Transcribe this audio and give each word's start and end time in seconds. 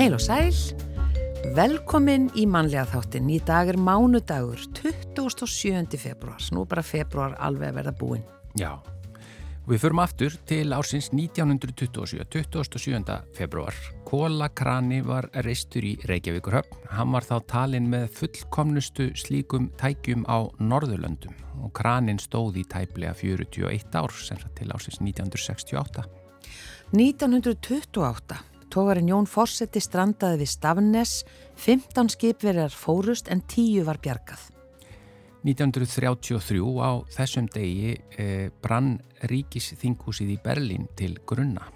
Heil 0.00 0.14
og 0.16 0.22
sæl, 0.24 0.54
velkomin 1.52 2.30
í 2.32 2.46
mannlega 2.48 2.86
þáttin. 2.88 3.26
Í 3.28 3.36
dag 3.44 3.68
er 3.68 3.76
mánudagur, 3.76 4.62
27. 4.72 5.98
februar, 6.00 6.40
nú 6.56 6.62
bara 6.64 6.80
februar 6.80 7.34
alveg 7.36 7.68
að 7.68 7.76
verða 7.76 7.92
búinn. 7.98 8.22
Já, 8.56 8.78
við 9.68 9.82
förum 9.82 10.00
aftur 10.00 10.38
til 10.48 10.72
ársins 10.72 11.10
1927, 11.12 12.24
27. 12.32 13.18
februar. 13.36 13.76
Kólakrani 14.08 15.02
var 15.04 15.28
reistur 15.44 15.84
í 15.84 15.98
Reykjavíkurhöfn. 16.08 16.80
Hann 16.96 17.12
var 17.12 17.28
þá 17.28 17.36
talinn 17.52 17.92
með 17.92 18.08
fullkomnustu 18.22 19.10
slíkum 19.20 19.68
tækjum 19.76 20.24
á 20.24 20.48
Norðurlöndum 20.64 21.36
og 21.60 21.74
kranin 21.76 22.24
stóð 22.24 22.62
í 22.62 22.64
tæplega 22.64 23.12
41 23.20 24.00
ár 24.00 24.16
sem 24.16 24.40
til 24.56 24.72
ársins 24.72 24.96
1968. 25.04 26.08
1928 26.96 28.46
Tógarinn 28.70 29.10
Jón 29.10 29.26
Fossetti 29.26 29.80
strandaði 29.82 30.44
við 30.44 30.50
Stafnes, 30.52 31.12
15 31.58 32.12
skipverjar 32.14 32.70
fórust 32.70 33.30
en 33.32 33.42
10 33.42 33.82
var 33.88 33.98
bjargað. 34.02 34.46
1933 35.42 36.60
á 36.84 36.90
þessum 37.10 37.48
degi 37.50 37.96
eh, 38.20 38.50
brann 38.62 38.98
ríkisþinghúsið 39.26 40.34
í 40.36 40.38
Berlín 40.44 40.86
til 40.98 41.16
grunna. 41.26 41.66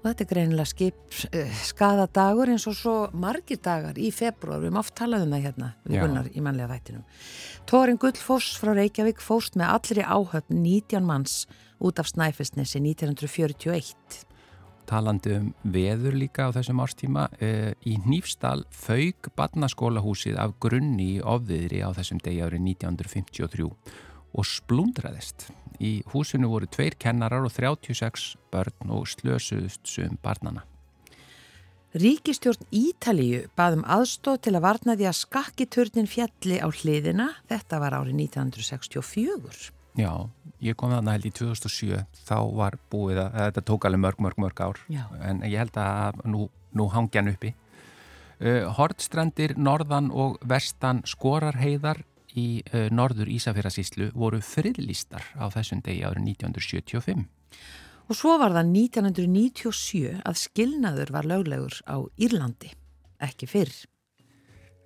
Og 0.00 0.10
þetta 0.10 0.24
er 0.24 0.30
greinilega 0.32 0.68
skip 0.68 1.20
eh, 1.30 1.52
skadadagur 1.64 2.50
eins 2.52 2.66
og 2.68 2.76
svo 2.76 2.96
margir 3.16 3.60
dagar 3.62 3.96
í 4.00 4.10
februar, 4.12 4.58
við 4.60 4.72
erum 4.72 4.82
oft 4.82 4.96
talað 4.98 5.28
um 5.28 5.36
það 5.36 5.46
hérna 5.46 5.70
við 5.84 6.02
gunnar 6.02 6.28
í 6.32 6.44
manlega 6.44 6.74
þættinum. 6.74 7.06
Tógarinn 7.70 8.00
Gullfoss 8.02 8.58
frá 8.60 8.74
Reykjavík 8.74 9.22
fóst 9.22 9.60
með 9.60 9.70
allri 9.76 10.04
áhöfn 10.04 10.62
19 10.64 11.06
manns 11.06 11.44
út 11.78 12.00
af 12.00 12.10
Snæfellsnesi 12.10 12.82
1941 12.82 14.32
talandi 14.88 15.34
um 15.38 15.50
veður 15.74 16.16
líka 16.18 16.48
á 16.48 16.54
þessum 16.54 16.82
árstíma 16.84 17.28
e, 17.42 17.74
í 17.88 17.96
Nýfstal 18.04 18.64
fauk 18.72 19.30
barnaskólahúsið 19.38 20.38
af 20.40 20.56
grunni 20.62 21.16
í 21.16 21.22
ofðiðri 21.22 21.82
á 21.84 21.90
þessum 21.96 22.20
degi 22.24 22.42
árið 22.44 22.66
1953 22.74 23.68
og 24.34 24.48
splundraðist. 24.48 25.48
Í 25.82 26.02
húsinu 26.12 26.50
voru 26.52 26.68
tveir 26.70 26.96
kennarar 27.00 27.46
og 27.46 27.52
36 27.54 28.34
börn 28.52 28.94
og 28.94 29.08
slösuðust 29.10 29.86
sum 29.90 30.18
barnana. 30.22 30.64
Ríkistjórn 31.94 32.64
Ítalíu 32.74 33.44
baðum 33.54 33.84
aðstóð 33.86 34.40
til 34.46 34.56
að 34.56 34.64
varna 34.64 34.96
því 34.98 35.06
að 35.06 35.20
skakkiturnin 35.20 36.10
fjalli 36.10 36.58
á 36.58 36.66
hliðina. 36.66 37.28
Þetta 37.46 37.78
var 37.78 37.94
árið 38.00 38.18
1964. 38.24 39.70
Já, 39.94 40.10
ég 40.64 40.74
kom 40.78 40.90
þarna 40.90 41.14
held 41.14 41.28
í 41.28 41.34
2007 41.38 42.00
þá 42.26 42.38
var 42.56 42.78
búið 42.90 43.20
að, 43.22 43.36
þetta 43.38 43.64
tók 43.70 43.84
alveg 43.86 44.02
mörg, 44.02 44.22
mörg, 44.26 44.40
mörg 44.42 44.62
ár. 44.64 44.80
Já. 44.90 45.04
en 45.22 45.44
ég 45.46 45.60
held 45.62 45.78
að 45.78 46.24
nú, 46.26 46.48
nú 46.74 46.88
hangja 46.90 47.22
hann 47.22 47.30
uppi. 47.34 47.54
Uh, 48.42 48.66
Hortstrandir, 48.74 49.54
norðan 49.54 50.10
og 50.10 50.40
vestan 50.42 51.04
skorarheiðar 51.06 52.02
í 52.34 52.64
uh, 52.74 52.88
norður 52.90 53.30
Ísafjörðasíslu 53.30 54.10
voru 54.18 54.42
friðlistar 54.42 55.22
á 55.38 55.46
þessum 55.54 55.84
degi 55.86 56.02
árið 56.02 56.34
1975 56.34 57.28
Og 58.04 58.18
svo 58.18 58.34
var 58.36 58.52
það 58.52 58.74
1997 58.74 60.18
að 60.26 60.40
skilnaður 60.42 61.12
var 61.14 61.28
löglegur 61.30 61.78
á 61.88 62.02
Írlandi, 62.20 62.74
ekki 63.22 63.48
fyrr 63.48 63.72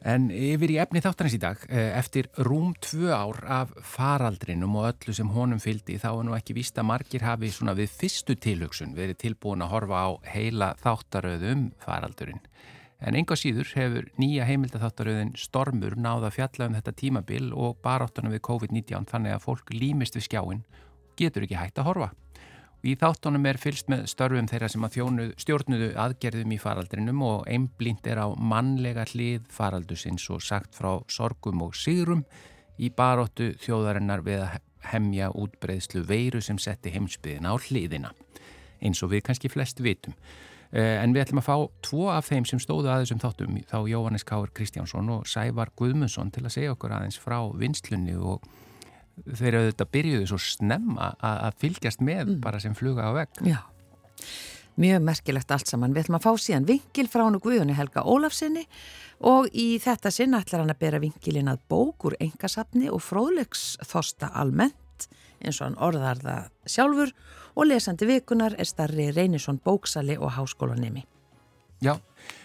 En 0.07 0.29
yfir 0.31 0.71
í 0.71 0.77
efni 0.79 1.01
þáttanins 1.03 1.35
í 1.35 1.41
dag, 1.43 1.63
eh, 1.69 1.91
eftir 1.99 2.29
rúm 2.47 2.71
tvö 2.79 3.11
ár 3.11 3.41
af 3.45 3.73
faraldrinum 3.83 4.77
og 4.77 4.93
öllu 4.93 5.15
sem 5.15 5.29
honum 5.29 5.59
fyldi 5.59 5.99
þá 5.99 6.21
er 6.21 6.25
nú 6.25 6.37
ekki 6.37 6.55
víst 6.55 6.79
að 6.79 6.87
margir 6.87 7.27
hafi 7.27 7.51
svona 7.51 7.75
við 7.75 7.91
fyrstu 7.91 8.37
tilhugsun 8.39 8.95
verið 8.95 9.19
tilbúin 9.19 9.63
að 9.63 9.73
horfa 9.75 9.99
á 10.07 10.09
heila 10.23 10.75
þáttaröðum 10.79 11.73
faraldurinn. 11.83 12.41
En 13.01 13.15
enga 13.15 13.35
síður 13.35 13.75
hefur 13.75 14.07
nýja 14.19 14.47
heimildatháttaröðin 14.47 15.37
Stormur 15.37 15.95
náða 15.95 16.31
fjalla 16.31 16.67
um 16.67 16.75
þetta 16.75 16.95
tímabil 16.95 17.53
og 17.53 17.79
baráttunum 17.83 18.35
við 18.35 18.43
COVID-19 18.43 19.07
þannig 19.07 19.35
að 19.35 19.45
fólk 19.45 19.71
límist 19.75 20.15
við 20.15 20.27
skjáin 20.27 20.63
og 20.63 21.15
getur 21.19 21.43
ekki 21.43 21.59
hægt 21.59 21.79
að 21.79 21.91
horfa. 21.91 22.11
Í 22.87 22.93
þáttunum 22.95 23.47
er 23.51 23.59
fylst 23.59 23.89
með 23.91 24.05
störfum 24.13 24.47
þeirra 24.47 24.69
sem 24.71 24.85
að 24.87 24.93
þjónu, 24.95 25.25
stjórnuðu 25.43 25.89
aðgerðum 25.99 26.53
í 26.55 26.59
faraldrinum 26.63 27.25
og 27.27 27.49
einblínt 27.51 28.07
er 28.07 28.21
á 28.23 28.31
mannlega 28.39 29.03
hlið 29.11 29.49
faraldusins 29.51 30.29
og 30.31 30.45
sagt 30.47 30.79
frá 30.79 30.93
sorgum 31.11 31.65
og 31.67 31.75
sigrum 31.75 32.23
í 32.79 32.93
baróttu 32.95 33.51
þjóðarinnar 33.59 34.23
við 34.23 34.45
að 34.45 34.61
hemja 34.93 35.33
útbreyðslu 35.35 36.05
veiru 36.07 36.39
sem 36.45 36.61
setti 36.63 36.93
heimsbyðina 36.95 37.51
á 37.51 37.57
hliðina, 37.59 38.13
eins 38.79 39.03
og 39.03 39.11
við 39.11 39.25
kannski 39.27 39.51
flest 39.51 39.83
vitum. 39.83 40.15
Eh, 40.71 41.01
en 41.03 41.17
við 41.17 41.25
ætlum 41.25 41.43
að 41.43 41.49
fá 41.49 41.57
tvo 41.83 42.07
af 42.13 42.29
þeim 42.31 42.47
sem 42.47 42.63
stóðu 42.63 42.93
að 42.93 43.03
þessum 43.03 43.25
þáttum, 43.25 43.59
þá 43.67 43.79
Jóhannes 43.91 44.27
Káur 44.29 44.55
Kristjánsson 44.55 45.11
og 45.17 45.27
Sævar 45.27 45.75
Guðmundsson 45.75 46.31
til 46.31 46.45
að 46.45 46.55
segja 46.55 46.75
okkur 46.77 46.95
aðeins 46.95 47.19
frá 47.19 47.41
vinslunni 47.59 48.15
og 48.15 48.45
þeir 49.27 49.49
eru 49.49 49.65
auðvitað 49.65 49.91
byrjuðu 49.97 50.29
svo 50.31 50.39
snemma 50.43 51.11
að, 51.19 51.59
fylgjast 51.65 52.05
með 52.05 52.25
mm. 52.25 52.39
bara 52.45 52.61
sem 52.63 52.77
fluga 52.79 53.09
á 53.09 53.13
vegg. 53.17 53.43
Já, 53.49 53.61
mjög 54.79 55.05
merkilegt 55.09 55.55
allt 55.55 55.71
saman. 55.71 55.95
Við 55.97 56.07
ætlum 56.07 56.19
að 56.21 56.27
fá 56.27 56.43
síðan 56.45 56.69
vingil 56.69 57.09
frá 57.11 57.25
hann 57.25 57.39
og 57.39 57.45
Guðunni 57.47 57.77
Helga 57.79 58.05
Ólafsinni 58.07 58.65
og 59.29 59.49
í 59.53 59.69
þetta 59.83 60.13
sinna 60.15 60.43
ætlar 60.45 60.65
hann 60.65 60.75
að 60.75 60.83
bera 60.85 61.03
vingilin 61.03 61.51
að 61.51 61.65
bókur 61.71 62.17
engasafni 62.23 62.91
og 62.93 63.03
fróðlegsþosta 63.05 64.31
almennt 64.39 65.09
eins 65.43 65.61
og 65.61 65.69
hann 65.69 65.81
orðar 65.83 66.23
það 66.23 66.49
sjálfur 66.67 67.15
og 67.59 67.67
lesandi 67.67 68.07
vikunar 68.09 68.55
er 68.59 68.69
starri 68.69 69.11
Reynisson 69.15 69.59
bóksali 69.65 70.19
og 70.19 70.33
háskólanemi. 70.37 71.05
Já, 71.83 71.95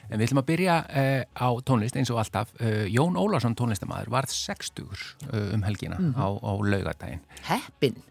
En 0.10 0.20
við 0.20 0.28
ætlum 0.28 0.42
að 0.44 0.50
byrja 0.52 0.78
uh, 0.84 1.20
á 1.34 1.50
tónlist 1.66 1.98
eins 2.00 2.12
og 2.14 2.22
alltaf. 2.22 2.54
Uh, 2.60 2.86
Jón 2.92 3.20
Ólarsson 3.20 3.56
tónlistamæður 3.58 4.12
varð 4.14 4.34
60 4.36 4.84
uh, 4.84 5.04
eh, 5.32 5.54
um 5.56 5.64
helgina 5.64 6.00
mm 6.00 6.14
-hmm. 6.14 6.20
á, 6.20 6.28
á 6.38 6.52
laugardaginn. 6.62 7.24
Heppin? 7.50 8.02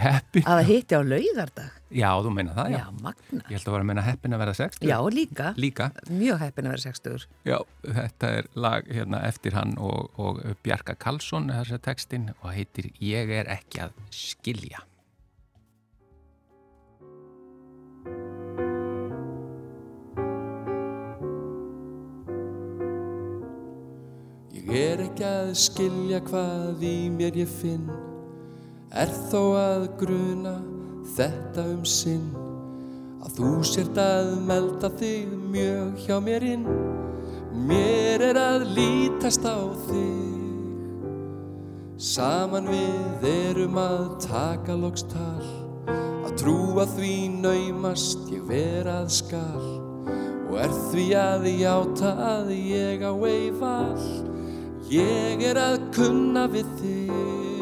Heppin? 0.00 0.44
Að 0.46 0.60
það 0.60 0.68
hitti 0.70 0.96
á 0.96 1.02
laugardag? 1.02 1.70
Já, 1.90 2.10
þú 2.22 2.32
meina 2.34 2.54
það, 2.54 2.68
já. 2.70 2.78
Já, 2.78 2.90
magna. 3.02 3.42
Ég 3.50 3.56
held 3.56 3.66
að 3.66 3.72
vera 3.74 3.82
að 3.82 3.88
meina 3.90 4.04
heppin 4.06 4.36
að 4.36 4.42
vera 4.44 4.54
60. 4.54 4.88
Já, 4.88 4.98
líka. 5.10 5.54
Líka. 5.56 5.90
Mjög 6.08 6.38
heppin 6.44 6.68
að 6.68 6.76
vera 6.76 6.82
60. 6.84 7.26
Já, 7.44 7.58
þetta 7.82 8.30
er 8.38 8.50
lag 8.54 8.86
hérna 8.86 9.22
eftir 9.26 9.58
hann 9.58 9.74
og, 9.78 10.12
og 10.16 10.38
Bjarka 10.62 10.94
Karlsson, 10.94 11.50
þessa 11.50 11.80
tekstin, 11.82 12.30
og 12.40 12.54
heitir 12.54 12.92
Ég 13.02 13.34
er 13.40 13.50
ekki 13.50 13.82
að 13.88 13.98
skilja. 14.14 14.86
Ég 24.60 24.76
er 24.76 25.00
ekki 25.06 25.24
að 25.24 25.50
skilja 25.56 26.18
hvað 26.26 26.82
í 26.84 26.96
mér 27.14 27.38
ég 27.40 27.48
finn. 27.48 27.86
Er 28.92 29.08
þó 29.30 29.40
að 29.56 29.86
gruna 30.02 30.56
þetta 31.16 31.64
um 31.72 31.86
sinn. 31.88 32.28
Að 33.24 33.38
þú 33.38 33.52
sért 33.70 34.00
að 34.00 34.28
melda 34.48 34.90
þig 35.00 35.32
mjög 35.54 36.04
hjá 36.04 36.18
mér 36.24 36.46
inn. 36.50 36.68
Mér 37.70 38.26
er 38.30 38.40
að 38.40 38.68
lítast 38.76 39.48
á 39.48 39.56
þig. 39.88 40.28
Saman 42.00 42.68
við 42.68 43.26
erum 43.30 43.80
að 43.80 44.06
taka 44.24 44.76
lokstal 44.76 45.68
Að 46.30 46.36
trúa 46.38 46.84
því 46.86 47.14
naumast 47.42 48.28
ég 48.30 48.44
verað 48.46 49.08
skal. 49.12 49.68
Og 50.46 50.56
er 50.62 50.74
því 50.90 51.06
að 51.18 51.46
játa 51.58 52.10
að 52.28 52.52
ég 52.54 53.02
á 53.02 53.12
eifall 53.12 54.30
Ég 54.90 55.38
er 55.46 55.54
að 55.54 55.76
kunna 55.94 56.48
við 56.50 56.70
þig. 56.80 57.60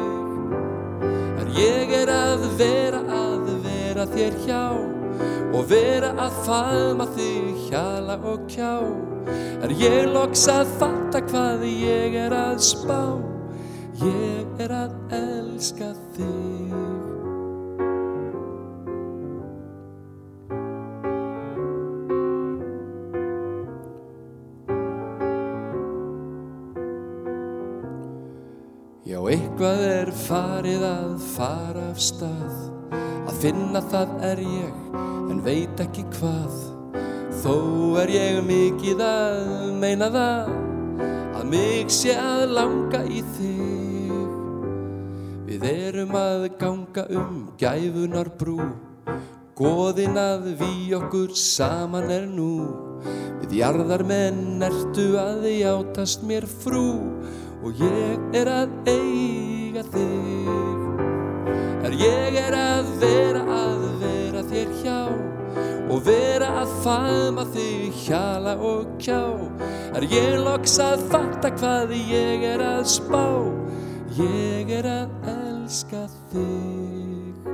Er 1.37 1.51
ég 1.53 1.91
er 1.93 2.09
að 2.09 2.47
vera 2.57 3.03
að 3.13 3.51
vera 3.67 4.07
þér 4.09 4.39
hjá. 4.47 4.63
Og 5.53 5.69
vera 5.69 6.09
að 6.25 6.41
faðma 6.47 7.05
þig 7.13 7.61
hjala 7.67 8.17
og 8.33 8.49
kjá. 8.49 8.73
Er 9.61 9.77
ég 9.77 10.09
loks 10.09 10.47
að 10.49 10.73
fatta 10.81 11.21
hvað 11.29 11.69
ég 11.69 12.17
er 12.17 12.33
að 12.33 12.63
spá. 12.65 13.01
Ég 14.01 14.65
er 14.65 14.73
að 14.73 15.17
elska 15.21 15.93
þig 16.17 16.88
Eitthvað 29.59 29.81
er 29.83 30.09
farið 30.15 30.83
að 30.87 31.23
fara 31.33 31.81
af 31.89 31.97
stað. 31.99 32.59
Að 33.27 33.39
finna 33.41 33.81
það 33.91 34.13
er 34.23 34.39
ég 34.39 34.93
en 35.33 35.41
veit 35.43 35.81
ekki 35.83 36.05
hvað. 36.13 36.61
Þó 37.41 37.55
er 37.99 38.13
ég 38.13 38.39
mikið 38.47 39.03
að 39.03 39.49
meina 39.81 40.07
það 40.13 40.53
Að 41.41 41.43
mig 41.51 41.91
sé 41.91 42.15
að 42.15 42.45
langa 42.55 43.03
í 43.03 43.19
þig. 43.35 44.31
Við 45.49 45.67
erum 45.73 46.15
að 46.15 46.47
ganga 46.63 47.05
um 47.19 47.35
gæfunar 47.59 48.31
brú 48.39 48.61
Góðin 49.59 50.15
að 50.23 50.53
við 50.63 50.95
okkur 51.01 51.35
saman 51.35 52.07
er 52.07 52.31
nú. 52.31 52.63
Við 53.43 53.59
jarðar 53.59 54.07
menn 54.07 54.63
ertu 54.63 55.09
að 55.19 55.51
játast 55.51 56.23
mér 56.23 56.47
frú. 56.47 56.87
Og 57.59 57.75
ég 57.75 58.39
er 58.39 58.47
að 58.47 58.79
eiga 59.69 59.83
þig. 59.93 60.79
Er 61.85 61.93
ég 61.93 62.37
er 62.41 62.55
að 62.57 62.87
vera 63.01 63.41
að 63.53 63.83
vera 64.01 64.41
þér 64.49 64.71
hjá 64.81 64.97
Og 65.89 66.01
vera 66.05 66.49
að 66.61 66.73
faðma 66.83 67.45
þig 67.53 68.01
hjala 68.05 68.55
og 68.61 68.89
kjá 69.01 69.21
Er 69.97 70.05
ég 70.09 70.37
loks 70.45 70.77
að 70.81 71.05
fatta 71.09 71.51
hvað 71.57 71.93
ég 71.97 72.45
er 72.45 72.61
að 72.61 72.83
spá. 72.89 73.25
Ég 74.19 74.69
er 74.73 74.85
að 74.89 75.29
elska 75.31 76.03
þig. 76.29 77.49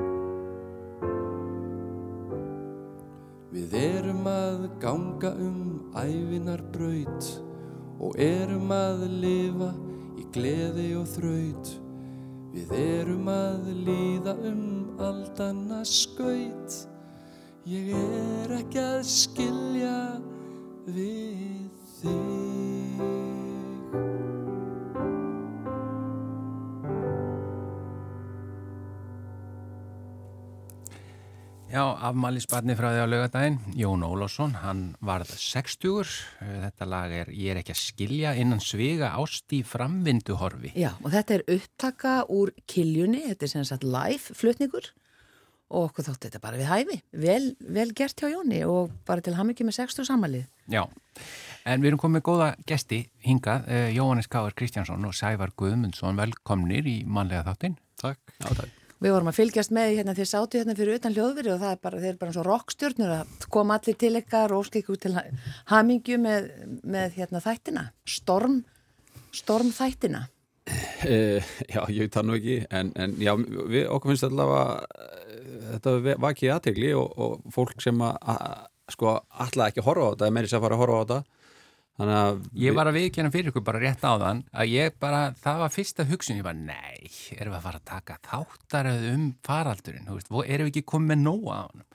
Við 3.55 3.77
erum 3.79 4.27
að 4.27 4.67
ganga 4.83 5.31
um 5.39 5.59
ævinar 5.95 6.63
braut 6.75 7.31
og 8.03 8.19
erum 8.19 8.71
að 8.75 9.07
lifa 9.23 9.71
í 10.19 10.27
gleði 10.35 10.91
og 10.99 11.09
þraut. 11.15 11.75
Við 12.55 12.69
erum 12.79 13.27
að 13.27 13.65
líða 13.83 14.33
um 14.47 14.61
aldana 15.03 15.81
skaut. 15.83 16.77
Ég 17.67 17.91
er 17.97 18.53
ekki 18.61 18.79
að 18.79 19.01
skilja 19.11 19.97
við 20.87 21.67
þig. 21.99 22.54
Já, 31.75 31.89
afmælisbarni 32.07 32.71
frá 32.79 32.87
því 32.93 32.99
á 33.03 33.07
lögadaginn, 33.11 33.55
Jón 33.75 34.03
Ólásson, 34.07 34.53
hann 34.61 34.83
varð 35.03 35.33
60-ur. 35.35 36.07
Þetta 36.39 36.85
lag 36.87 37.11
er 37.11 37.31
Ég 37.35 37.51
er 37.51 37.57
ekki 37.59 37.73
að 37.73 37.81
skilja 37.81 38.31
innan 38.39 38.61
svega 38.63 39.09
ást 39.19 39.51
í 39.51 39.59
framvinduhorfi. 39.67 40.71
Já, 40.79 40.93
og 41.01 41.09
þetta 41.11 41.35
er 41.35 41.43
upptaka 41.57 42.13
úr 42.31 42.53
kiljunni, 42.71 43.25
þetta 43.25 43.43
er 43.43 43.51
sem 43.51 43.65
sagt 43.67 43.83
live 43.83 44.37
flutningur 44.39 44.87
og 45.67 45.89
okkur 45.89 46.07
þótt 46.07 46.29
þetta 46.29 46.41
bara 46.45 46.61
við 46.61 46.71
hæfi. 46.71 46.97
Vel, 47.25 47.51
vel 47.59 47.87
gert 47.97 48.23
hjá 48.23 48.31
Jóni 48.31 48.61
og 48.63 48.95
bara 49.03 49.25
til 49.25 49.35
hamingi 49.35 49.67
með 49.67 49.81
60 49.81 50.07
samalið. 50.07 50.47
Já, 50.71 50.85
en 51.67 51.83
við 51.83 51.91
erum 51.91 52.03
komið 52.05 52.21
með 52.21 52.25
góða 52.29 52.49
gesti 52.71 53.01
hingað, 53.27 53.67
uh, 53.67 53.91
Jóhannes 53.91 54.31
Káar 54.31 54.55
Kristjánsson 54.55 55.11
og 55.11 55.19
Sævar 55.19 55.51
Guðmundsson, 55.59 56.23
velkomnir 56.23 56.87
í 56.87 57.01
manlega 57.03 57.43
þáttinn. 57.49 57.75
Takk. 57.99 58.23
Já, 58.39 58.53
takk. 58.63 58.81
Við 59.05 59.13
vorum 59.13 59.27
að 59.29 59.35
fylgjast 59.37 59.73
með 59.75 59.91
hérna 59.99 60.13
þeir 60.17 60.27
sátu 60.31 60.57
hérna 60.57 60.73
fyrir 60.73 60.97
utan 60.97 61.13
hljóðveri 61.13 61.51
og 61.53 61.59
það 61.61 61.73
er 61.75 61.81
bara, 61.83 61.97
þeir 62.01 62.09
er 62.09 62.15
bara 62.23 62.31
svo 62.33 62.43
rockstjörnur 62.47 63.11
að 63.13 63.43
koma 63.53 63.75
allir 63.77 63.97
til 64.01 64.09
ykkar 64.17 64.53
og 64.55 64.63
óskilku 64.63 64.95
til 64.97 65.11
hamingju 65.69 66.17
með, 66.23 66.47
með 66.81 67.19
hérna 67.19 67.41
þættina, 67.45 67.83
storm, 68.09 68.55
storm 69.29 69.69
þættina. 69.77 70.23
E, 71.05 71.19
já, 71.69 71.83
ég 71.93 72.07
veit 72.07 72.17
það 72.17 72.25
nú 72.25 72.39
ekki, 72.39 72.57
en, 72.73 72.89
en 72.97 73.13
já, 73.21 73.35
við, 73.37 73.83
okkur 73.93 74.15
finnst 74.15 74.25
allavega 74.25 74.65
þetta 75.67 76.17
vakið 76.25 76.55
aðtegli 76.55 76.93
og, 76.97 77.13
og 77.13 77.45
fólk 77.53 77.85
sem 77.85 78.01
að, 78.01 78.17
að 78.33 78.95
sko, 78.95 79.19
alltaf 79.29 79.67
ekki 79.69 79.85
horfa 79.85 80.09
á 80.09 80.11
þetta, 80.15 80.33
meiri 80.33 80.49
sem 80.49 80.57
að 80.57 80.65
fara 80.65 80.79
að 80.79 80.81
horfa 80.81 80.97
á 80.97 81.03
þetta. 81.03 81.34
Þannig 81.95 82.17
að 82.19 82.39
Ég 82.59 82.75
var 82.75 82.89
að 82.89 82.97
viðkjöna 82.99 83.31
fyrir 83.31 83.51
ykkur 83.51 83.63
bara 83.69 83.79
rétt 83.79 84.03
á 84.03 84.19
þann 84.19 84.41
að 84.51 84.71
ég 84.73 84.97
bara, 84.99 85.21
það 85.39 85.61
var 85.63 85.71
fyrsta 85.71 86.05
hugsun, 86.09 86.39
ég 86.41 86.47
var 86.47 86.57
nei, 86.57 87.07
erum 87.37 87.53
við 87.53 87.59
að 87.61 87.67
fara 87.69 87.79
að 87.79 87.87
taka 87.91 88.17
þáttaröð 88.27 89.05
um 89.13 89.25
faraldurinn, 89.47 90.09
þú 90.09 90.17
veist, 90.17 90.31
erum 90.43 90.67
við 90.67 90.73
ekki 90.73 90.85
komið 90.91 91.11
með 91.13 91.21
nóa 91.23 91.55
á 91.55 91.63
hann. 91.63 91.85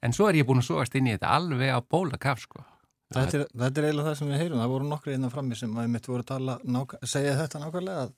En 0.00 0.16
svo 0.16 0.30
er 0.30 0.40
ég 0.40 0.48
búin 0.48 0.62
að 0.62 0.70
sóast 0.70 0.96
inn 0.96 1.10
í 1.10 1.12
þetta 1.12 1.34
alveg 1.36 1.74
á 1.76 1.80
bóla 1.84 2.20
kaf, 2.20 2.40
sko. 2.46 2.64
Þetta 3.10 3.40
er, 3.40 3.46
þetta 3.58 3.80
er 3.80 3.88
eiginlega 3.88 4.08
það 4.08 4.18
sem 4.20 4.28
við 4.30 4.40
heyrum, 4.40 4.62
það 4.62 4.72
voru 4.72 4.88
nokkri 4.88 5.14
innan 5.18 5.34
frammi 5.34 5.56
sem 5.58 5.78
að 5.82 5.92
mitt 5.92 6.08
voru 6.08 6.24
að 6.24 6.30
tala, 6.30 6.56
nák 6.64 6.96
segja 7.10 7.36
þetta 7.40 7.60
nákvæmlega 7.64 8.04
að 8.06 8.12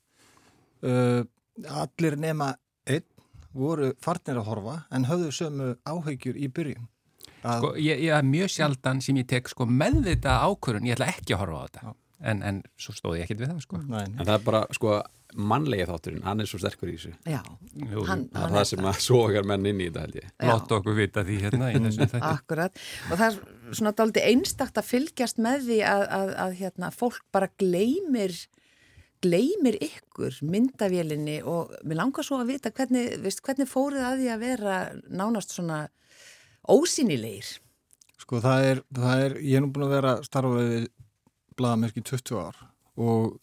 uh, 0.86 1.22
allir 1.82 2.18
nema 2.20 2.52
einn 2.86 3.08
voru 3.56 3.92
farnir 4.04 4.38
að 4.38 4.50
horfa 4.50 4.76
en 4.92 5.08
höfðu 5.08 5.32
sömu 5.34 5.70
áhegjur 5.88 6.36
í 6.36 6.50
byrjun. 6.52 6.91
Sko, 7.42 7.72
ég, 7.80 8.04
ég 8.06 8.14
er 8.14 8.26
mjög 8.26 8.52
sjaldan 8.54 9.02
sem 9.04 9.18
ég 9.18 9.26
tek 9.30 9.50
sko, 9.50 9.66
meðvita 9.66 10.38
ákvörun, 10.46 10.86
ég 10.86 10.96
ætla 10.96 11.10
ekki 11.12 11.34
að 11.36 11.44
horfa 11.44 11.58
á 11.58 11.66
þetta 11.66 11.94
en, 12.22 12.42
en 12.46 12.60
svo 12.78 12.94
stóði 12.94 13.20
ég 13.20 13.26
ekkert 13.26 13.42
við 13.42 13.50
það 13.50 13.64
sko. 13.64 13.80
Nei, 13.90 14.04
En 14.06 14.22
það 14.22 14.34
er 14.36 14.44
bara, 14.46 14.60
sko, 14.76 14.94
mannlega 15.52 15.88
þátturinn, 15.88 16.22
hann 16.26 16.42
er 16.44 16.48
svo 16.50 16.60
sterkur 16.60 16.92
í 16.92 16.96
þessu. 16.96 17.12
Já, 17.26 17.40
Jú, 17.80 18.04
hann, 18.06 18.24
Það 18.32 18.46
er 18.46 18.54
það 18.56 18.66
sem 18.70 18.88
að 18.92 18.98
sogar 19.06 19.48
menn 19.48 19.68
inn 19.70 19.80
í 19.82 19.88
þetta, 19.88 20.04
held 20.06 20.18
ég. 20.20 20.30
Já. 20.30 20.48
Láta 20.52 20.78
okkur 20.78 20.98
vita 20.98 21.24
því 21.26 21.38
hérna 21.42 21.70
í 21.72 21.80
þessu 21.86 22.02
þetta. 22.04 22.32
Akkurat, 22.32 22.82
og 23.08 23.14
það 23.16 23.28
er 23.28 23.76
svona 23.80 23.94
dálítið 23.98 24.28
einstakt 24.32 24.80
að 24.82 24.90
fylgjast 24.92 25.40
með 25.42 25.68
því 25.70 25.78
að, 25.88 26.04
að, 26.18 26.34
að 26.46 26.58
hérna, 26.60 26.92
fólk 26.94 27.22
bara 27.34 27.50
gleymir 27.62 28.36
gleymir 29.22 29.76
ykkur 29.78 30.40
myndavélinni 30.50 31.36
og 31.46 31.70
mér 31.86 32.00
langar 32.00 32.26
svo 32.26 32.40
að 32.42 32.56
vita 32.56 32.72
hvernig, 32.74 33.20
veist, 33.22 33.38
hvernig 33.46 33.68
fórið 33.70 34.02
að 34.02 34.16
því 34.18 34.30
að 34.34 34.40
vera 34.42 34.78
nánast 35.14 35.54
svona 35.54 35.84
ósýnilegir. 36.70 37.54
Sko 38.22 38.40
það 38.42 38.66
er, 38.70 38.82
það 38.94 39.24
er, 39.26 39.38
ég 39.42 39.58
er 39.58 39.64
nú 39.64 39.72
búin 39.74 39.88
að 39.88 39.96
vera 39.96 40.16
að 40.16 40.26
starfa 40.28 40.66
við 40.66 40.84
blaðamerki 41.58 42.04
20 42.06 42.38
ár 42.38 42.60
og 43.02 43.38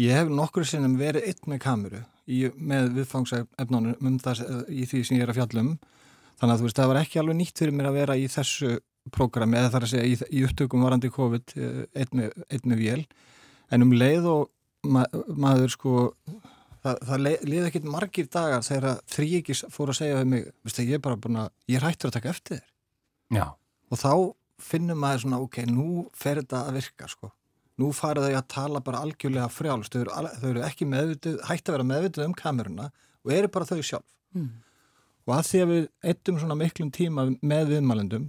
ég 0.00 0.16
hef 0.16 0.30
nokkur 0.32 0.66
sinnum 0.66 0.96
verið 1.00 1.28
eitt 1.30 1.46
með 1.50 1.62
kameru 1.64 2.02
í, 2.26 2.44
með 2.56 2.92
viðfangsefnánum 2.98 3.96
um 4.10 4.20
það 4.22 4.44
í 4.68 4.86
því 4.88 5.02
sem 5.06 5.18
ég 5.18 5.24
er 5.26 5.32
að 5.32 5.40
fjallum 5.40 5.72
þannig 6.40 6.54
að 6.54 6.60
þú 6.60 6.68
veist 6.68 6.80
það 6.80 6.92
var 6.92 7.00
ekki 7.02 7.20
alveg 7.20 7.38
nýtt 7.40 7.60
fyrir 7.62 7.76
mér 7.76 7.90
að 7.90 7.98
vera 8.00 8.16
í 8.16 8.28
þessu 8.30 8.78
prógrami 9.14 9.58
eða 9.60 9.72
þar 9.74 9.86
að 9.86 9.92
segja 9.94 10.08
í, 10.08 10.16
í 10.40 10.44
upptökum 10.46 10.86
varandi 10.86 11.10
COVID 11.12 11.54
eh, 11.56 11.82
einn 12.02 12.16
með, 12.20 12.34
einn 12.48 12.72
með 12.72 12.82
vél 12.84 13.04
en 13.70 13.86
um 13.86 13.94
leið 13.96 14.28
og 14.30 14.48
ma 14.90 15.04
maður 15.28 15.74
sko 15.74 15.94
það, 16.84 16.98
það 17.08 17.24
liði 17.26 17.62
ekkit 17.68 17.88
margir 17.92 18.28
dagar 18.32 18.66
þegar 18.66 19.00
þrýgis 19.10 19.64
fór 19.72 19.92
að 19.92 20.00
segja 20.00 20.20
við 20.20 20.30
mig, 20.34 20.50
veist 20.64 20.80
það 20.80 20.92
ég 20.92 21.00
er 21.00 21.06
bara 21.06 21.20
búin 21.20 21.40
að 21.44 21.50
ég 21.70 21.80
er 21.80 21.88
hættur 21.88 22.10
að 22.10 22.18
taka 22.18 22.32
eftir 22.34 22.60
þér 22.60 22.68
Já, 23.30 23.44
og 23.90 24.00
þá 24.00 24.12
finnum 24.60 24.98
maður 25.00 25.24
svona, 25.24 25.42
ok, 25.44 25.60
nú 25.70 25.90
fer 26.16 26.40
þetta 26.42 26.64
að 26.68 26.80
virka, 26.80 27.08
sko. 27.10 27.30
Nú 27.80 27.90
farið 27.96 28.26
þau 28.26 28.38
að 28.40 28.48
tala 28.52 28.82
bara 28.84 29.02
algjörlega 29.06 29.48
frjálst, 29.52 29.94
þau 29.94 30.02
eru, 30.02 30.32
þau 30.40 30.48
eru 30.50 30.64
ekki 30.66 30.88
meðvituð, 30.88 31.38
hætti 31.48 31.70
að 31.70 31.76
vera 31.78 31.88
meðvituð 31.90 32.26
um 32.26 32.34
kameruna 32.36 32.90
og 33.24 33.32
eru 33.36 33.52
bara 33.52 33.68
þau 33.70 33.80
sjálf. 33.80 34.10
Mm. 34.36 34.50
Og 35.28 35.34
að 35.36 35.46
því 35.48 35.62
að 35.62 35.72
við 35.72 35.86
eittum 36.12 36.40
svona 36.42 36.58
miklum 36.58 36.90
tíma 36.92 37.26
með 37.40 37.72
viðmælendum, 37.74 38.26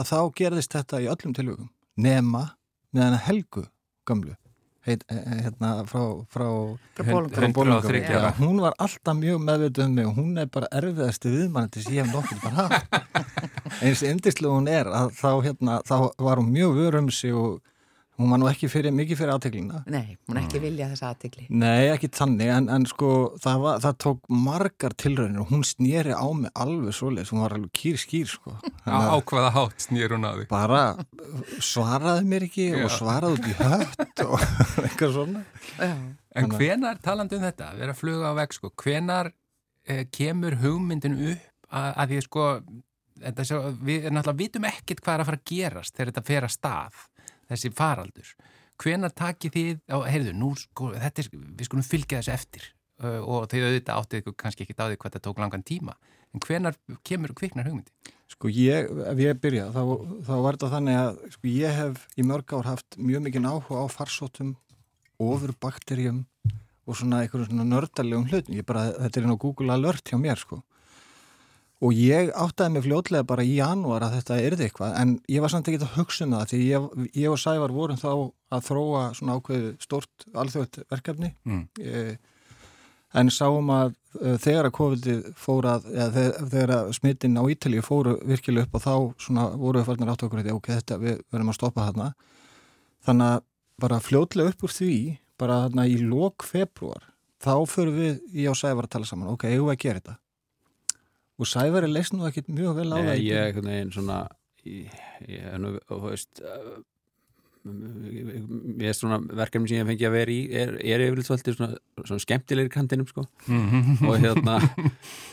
að 0.00 0.08
þá 0.08 0.18
gerðist 0.40 0.76
þetta 0.76 1.02
í 1.02 1.10
öllum 1.12 1.36
tilvökum, 1.36 1.70
nema 2.00 2.44
meðan 2.94 3.18
að 3.18 3.24
Helgu 3.26 3.66
gamlu, 4.08 4.36
heit, 4.86 5.04
eh, 5.08 5.42
hérna 5.44 5.84
frá, 5.86 6.02
frá 6.32 6.46
Frá 6.96 7.04
Hund- 7.06 7.30
Bolungarvík. 7.54 7.56
hund- 7.56 7.56
103 7.56 8.00
Já, 8.02 8.18
ára. 8.18 8.32
hún 8.38 8.60
var 8.60 8.74
alltaf 8.78 9.14
mjög 9.16 9.38
meðvituð 9.46 9.84
um 9.86 9.94
mig 9.94 10.06
og 10.06 10.16
hún 10.16 10.38
er 10.42 10.46
bara 10.46 10.66
erfiðasti 10.72 11.30
viðmælandi 11.36 11.82
sem 11.82 11.92
ég 11.94 12.04
hef 12.04 12.14
nokkur 12.14 12.38
bara 12.42 12.68
haft 12.68 12.86
eins 13.82 14.02
indislega 14.02 14.52
hún 14.58 14.68
er 14.68 14.86
að 14.86 15.12
þá, 15.16 15.30
hérna, 15.46 15.82
þá 15.86 16.10
var 16.18 16.36
hún 16.42 16.50
mjög 16.52 16.74
vörum 16.80 17.10
sig 17.12 17.32
og 17.34 17.60
hún 18.22 18.30
var 18.32 18.40
nú 18.42 18.48
ekki 18.50 18.68
fyrir, 18.72 18.94
mikið 18.96 19.18
fyrir 19.20 19.32
aðteglina 19.34 19.80
Nei, 19.92 20.16
hún 20.30 20.38
ekki 20.40 20.60
vilja 20.62 20.88
þessa 20.92 21.10
aðtegli. 21.12 21.46
Nei, 21.50 21.88
ekki 21.92 22.08
þannig, 22.14 22.52
en, 22.56 22.68
en 22.76 22.86
sko 22.90 23.10
það, 23.42 23.60
var, 23.66 23.80
það 23.84 23.98
tók 24.06 24.30
margar 24.46 24.94
tilraunir 25.02 25.42
og 25.44 25.50
hún 25.52 25.64
snýri 25.66 26.14
á 26.14 26.26
mig 26.32 26.54
alveg 26.54 26.94
svoleiðis. 26.96 27.32
Hún 27.34 27.42
var 27.44 27.56
alveg 27.58 27.72
kýr 27.82 28.00
skýr 28.00 28.30
sko. 28.32 28.54
Á, 28.86 29.18
hvaða 29.20 29.50
hátt 29.58 29.84
snýr 29.88 30.14
hún 30.16 30.24
á 30.28 30.32
því. 30.38 30.46
bara 30.52 30.82
svaraði 31.62 32.24
mér 32.28 32.46
ekki 32.48 32.66
Já. 32.72 32.84
og 32.86 32.92
svaraði 32.96 33.38
út 33.38 33.48
í 33.50 33.56
hött 33.58 34.22
og 34.26 34.46
eitthvað 34.86 35.14
svona. 35.18 35.44
Já, 35.78 35.92
En 36.32 36.46
að- 36.48 36.56
hvenar, 36.62 37.00
talandi 37.04 37.36
um 37.36 37.42
þetta, 37.44 37.72
vera 37.76 37.92
að 37.92 37.98
fluga 38.00 38.30
á 38.32 38.34
veg, 38.38 38.54
sko, 38.56 38.70
hvenar 38.80 39.32
eh, 39.84 40.06
kemur 40.14 40.56
hugmyndin 40.62 41.18
upp 41.34 41.48
að, 41.72 41.90
að 41.92 42.12
því, 42.14 42.20
sko, 42.28 42.46
svo, 43.44 43.58
við 43.84 44.06
náttúrulega 44.08 44.38
vitum 44.40 44.66
ekkert 44.70 45.02
hvað 45.04 45.14
er 45.18 45.24
að 45.24 45.28
fara 45.30 45.40
að 45.42 45.50
gerast 45.52 45.94
þegar 45.96 46.10
þetta 46.12 46.24
fer 46.30 46.46
að 46.48 46.54
stað, 46.56 47.02
þessi 47.52 47.72
faraldur. 47.76 48.34
Hvenar 48.82 49.12
takið 49.14 49.56
þið, 49.56 49.82
á, 49.92 49.98
heyrðu, 50.08 50.32
nú, 50.36 50.52
sko, 50.58 50.92
er, 50.96 51.28
við 51.32 51.68
skulum 51.68 51.86
fylgja 51.86 52.22
þessu 52.22 52.32
eftir 52.34 52.64
uh, 53.02 53.20
og 53.20 53.46
þau 53.50 53.60
auðvitað 53.60 53.98
áttið 53.98 54.22
ykkur 54.22 54.36
kannski 54.42 54.66
ekki 54.66 54.76
því 54.78 54.96
hvað 54.96 55.08
þetta 55.10 55.24
tók 55.28 55.42
langan 55.42 55.64
tíma. 55.66 55.96
En 56.32 56.40
hvenar 56.40 56.76
kemur 57.04 57.34
kviknar 57.36 57.68
hugmyndin? 57.68 58.12
Sko 58.32 58.48
ég, 58.48 58.88
ef 58.88 59.18
ég 59.20 59.40
byrja, 59.42 59.68
þá, 59.74 59.82
þá 60.24 60.34
var 60.40 60.56
þetta 60.56 60.72
þannig 60.72 60.98
að 60.98 61.22
sko, 61.34 61.48
ég 61.52 61.78
hef 61.78 62.06
í 62.16 62.24
mörg 62.26 62.54
ár 62.56 62.70
haft 62.70 62.96
mjög 62.96 63.26
mikið 63.26 63.48
áhuga 63.50 63.84
á 63.84 63.86
farsóttum, 63.92 64.54
ofurbakterjum 65.20 66.22
og 66.88 66.98
svona 66.98 67.22
einhverjum 67.22 67.50
svona 67.50 67.68
nördalegum 67.68 68.24
hlutum. 68.30 68.56
Ég 68.56 68.66
bara, 68.66 68.88
þetta 68.96 69.20
er 69.20 69.26
inn 69.26 69.36
á 69.36 69.42
Google 69.44 69.76
Alert 69.76 70.08
hjá 70.08 70.18
mér 70.18 70.40
sko. 70.40 70.62
Og 71.82 71.96
ég 71.98 72.28
áttaði 72.38 72.76
mig 72.76 72.84
fljótlega 72.84 73.26
bara 73.26 73.42
í 73.42 73.56
janúar 73.56 74.04
að 74.06 74.18
þetta 74.20 74.36
erði 74.38 74.66
eitthvað, 74.68 74.92
en 75.00 75.14
ég 75.32 75.42
var 75.42 75.50
samt 75.50 75.70
ekki 75.70 75.80
að 75.82 75.96
hugsa 75.96 76.26
um 76.28 76.36
það 76.36 76.52
því 76.52 76.60
ég, 76.68 76.84
ég 77.18 77.32
og 77.32 77.40
Sævar 77.42 77.74
vorum 77.74 77.98
þá 77.98 78.12
að 78.54 78.68
þróa 78.68 79.00
svona 79.18 79.38
ákveðu 79.38 79.72
stórt 79.82 80.28
alþjótt 80.44 80.78
verkefni. 80.92 81.32
Mm. 81.48 81.64
e, 81.82 82.04
en 83.18 83.32
sáum 83.34 83.68
að 83.74 83.90
uh, 84.20 84.36
þegar 84.40 84.68
að 84.68 84.76
COVID 84.78 85.08
fór 85.36 85.68
að, 85.72 85.88
eða 85.92 86.08
þegar, 86.14 86.46
þegar 86.54 86.74
að 86.76 86.92
smittin 86.96 87.36
á 87.36 87.44
Ítalíu 87.52 87.82
fóru 87.84 88.14
virkilega 88.30 88.68
upp 88.68 88.78
og 88.78 88.84
þá 88.86 88.94
svona 89.26 89.48
voru 89.58 89.82
við 89.82 89.90
farnir 89.90 90.12
átt 90.14 90.26
okkur 90.28 90.52
ok, 90.54 90.70
þetta 90.78 91.00
við 91.02 91.18
verðum 91.34 91.52
að 91.52 91.58
stoppa 91.58 91.88
þarna. 91.90 92.08
Þannig 93.02 93.34
að 93.34 93.44
bara 93.82 94.02
fljótlega 94.04 94.54
upp 94.54 94.64
úr 94.64 94.76
því 94.78 94.96
bara 95.40 95.62
þarna 95.64 95.88
í 95.90 95.98
lók 95.98 96.46
februar 96.46 97.08
þá 97.42 97.54
förum 97.66 97.98
við 97.98 98.20
í 98.38 98.46
á 98.46 98.54
Sævar 98.54 98.86
að 98.86 98.94
tala 98.94 99.08
saman 99.08 99.32
ok, 99.34 99.48
eigum 99.50 99.66
við 99.66 99.74
að 99.74 99.82
gera 99.82 100.02
þetta 100.02 100.18
og 101.42 101.50
Sævar 101.50 101.86
er 101.86 101.92
leist 101.92 102.14
nú 102.14 102.28
ekkit 102.28 102.48
mjög 102.52 102.80
vel 102.80 102.94
á 102.94 102.98
það 103.02 103.20
ég 103.26 103.36
er 103.36 103.50
einhvern 103.50 103.70
veginn 103.72 103.92
svona 103.94 104.22
ég, 104.68 104.96
ég 105.28 105.52
er 105.52 105.60
nú, 105.62 105.74
þú 105.90 106.00
veist 106.06 106.42
uh, 106.46 106.80
ég 107.62 108.88
er 108.90 108.96
svona 108.96 109.20
verkefni 109.38 109.70
sem 109.70 109.78
ég 109.78 109.86
fengi 109.86 110.06
að 110.08 110.14
vera 110.16 110.34
í 110.34 110.38
er, 110.50 110.72
er 110.82 111.04
yfirleitt 111.04 111.28
svolítið 111.28 111.58
svona, 111.58 111.76
svona 112.00 112.24
skemmtilegir 112.24 112.72
kantinum 112.74 113.06
sko. 113.06 113.22
Og 114.08 114.16
hérna 114.18 114.56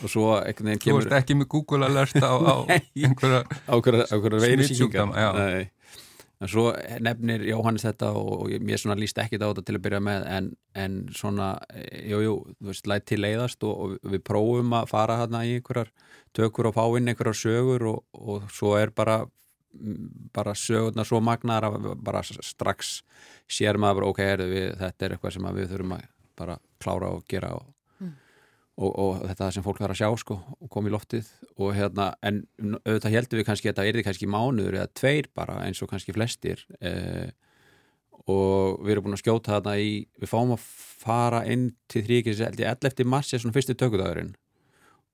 og 0.04 0.12
svo 0.12 0.28
einhvern 0.38 0.70
veginn 0.70 0.82
Þú 0.84 0.84
kemur 0.84 1.08
ert 1.08 1.16
ekki 1.18 1.38
með 1.40 1.50
Google 1.56 1.88
alert 1.90 2.22
á, 2.22 2.30
á 2.30 2.54
einhverja 2.70 3.42
Smitsjúkdóma, 4.06 5.18
já. 5.18 5.30
veirisíkingar 5.34 5.70
en 6.40 6.48
svo 6.48 6.70
nefnir 7.04 7.42
Jóhannes 7.50 7.84
þetta 7.84 8.12
og, 8.16 8.30
og 8.44 8.54
mér 8.64 8.80
svona 8.80 8.96
líst 8.98 9.18
ekkit 9.20 9.42
á 9.44 9.50
þetta 9.50 9.64
til 9.66 9.76
að 9.76 9.82
byrja 9.86 10.00
með 10.04 10.28
en, 10.36 10.52
en 10.78 11.00
svona, 11.16 11.50
jú, 12.08 12.22
jú, 12.24 12.36
þú 12.56 12.70
veist, 12.70 12.88
læt 12.88 13.08
til 13.10 13.20
leiðast 13.20 13.66
og, 13.68 13.98
og 14.00 14.14
við 14.14 14.24
prófum 14.24 14.72
að 14.78 14.88
fara 14.94 15.18
hérna 15.20 15.44
í 15.44 15.58
einhverjar 15.58 15.92
tökur 16.36 16.70
og 16.70 16.78
fá 16.78 16.86
inn 16.96 17.12
einhverjar 17.12 17.40
sögur 17.42 17.86
og, 17.92 18.00
og 18.16 18.48
svo 18.54 18.76
er 18.80 18.94
bara 18.96 19.22
bara 20.34 20.54
sögurnar 20.58 21.06
svo 21.06 21.20
magnar 21.22 21.66
að 21.68 21.92
bara 22.02 22.22
strax 22.26 23.00
sér 23.50 23.78
maður 23.78 24.08
ok, 24.08 24.22
heyrðu, 24.24 24.48
við, 24.50 24.70
þetta 24.80 25.06
er 25.06 25.14
eitthvað 25.14 25.36
sem 25.36 25.50
við 25.54 25.68
þurfum 25.70 25.94
að 25.94 26.08
bara 26.40 26.56
klára 26.82 27.12
og 27.14 27.22
gera 27.30 27.52
og, 27.58 27.68
og, 28.80 28.92
og 28.96 29.20
þetta 29.28 29.50
sem 29.54 29.64
fólk 29.64 29.80
þarf 29.82 29.94
að 29.94 30.00
sjá 30.00 30.08
sko 30.22 30.38
og 30.40 30.70
koma 30.72 30.88
í 30.88 30.94
loftið. 30.94 31.28
Og 31.60 31.74
hérna, 31.76 32.10
en 32.24 32.42
auðvitað 32.80 33.16
heldum 33.16 33.40
við 33.40 33.46
kannski 33.50 33.70
að 33.70 33.80
þetta 33.82 34.00
er 34.00 34.06
kannski 34.06 34.30
mánuður 34.30 34.78
eða 34.78 34.92
tveir 34.96 35.28
bara 35.36 35.58
eins 35.66 35.82
og 35.84 35.90
kannski 35.92 36.14
flestir 36.16 36.64
eh, 36.80 37.28
og 38.30 38.80
við 38.84 38.94
erum 38.94 39.08
búin 39.08 39.18
að 39.18 39.24
skjóta 39.24 39.56
þarna 39.56 39.76
í 39.80 39.92
við 40.20 40.30
fáum 40.30 40.54
að 40.54 40.64
fara 41.00 41.42
inn 41.50 41.70
til 41.90 42.04
þrýkis 42.06 42.40
11. 42.46 43.04
mars 43.08 43.32
er 43.32 43.42
svona 43.42 43.56
fyrsti 43.56 43.76
tökudagurinn. 43.76 44.32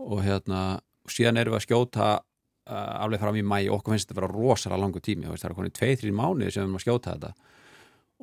Og 0.03 0.23
hérna 0.27 0.79
og 1.07 1.15
síðan 1.15 1.41
erum 1.41 1.55
við 1.55 1.61
að 1.61 1.67
skjóta 1.67 2.07
uh, 2.19 2.95
alveg 3.03 3.23
fram 3.23 3.39
í 3.39 3.45
mæ 3.47 3.59
og 3.71 3.81
okkur 3.81 3.95
finnst 3.95 4.11
þetta 4.11 4.19
að 4.19 4.23
vera 4.23 4.35
rosalega 4.35 4.83
langu 4.83 5.03
tími 5.03 5.29
það 5.31 5.51
er 5.51 5.59
konið 5.59 5.77
2-3 5.79 6.15
mánuði 6.15 6.53
sem 6.53 6.63
við 6.63 6.67
erum 6.67 6.79
að 6.79 6.87
skjóta 6.87 7.15
þetta. 7.15 7.53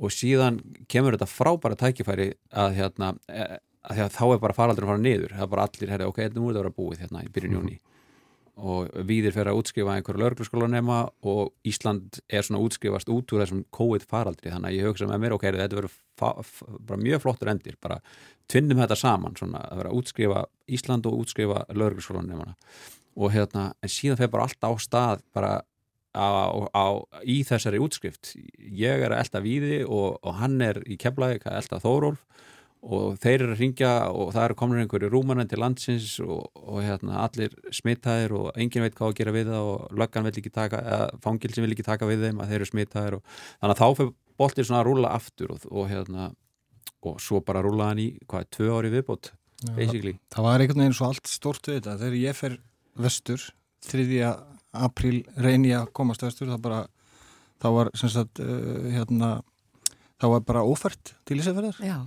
Og 0.03 0.13
síðan 0.13 0.57
kemur 0.89 1.15
þetta 1.15 1.29
frábæra 1.29 1.77
tækifæri 1.79 2.31
að 2.49 2.75
hérna 2.79 3.13
að 3.83 3.97
því 3.97 4.05
að 4.05 4.13
þá 4.17 4.25
er 4.27 4.43
bara 4.43 4.57
faraldur 4.57 4.85
að 4.85 4.93
fara 4.93 5.03
niður. 5.03 5.33
Það 5.33 5.45
er 5.45 5.51
bara 5.55 5.65
allir, 5.67 5.91
herri, 5.93 6.07
ok, 6.07 6.21
þetta 6.21 6.43
að 6.43 6.59
vera 6.61 6.77
búið 6.77 7.03
hérna 7.03 7.23
í 7.25 7.33
byrjun 7.33 7.57
júni 7.59 7.79
og 8.53 8.91
viðir 9.09 9.33
fyrir 9.33 9.49
að 9.49 9.59
útskrifa 9.63 9.95
einhverju 9.97 10.21
lauruglaskólanema 10.21 10.97
og 11.25 11.53
Ísland 11.65 12.19
er 12.29 12.45
svona 12.45 12.61
útskrifast 12.61 13.09
út 13.09 13.31
úr 13.33 13.41
þessum 13.41 13.63
COVID 13.73 14.05
faraldri 14.05 14.51
þannig 14.53 14.69
að 14.69 14.77
ég 14.77 14.89
hugsa 14.89 15.07
með 15.09 15.23
mér, 15.23 15.33
ok, 15.33 15.47
þetta 15.57 15.79
verður 15.79 15.95
bara 16.85 16.99
mjög 17.01 17.23
flottur 17.23 17.49
endir, 17.49 17.79
bara 17.81 17.97
tvinnum 18.51 18.83
þetta 18.83 18.99
saman, 18.99 19.37
svona 19.39 19.63
að 19.71 19.81
vera 19.81 19.93
að 19.93 20.03
útskrifa 20.03 20.43
Ísland 20.77 21.09
og 21.09 21.23
útskrifa 21.23 21.63
lauruglaskólanemana 21.73 22.53
og 23.17 23.33
hérna, 23.33 23.71
en 23.81 23.93
síðan 23.93 24.21
fer 24.21 24.29
bara 24.33 24.45
alltaf 24.45 24.77
á 24.77 24.77
stað 24.85 25.25
bara 25.33 25.53
á, 26.13 26.29
á, 26.77 26.85
í 27.25 27.41
þessari 27.45 27.81
útskrift. 27.81 28.35
Ég 28.57 29.01
er 29.01 29.13
að 29.13 29.23
elda 29.23 29.41
víði 29.41 29.79
og, 29.85 30.19
og 30.21 30.37
hann 30.37 30.61
er 30.61 30.81
í 30.85 30.97
keflaðið 31.01 31.47
að 31.49 31.59
elda 31.61 31.81
Þórólf 31.81 32.21
og 32.83 33.19
þeir 33.23 33.45
eru 33.45 33.53
að 33.55 33.61
ringja 33.61 33.91
og 34.11 34.33
það 34.35 34.45
eru 34.47 34.57
komin 34.59 34.81
einhverju 34.83 35.09
rúmanan 35.11 35.49
til 35.49 35.61
landsins 35.63 36.17
og, 36.23 36.49
og 36.59 36.81
hérna, 36.83 37.21
allir 37.23 37.53
smittaðir 37.71 38.35
og 38.35 38.49
enginn 38.59 38.83
veit 38.83 38.97
hvað 38.97 39.13
að 39.13 39.19
gera 39.21 39.35
við 39.35 39.51
það 39.53 39.69
og 39.69 39.99
löggan 40.01 40.27
vil 40.27 40.33
ekki 40.41 40.53
taka, 40.53 40.81
eða 40.83 41.21
fangilsin 41.23 41.63
vil 41.63 41.75
ekki 41.75 41.87
taka 41.87 42.09
við 42.09 42.27
þeim 42.27 42.41
að 42.43 42.51
þeir 42.51 42.59
eru 42.59 42.69
smittaðir 42.71 43.17
og 43.19 43.37
þannig 43.37 43.75
að 43.75 43.83
þá 43.83 43.99
fyrir 43.99 44.13
boltir 44.43 44.67
svona 44.67 44.81
að 44.81 44.89
rúla 44.89 45.13
aftur 45.15 45.53
og, 45.55 45.69
og 45.71 45.87
hérna 45.91 46.27
og 47.03 47.23
svo 47.23 47.39
bara 47.45 47.63
rúla 47.63 47.91
hann 47.91 48.01
í, 48.03 48.09
hvað, 48.27 48.49
tvö 48.55 48.69
ári 48.75 48.91
viðbót 48.93 49.31
basically. 49.71 50.17
Það 50.33 50.47
var 50.47 50.63
einhvern 50.63 50.83
veginn 50.83 50.97
svo 50.97 51.09
allt 51.09 51.29
stort 51.31 51.69
við 51.69 51.79
þetta. 51.79 51.95
Þegar 52.01 52.17
ég 52.19 52.37
fer 52.37 52.57
vestur, 53.03 53.45
3. 53.87 54.33
apríl 54.87 55.21
reyni 55.39 55.73
að 55.77 55.89
komast 55.95 56.23
vestur, 56.25 56.51
það 56.51 56.63
bara, 56.65 56.81
þá 57.63 57.67
var 57.77 57.91
sem 57.99 58.11
sagt, 58.11 58.41
uh, 58.43 58.89
hérna, 58.93 59.35
þá 60.21 60.27
var 60.35 60.45
bara 60.47 60.65
ófært 60.67 61.13
til 61.27 61.39
Ísafjörðar 61.41 61.79
Já, 61.83 61.97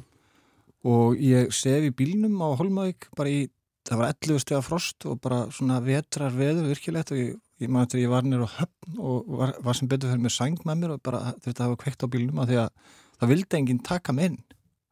og 0.86 1.20
ég 1.22 1.52
sef 1.54 1.86
í 1.86 1.94
bílnum 1.94 2.38
á 2.42 2.48
Holmavík 2.58 3.08
bara 3.18 3.32
í, 3.32 3.46
það 3.88 4.02
var 4.02 4.14
11 4.14 4.44
steg 4.44 4.58
af 4.58 4.68
frost 4.68 5.08
og 5.08 5.18
bara 5.24 5.44
svona 5.54 5.80
vetrar 5.84 6.34
veður 6.34 6.70
virkilegt 6.70 7.12
og 7.14 7.20
ég, 7.20 7.32
ég 7.62 7.72
maður 7.72 7.94
til 7.94 8.04
ég 8.04 8.12
var 8.12 8.26
nýr 8.26 8.46
á 8.46 8.50
höfn 8.60 9.00
og 9.00 9.32
var, 9.40 9.56
var 9.66 9.78
sem 9.78 9.90
betur 9.90 10.12
fyrir 10.12 10.22
með 10.22 10.36
sæng 10.36 10.62
með 10.62 10.82
mér 10.82 10.94
og 10.96 11.02
bara 11.06 11.34
þurfti 11.40 11.56
að 11.56 11.64
hafa 11.66 11.82
kveikt 11.82 12.06
á 12.06 12.12
bílnum 12.12 12.42
að 12.44 12.52
því 12.52 12.60
að 12.62 12.70
það 13.16 13.32
vildi 13.32 13.60
enginn 13.60 13.82
taka 13.84 14.14
mig 14.16 14.30
inn. 14.30 14.40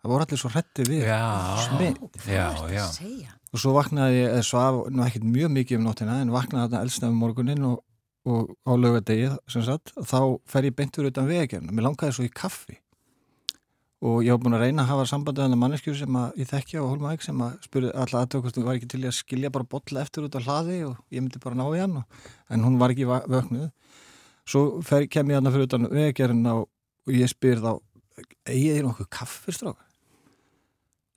Það 0.04 0.12
voru 0.12 0.26
allir 0.26 0.40
svo 0.40 0.50
hrætti 0.52 0.84
við 0.84 1.02
Já, 1.06 1.20
já, 2.28 2.44
að? 2.68 3.32
Og 3.54 3.60
svo 3.62 3.72
vaknaði 3.72 4.18
ég, 4.18 4.32
eða 4.34 4.44
svaf, 4.44 4.80
nú 4.92 5.04
ekkert 5.06 5.26
mjög 5.30 5.52
mikið 5.54 5.78
um 5.78 5.86
nóttina, 5.88 6.16
en 6.20 6.32
vaknaði 6.34 6.66
þarna 6.66 6.80
eldsnefum 6.84 7.20
morgunin 7.22 7.66
og, 7.70 7.78
og 8.28 8.50
á 8.68 8.72
laugadegi, 8.76 9.30
sem 9.54 9.64
sagt, 9.64 9.94
og 9.96 10.08
þá 10.10 10.18
fer 10.50 10.68
ég 10.68 10.76
beintur 10.76 11.08
utan 11.08 11.30
vegagerna. 11.30 11.72
Mér 11.72 11.86
langaði 11.88 12.16
svo 12.18 12.26
í 12.26 12.32
kaffi. 12.34 12.76
Og 14.04 14.18
ég 14.26 14.34
var 14.34 14.40
búin 14.42 14.56
að 14.58 14.64
reyna 14.66 14.82
að 14.84 14.90
hafa 14.90 15.04
sambandið 15.08 15.46
hann 15.46 15.54
að 15.56 15.60
manneskju 15.62 15.94
sem 15.96 16.16
að 16.20 16.34
ég 16.42 16.48
þekki 16.50 16.76
á 16.76 16.84
Holmavík 16.84 17.22
sem 17.24 17.38
að 17.40 17.54
spurði 17.64 17.92
alltaf 17.96 18.18
aðtökustum 18.20 18.66
var 18.66 18.76
ekki 18.76 18.88
til 18.92 19.00
að 19.08 19.14
skilja 19.16 19.50
bara 19.54 19.64
bolla 19.64 20.02
eftir 20.04 20.26
út 20.26 20.36
á 20.36 20.44
hlaði 20.44 20.76
og 20.90 20.98
ég 21.14 21.24
myndi 21.24 21.40
bara 21.40 21.56
ná 21.56 21.64
í 21.72 21.80
hann, 21.80 21.96
og, 22.02 22.18
en 22.52 22.66
hún 22.66 22.76
var 22.82 22.92
ekki 22.92 23.06
vöknuð. 23.08 23.70
Svo 24.44 24.64
fer, 24.84 25.06
kem 25.08 25.32
ég 25.32 25.40
hann 25.40 25.48
fyrir 25.54 25.70
utan 25.70 25.88
vegagerna 25.88 26.52
og, 26.60 26.68
og 27.08 27.16
ég 27.16 27.32
spyr 27.32 27.64
þá, 27.64 27.70
eigið 28.44 28.76
þér 28.76 28.86
nokkuð 28.90 29.08
kaffistrók? 29.16 29.80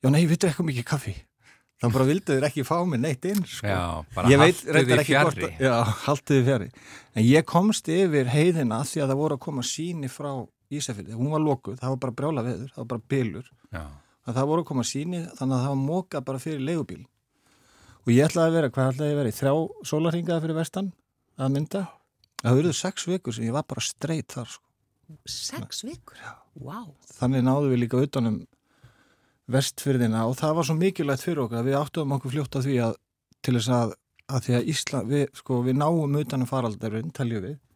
Já, 0.05 0.09
nei, 0.13 0.23
drekkum 0.29 0.71
ekki 0.71 0.87
kaffi. 0.87 1.15
Þannig 1.77 1.93
bara 1.93 2.05
vildu 2.07 2.33
þér 2.37 2.45
ekki 2.47 2.63
fá 2.65 2.77
mig 2.89 3.01
neitt 3.03 3.25
inn, 3.29 3.43
sko. 3.45 3.67
Já, 3.69 3.81
bara 4.15 4.31
ekki 4.47 4.87
hvort 4.87 5.35
fjarri. 5.35 5.49
að- 5.51 5.59
Já, 5.61 5.75
haldið 6.07 6.37
þið 6.39 6.47
fjari 6.47 6.69
En 7.13 7.23
ég 7.27 7.45
komst 7.45 7.89
yfir 7.91 8.31
heiðina 8.31 8.79
því 8.81 9.03
að 9.03 9.11
það 9.11 9.19
voru 9.19 9.35
að 9.37 9.43
koma 9.45 9.61
síni 9.61 10.09
frá 10.09 10.31
Ísafjörði 10.73 11.17
Hún 11.17 11.31
var 11.33 11.43
lokuð, 11.43 11.77
það 11.81 11.93
var 11.93 12.01
bara 12.05 12.17
brjála 12.21 12.45
veður 12.45 12.71
Það 12.73 12.81
var 12.81 12.89
bara 12.93 13.05
bylur 13.13 13.51
Já, 13.71 13.83
að 14.27 14.39
Það 14.39 14.49
voru 14.51 14.63
að 14.63 14.69
koma 14.71 14.87
síni 14.87 15.21
þannig 15.37 15.55
að 15.57 15.63
það 15.63 15.71
var 15.73 15.83
móka 15.83 16.23
bara 16.27 16.43
fyrir 16.43 16.65
leigubíl 16.67 17.03
Og 18.07 18.13
ég 18.13 18.27
ætlaði 18.27 18.51
að 18.51 18.57
vera, 18.57 18.71
hvað 18.71 18.91
ætlaði 18.93 19.09
ég 19.09 19.15
að 19.15 19.21
vera 19.21 19.31
í? 19.31 19.37
Þrjá 19.37 19.53
sólarhingaði 19.91 20.45
fyrir 20.45 20.59
vestan 20.61 20.91
að 21.37 21.53
mynda 21.55 21.83
Það 22.43 22.59
verður 22.59 22.77
sex 22.77 23.07
vikur 23.09 23.33
sem 23.35 23.47
ég 23.47 23.55
var 23.55 23.65
bara 23.65 23.81
streyt 23.81 24.35
þar 24.35 24.49
sko. 24.51 24.63
Sex 25.31 25.81
vikur? 25.87 26.19
Vá. 26.61 26.83
Þannig 27.17 27.45
náðu 27.47 27.71
við 27.71 27.81
líka 27.81 28.01
utanum 28.03 28.41
vestfyrðina 29.51 30.25
og 30.27 30.35
það 30.37 30.57
var 30.57 30.67
svo 30.67 30.75
mikilvægt 30.77 31.23
fyrir 31.23 31.45
okkur 31.45 31.61
að 31.61 31.69
við 31.69 31.77
áttuðum 31.79 32.15
okkur 32.17 32.33
fljótt 32.33 32.57
að 32.59 32.67
því 32.67 32.75
að 32.83 32.97
til 33.45 33.53
þess 33.55 33.71
að, 33.77 33.93
að 34.27 34.43
því 34.45 34.55
að 34.57 34.69
Ísland, 34.73 35.11
við, 35.13 35.23
sko, 35.39 35.59
við 35.63 35.77
náum 35.79 36.17
utanum 36.21 36.49
faraldarinn, 36.49 37.13
teljum 37.15 37.45
við 37.45 37.55
og 37.55 37.66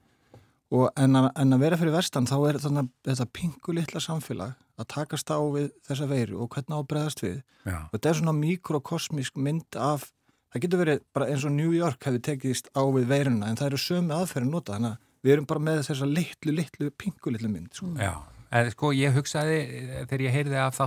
en 0.72 1.20
að, 1.20 1.28
en 1.44 1.56
að 1.56 1.64
vera 1.66 1.78
fyrir 1.80 1.96
vestan 1.98 2.30
þá 2.30 2.36
er 2.48 2.60
þannig 2.64 2.88
að 2.88 3.12
þetta 3.12 3.28
pingu 3.36 3.76
litla 3.76 4.02
samfélag 4.04 4.56
að 4.80 4.90
takast 4.94 5.32
á 5.32 5.40
við 5.52 5.70
þessa 5.88 6.08
veiru 6.10 6.40
og 6.42 6.50
hvernig 6.54 6.74
á 6.74 6.80
að 6.80 6.90
bregðast 6.94 7.24
við 7.26 7.38
já, 7.38 7.78
og 7.78 7.94
þetta 7.96 8.12
er 8.12 8.20
svona 8.22 8.36
mikrokosmísk 8.40 9.38
mynd 9.38 9.78
af 9.78 10.08
það 10.52 10.66
getur 10.66 10.84
verið 10.84 11.06
bara 11.16 11.30
eins 11.32 11.48
og 11.48 11.56
New 11.56 11.76
York 11.76 12.08
hefði 12.08 12.24
tekist 12.32 12.72
á 12.72 12.82
við 12.88 13.10
veiruna 13.12 13.52
en 13.52 13.60
það 13.60 13.72
eru 13.72 13.82
sömu 13.86 14.16
aðferðin 14.18 14.54
nota 14.56 14.78
þannig 14.78 14.96
að 14.96 15.10
við 15.22 15.36
erum 15.36 15.50
bara 15.52 15.64
með 15.68 15.82
þessa 15.86 16.08
litlu, 16.10 16.54
litlu, 16.58 16.92
pingu 16.98 17.34
litlu 17.36 17.52
mynd 17.52 17.76
sko. 17.78 17.92
já. 18.00 18.14
En 18.52 18.68
sko 18.68 18.90
ég 18.92 19.14
hugsaði 19.16 19.60
eh, 19.64 19.92
þegar 20.10 20.24
ég 20.26 20.34
heyrði 20.36 20.58
af 20.60 20.80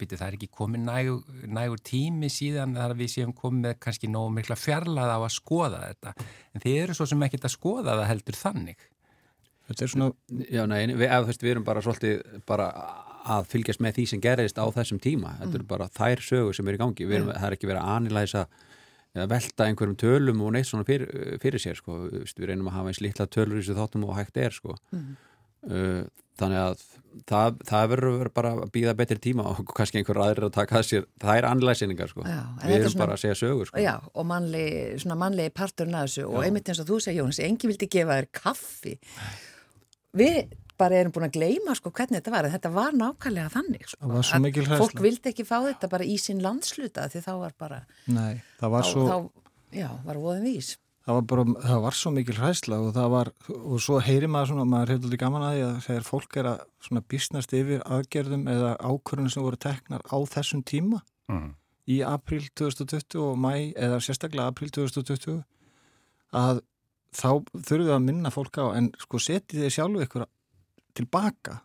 býti 0.00 0.16
það 0.18 0.24
er 0.26 0.34
ekki 0.34 0.48
komið 0.50 0.80
nægur, 0.82 1.20
nægur 1.46 1.82
tími 1.86 2.26
síðan 2.32 2.74
þar 2.74 2.94
að 2.94 3.02
við 3.04 3.12
séum 3.12 3.34
komið 3.38 3.60
með 3.68 3.76
kannski 3.84 4.10
nógu 4.10 4.32
mikla 4.34 4.56
fjarlæða 4.58 5.14
á 5.14 5.20
að 5.22 5.34
skoða 5.36 5.82
þetta. 5.84 6.14
En 6.54 6.64
þið 6.64 6.78
eru 6.82 6.96
svo 6.98 7.06
sem 7.06 7.22
ekkit 7.28 7.46
að 7.46 7.54
skoða 7.54 7.94
það 8.00 8.10
heldur 8.10 8.38
þannig. 8.40 8.82
Þetta 9.68 9.84
er 9.86 9.92
svona 9.92 10.08
Já, 10.48 10.64
nei, 10.70 10.80
við, 10.94 11.08
þú 11.12 11.28
veist, 11.30 11.44
við 11.44 11.54
erum 11.54 11.66
bara 11.68 11.84
svolítið 11.84 12.40
bara 12.48 12.70
að 13.28 13.48
fylgjast 13.52 13.82
með 13.84 13.98
því 13.98 14.04
sem 14.12 14.20
gerist 14.24 14.56
á 14.56 14.64
þessum 14.72 15.00
tíma. 15.04 15.34
Þetta 15.42 15.58
eru 15.58 15.66
bara 15.68 15.88
þær 15.92 16.22
sögur 16.24 16.56
sem 16.56 16.68
eru 16.70 16.78
í 16.78 16.80
gangi. 16.80 17.08
Erum, 17.08 17.32
það 17.34 17.48
er 17.50 17.56
ekki 17.58 17.68
verið 17.68 17.82
að 17.82 17.96
anilæsa 17.98 18.44
eða 19.16 19.26
velta 19.32 19.66
einhverjum 19.68 19.98
tölum 20.00 20.40
og 20.46 20.54
neitt 20.54 20.68
svona 20.68 20.86
fyrir, 20.88 21.10
fyrir 21.42 21.60
sér, 21.60 21.76
sko. 21.80 21.98
Þú 22.08 22.22
veist, 22.22 22.38
Við 22.40 22.48
reynum 22.52 22.70
að 22.70 22.78
hafa 22.78 22.92
eins 22.92 23.02
litla 23.04 23.26
tölur 23.28 23.58
í 23.58 23.64
þessu 23.64 23.76
þáttum 23.76 24.06
og 24.08 24.16
hægt 24.16 24.40
er, 24.40 24.54
sko. 24.56 24.76
Uh, 25.68 26.06
þannig 26.38 26.60
að 26.62 26.82
það, 27.26 27.56
það 27.66 27.86
verður 27.92 28.28
bara 28.36 28.52
að 28.54 28.68
býða 28.76 28.94
betri 29.00 29.18
tíma 29.18 29.48
og 29.50 29.60
kannski 29.76 29.98
einhver 30.00 30.20
aðrir 30.22 30.46
að 30.48 30.54
taka 30.54 30.84
sér 30.86 31.08
það 31.18 31.40
er 31.40 31.48
anlæsinningar, 31.50 32.12
sko. 32.14 32.24
Já, 32.24 32.38
Við 32.62 32.70
er 32.70 32.78
erum 32.78 32.92
svona- 32.94 33.02
bara 33.04 33.16
að 33.18 33.22
segja 33.24 33.38
sögur, 33.42 33.68
sko. 33.72 33.82
Já, 33.82 33.94
og 34.14 34.28
mannlegi 34.30 35.52
parturinn 35.56 35.98
að 35.98 36.06
þessu 36.08 36.28
og 36.30 36.46
einmitt 36.46 36.70
eins 36.70 36.80
og 36.84 36.88
þú 36.92 37.00
segir 37.02 37.24
Jónas, 37.24 37.42
engin 37.42 37.72
vildi 37.74 37.90
gefa 37.98 38.20
þér 38.20 38.30
kaffi. 38.38 38.94
Við 40.16 40.40
bara 40.78 40.94
erum 41.02 41.10
búin 41.12 41.26
að 41.26 41.34
gleyma 41.34 41.74
sko 41.74 41.90
hvernig 41.90 42.20
þetta 42.20 42.30
var, 42.30 42.46
en 42.46 42.52
þetta 42.54 42.70
var 42.70 42.92
nákvæmlega 42.94 43.50
þannig 43.50 43.88
sko. 43.90 44.08
Var 44.08 44.28
Að. 44.38 44.74
Fólk 44.78 45.00
vildi 45.02 45.32
ekki 45.32 45.44
fá 45.48 45.56
þetta 45.66 45.88
bara 45.90 46.06
í 46.06 46.14
sinn 46.22 46.38
landsluta 46.44 47.08
því 47.10 47.22
þá 47.24 47.32
var 47.40 47.54
bara, 47.58 47.80
Nei, 48.06 48.38
það 48.60 48.70
var 48.76 48.86
þá, 48.86 48.92
svo... 48.92 49.06
þá, 49.08 49.48
já, 49.80 49.88
var 50.06 50.20
voðin 50.22 50.46
vís. 50.46 50.68
það 51.08 51.18
var 51.18 51.26
bara, 51.32 51.44
það 51.66 51.82
var 51.82 51.96
svo 51.98 52.10
mikil 52.14 52.36
hræsla 52.38 52.78
og 52.84 52.90
það 52.94 53.10
var, 53.16 53.32
og 53.58 53.78
svo 53.82 53.98
heyri 54.06 54.28
maður 54.30 54.52
svona, 54.52 54.66
maður 54.70 54.92
hefur 54.94 55.08
þetta 55.08 55.20
gaman 55.24 55.46
að 55.48 55.54
því 55.56 55.62
að 55.66 55.76
þegar 55.88 56.06
fólk 56.12 56.36
er 56.42 56.48
að 56.52 56.58
svona 56.88 57.02
bísnast 57.10 57.54
yfir 57.58 57.84
aðgerðum 57.98 58.46
eða 58.54 58.72
ákvörðunum 58.78 59.32
sem 59.34 59.42
voru 59.48 59.60
teknar 59.66 60.04
á 60.06 60.16
þessum 60.36 60.62
tíma 60.68 61.02
Mm. 61.28 61.50
í 61.90 61.98
april 62.08 62.46
2020 62.56 63.18
og 63.20 63.34
mæ 63.36 63.74
eða 63.76 63.98
sérstaklega 64.00 64.46
april 64.48 64.70
2020 64.72 65.42
að 66.32 66.60
þá 67.14 67.30
þurfum 67.54 67.86
við 67.86 67.94
að 67.94 68.04
minna 68.04 68.32
fólk 68.34 68.60
á 68.60 68.66
en 68.78 68.90
sko 69.00 69.20
setið 69.22 69.64
þið 69.64 69.74
sjálfu 69.76 70.04
ykkur 70.04 70.26
tilbaka 70.98 71.60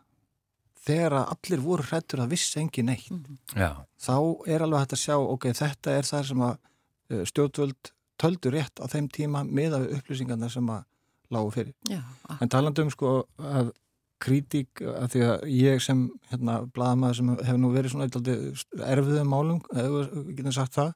þegar 0.84 1.18
að 1.22 1.34
allir 1.36 1.64
voru 1.64 1.86
hrættur 1.88 2.24
að 2.24 2.34
vissi 2.36 2.60
engin 2.60 2.90
neitt. 2.92 3.12
Já, 3.56 3.84
þá 4.04 4.16
er 4.52 4.66
alveg 4.66 4.84
hægt 4.84 4.96
að 4.98 5.04
sjá, 5.04 5.16
ok, 5.20 5.52
þetta 5.56 5.94
er 5.98 6.10
það 6.10 6.26
sem 6.30 6.44
að 6.44 6.58
uh, 6.58 7.22
stjórnvöld 7.30 7.94
töldu 8.24 8.52
rétt 8.54 8.84
á 8.84 8.86
þeim 8.92 9.08
tíma 9.12 9.46
með 9.48 9.78
af 9.80 9.88
upplýsingarna 10.00 10.50
sem 10.52 10.68
að 10.72 10.84
lágu 11.34 11.54
fyrir. 11.56 11.74
Já, 11.90 12.04
En 12.40 12.52
talandi 12.52 12.84
um 12.84 12.92
sko 12.94 13.14
að 13.40 13.72
kritík 14.24 14.84
að 14.88 15.08
því 15.14 15.24
að 15.28 15.48
ég 15.52 15.82
sem 15.84 16.04
hérna 16.32 16.60
blaðamaður 16.76 17.18
sem 17.20 17.32
hefur 17.34 17.60
nú 17.60 17.72
verið 17.74 17.94
svona 17.94 18.06
eitthvað 18.08 18.86
erfiðum 18.94 19.34
málum, 19.34 19.64
eða 19.74 20.04
við 20.14 20.38
getum 20.38 20.56
sagt 20.56 20.78
það 20.78 20.94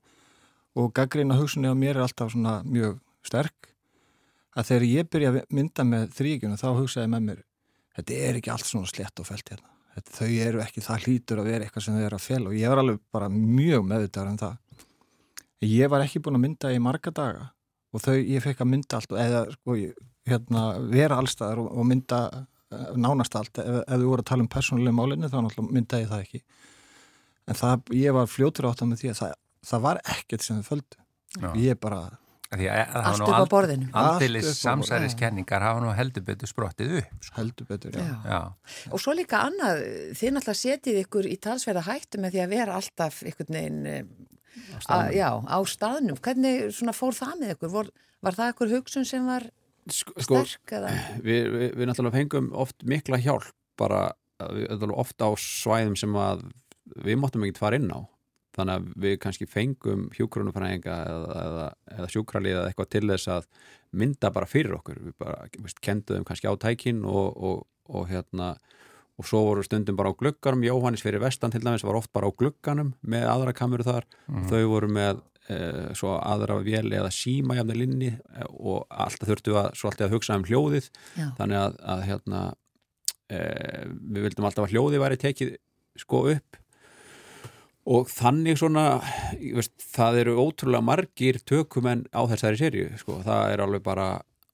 og 0.78 0.94
gaggrína 0.96 1.40
hugsunni 1.40 1.72
á 1.72 1.76
mér 1.76 1.98
er 1.98 2.06
alltaf 2.06 2.32
svona 2.32 2.60
mjög 2.68 3.00
sterk 3.28 3.72
að 4.58 4.70
þegar 4.72 4.86
ég 4.90 5.10
byrja 5.14 5.32
að 5.34 5.40
mynda 5.54 5.86
með 5.88 6.08
þrýgjuna 6.18 6.60
þá 6.60 6.68
hugsaði 6.80 7.12
með 7.14 7.26
mér 7.28 7.44
þetta 7.98 8.22
er 8.28 8.40
ekki 8.40 8.54
allt 8.54 8.70
svona 8.70 8.90
slett 8.90 9.22
og 9.22 9.28
fælt 9.28 9.52
hérna. 9.54 9.74
Þetta, 9.98 10.14
þau 10.14 10.32
eru 10.46 10.62
ekki, 10.62 10.84
það 10.86 11.06
hlýtur 11.08 11.42
að 11.42 11.48
vera 11.50 11.66
eitthvað 11.66 11.86
sem 11.88 11.96
þau 11.98 12.04
eru 12.06 12.18
að 12.18 12.26
fjalla 12.28 12.52
og 12.52 12.58
ég 12.58 12.72
var 12.72 12.82
alveg 12.84 13.00
bara 13.16 13.30
mjög 13.34 13.88
meðvitaður 13.90 14.34
en 14.34 14.42
það. 14.44 14.84
Ég 15.66 15.90
var 15.90 16.04
ekki 16.06 16.22
búin 16.22 16.38
að 16.38 16.44
mynda 16.44 16.74
í 16.74 16.82
marga 16.86 17.14
daga 17.18 17.48
og 17.96 18.04
þau, 18.04 18.14
ég 18.20 18.44
fekk 18.44 18.62
að 18.62 18.70
mynda 18.76 19.00
allt 19.00 19.16
eða 19.24 19.42
sko, 19.56 19.78
hérna, 20.30 20.68
vera 20.92 21.18
allstaðar 21.18 21.64
og, 21.64 21.72
og 21.74 21.90
mynda 21.90 22.22
eh, 22.36 22.92
nánast 23.00 23.40
allt. 23.40 23.58
Ef, 23.64 23.80
ef 23.82 24.04
þú 24.04 24.12
voru 24.12 24.26
að 24.26 24.30
tala 24.30 24.46
um 24.46 24.52
persónulega 24.54 25.00
málinu 25.00 25.32
þá 25.34 25.40
myndaði 25.66 26.06
ég 26.06 26.14
það 26.14 26.24
ekki. 26.28 26.44
En 27.48 27.58
það, 27.58 27.92
ég 27.98 28.18
var 28.20 28.30
fljótur 28.30 28.70
átt 28.70 28.84
að 28.84 28.92
með 28.92 29.02
því 29.02 29.12
að 29.14 29.20
það, 29.24 29.36
það 29.72 29.86
var 29.88 30.04
ekkert 30.14 30.46
sem 30.46 30.62
þau 30.62 30.70
földu. 30.76 31.04
Já. 31.38 31.50
ég 31.60 31.76
bara, 31.82 32.06
allt 32.52 33.22
upp 33.26 33.44
á 33.44 33.46
borðinu. 33.52 33.90
Allt 33.94 34.22
á- 34.24 34.56
samsæriskenningar 34.56 35.62
hafa 35.66 35.82
nú 35.84 35.92
heldur 35.98 36.24
betur 36.24 36.48
sprottið 36.48 36.98
upp. 37.02 37.24
sko. 37.24 37.36
heldur 37.42 37.66
betur 37.68 37.92
já. 37.92 38.00
Já. 38.00 38.16
Já, 38.26 38.92
Og 38.92 39.00
svo 39.04 39.14
líka 39.18 39.42
annað, 39.50 39.84
þið 40.16 40.32
náttúrulega 40.38 40.62
setið 40.62 41.02
ykkur 41.04 41.26
í 41.28 41.38
talsverða 41.44 41.84
hættu 41.90 42.22
með 42.24 42.32
því 42.38 42.44
að 42.46 42.50
vera 42.56 42.74
alltaf 42.80 43.22
einhvern 43.24 43.54
veginn, 43.58 43.86
eh, 43.86 44.04
að, 44.90 45.12
já, 45.14 45.30
á 45.44 45.58
staðnum. 45.68 46.18
Hvernig 46.24 46.72
svona 46.74 46.94
fór 46.96 47.14
það 47.14 47.34
með 47.42 47.56
ykkur? 47.58 47.70
Vor, 47.76 47.90
var 48.24 48.34
það 48.34 48.54
ykkur 48.54 48.72
hugsun 48.78 49.06
sem 49.06 49.26
var 49.28 49.50
Sko, 49.88 50.12
sko 50.20 50.44
sterk 50.44 50.72
eða? 50.76 50.90
við, 51.24 51.44
við, 51.52 51.76
við 51.80 51.86
náttúrulega 51.88 52.18
fengum 52.20 52.50
oft 52.54 52.84
mikla 52.84 53.18
hjálp 53.24 53.52
bara 53.80 54.12
að 54.40 54.56
við, 54.58 54.66
náttúrulega 54.74 55.00
oft 55.00 55.22
á 55.24 55.30
svæðum 55.40 55.96
sem 55.98 56.12
að 56.20 56.42
við 57.06 57.20
máttum 57.22 57.44
ekki 57.48 57.58
fara 57.60 57.76
inn 57.80 57.88
á 57.92 58.00
þannig 58.58 58.78
að 58.78 58.90
við 59.04 59.16
kannski 59.24 59.48
fengum 59.50 60.08
hjúkrunufræðinga 60.18 60.98
eða, 61.12 61.40
eða, 61.44 61.68
eða 61.98 62.10
sjúkralið 62.14 62.56
eða 62.56 62.72
eitthvað 62.72 62.92
til 62.96 63.04
þess 63.12 63.32
að 63.36 63.48
mynda 64.02 64.34
bara 64.34 64.50
fyrir 64.50 64.76
okkur. 64.80 65.00
Við 65.08 65.16
bara 65.22 65.48
veist, 65.62 65.82
kenduðum 65.86 66.28
kannski 66.28 66.50
á 66.50 66.56
tækin 66.62 67.06
og, 67.08 67.38
og, 67.38 67.64
og 67.88 68.10
hérna 68.12 68.56
og 69.18 69.26
svo 69.26 69.42
voru 69.48 69.64
stundum 69.66 69.98
bara 69.98 70.12
á 70.14 70.20
glugganum. 70.20 70.66
Jóhannes 70.66 71.02
fyrir 71.06 71.24
vestan 71.24 71.54
til 71.54 71.64
dæmis 71.64 71.86
var 71.86 71.98
oft 71.98 72.12
bara 72.14 72.30
á 72.30 72.32
glugganum 72.38 72.94
með 73.02 73.26
aðra 73.32 73.56
kameru 73.58 73.86
þar. 73.88 74.06
Þau 74.50 74.62
voru 74.70 74.92
með 74.94 75.24
e, 75.50 75.58
svo 75.98 76.14
aðra 76.20 76.60
vél 76.66 76.86
eða 76.92 77.10
síma 77.14 77.58
jafnir 77.58 77.82
linni 77.82 78.12
e, 78.14 78.46
og 78.54 78.86
alltaf 78.90 79.32
þurftu 79.32 79.58
að, 79.58 79.72
svo 79.80 79.90
alltaf 79.90 80.10
að 80.10 80.18
hugsa 80.18 80.38
um 80.38 80.46
hljóðið. 80.46 80.92
Já. 81.18 81.28
þannig 81.40 81.64
að, 81.64 81.80
að 81.96 82.06
hérna 82.12 82.44
e, 83.26 83.42
við 83.90 84.28
vildum 84.28 84.50
alltaf 84.50 84.68
að 84.68 84.76
hljóði 84.76 85.02
væri 85.02 85.22
tekið 85.26 85.58
sko 85.98 86.24
upp 86.36 86.62
og 87.88 88.10
þannig 88.12 88.60
svona 88.60 88.86
veist, 89.40 89.76
það 89.96 90.22
eru 90.24 90.38
ótrúlega 90.44 90.84
margir 90.84 91.40
tökumenn 91.48 92.06
á 92.12 92.22
þessari 92.32 92.60
serju 92.60 92.88
sko. 93.00 93.22
það 93.26 93.54
er 93.54 93.64
alveg 93.64 93.86
bara 93.86 94.08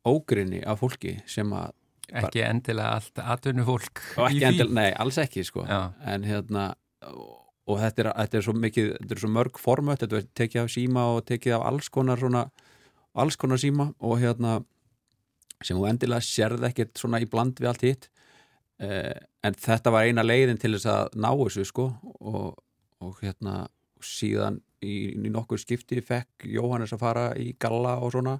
ógrinni 0.06 0.62
af 0.68 0.84
fólki 0.84 1.18
sem 1.30 1.50
að 1.56 1.72
ekki 2.14 2.44
endilega 2.46 3.00
allt 3.00 3.24
atvinnu 3.24 3.66
fólk 3.66 4.04
endil, 4.30 4.70
nei, 4.76 4.92
alls 5.00 5.18
ekki 5.22 5.46
sko. 5.48 5.64
En 5.66 6.28
hérna 6.28 6.74
og, 7.64 7.80
þetta, 7.80 8.04
er, 8.04 8.10
þetta 8.20 8.38
er 8.38 8.46
svo 8.46 8.54
mikið 8.60 8.92
þetta 8.98 9.16
er 9.16 9.24
svo 9.24 9.32
mörg 9.34 9.60
formöt, 9.62 10.04
þetta 10.04 10.20
er 10.20 10.30
tekið 10.38 10.62
af 10.64 10.72
síma 10.74 11.08
og 11.16 11.24
tekið 11.30 11.58
af 11.58 11.66
alls 11.72 11.90
konar 11.94 12.22
svona 12.22 12.44
alls 13.14 13.38
konar 13.40 13.62
síma. 13.62 13.92
Og 14.04 14.20
hérna 14.22 14.60
sem 15.64 15.78
þú 15.78 15.88
endilega 15.90 16.26
sérð 16.26 16.68
ekkert 16.70 17.00
svona 17.00 17.22
í 17.24 17.30
bland 17.30 17.62
við 17.62 17.72
allt 17.72 17.88
hitt. 17.88 18.10
Eh, 18.84 19.16
en 19.46 19.56
þetta 19.56 19.94
var 19.94 20.08
eina 20.08 20.26
leiðin 20.26 20.60
til 20.60 20.74
þess 20.76 20.90
að 20.92 21.18
ná 21.24 21.30
þessu 21.32 21.66
sko. 21.70 21.90
Og, 22.20 22.54
og 23.04 23.20
hérna 23.24 23.68
síðan 24.04 24.60
í, 24.84 25.14
í 25.16 25.32
nokkur 25.32 25.62
skipti 25.62 26.02
fekk 26.04 26.48
Jóhannes 26.50 26.94
að 26.96 27.04
fara 27.06 27.28
í 27.40 27.54
galla 27.60 27.98
og 28.04 28.14
svona 28.16 28.38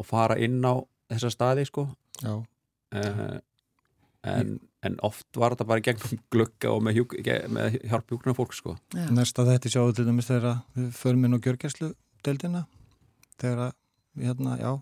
og 0.00 0.08
fara 0.08 0.38
inn 0.40 0.60
á 0.64 0.80
þessa 1.12 1.32
staði 1.34 1.66
sko 1.68 1.86
Já. 2.22 2.38
uh, 2.40 3.36
en, 4.24 4.56
en 4.84 4.96
oft 5.06 5.28
var 5.38 5.54
þetta 5.54 5.68
bara 5.68 5.84
gegnum 5.84 6.22
glugga 6.32 6.72
og 6.72 6.82
með, 6.86 7.00
hjúk, 7.00 7.18
með 7.52 7.78
hjálp 7.84 8.10
hjúkna 8.12 8.36
fólk 8.36 8.56
sko. 8.56 8.78
Já. 8.96 9.06
Næsta 9.12 9.46
þetta 9.48 9.72
sjáðu 9.72 9.98
til 9.98 10.08
dæmis 10.08 10.30
þegar 10.30 10.50
að 10.54 10.80
við 10.80 10.90
förum 11.02 11.28
inn 11.28 11.36
á 11.36 11.44
gjörgæslu 11.44 11.92
deildina 12.24 12.64
þegar 13.40 13.68
að 13.68 13.78
við 14.14 14.30
hérna, 14.30 14.58
já 14.62 14.72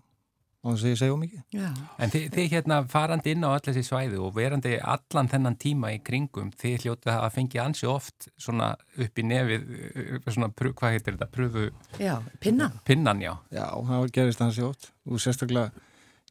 og 0.63 0.73
þess 0.77 0.83
að 0.85 0.91
ég 0.93 0.97
segja 1.01 1.15
mikið. 1.19 1.41
Já. 1.51 1.69
En 1.99 2.09
þið, 2.13 2.25
þið 2.33 2.45
hérna 2.53 2.77
farandi 2.87 3.31
inn 3.35 3.43
á 3.43 3.49
öll 3.51 3.63
þessi 3.65 3.83
svæði 3.83 4.19
og 4.23 4.33
verandi 4.37 4.77
allan 4.79 5.27
þennan 5.31 5.57
tíma 5.59 5.89
í 5.91 5.97
kringum, 6.07 6.51
þið 6.55 6.77
hljótið 6.85 7.09
að 7.11 7.17
hafa 7.19 7.31
fengið 7.35 7.61
ansi 7.65 7.87
oft 7.91 8.29
svona 8.39 8.69
upp 8.97 9.19
í 9.19 9.25
nefið, 9.27 9.65
eh, 9.91 10.31
svona, 10.31 10.49
hvað 10.55 10.95
heitir 10.95 11.17
þetta, 11.17 11.27
pröfu 11.35 11.65
Já, 11.99 12.15
pinnan. 12.39 12.79
pinnan, 12.87 13.19
já. 13.21 13.33
Já, 13.51 13.65
það 13.89 14.11
gerist 14.15 14.39
hans 14.39 14.57
jótt 14.57 14.89
og 15.09 15.19
sérstaklega 15.19 15.71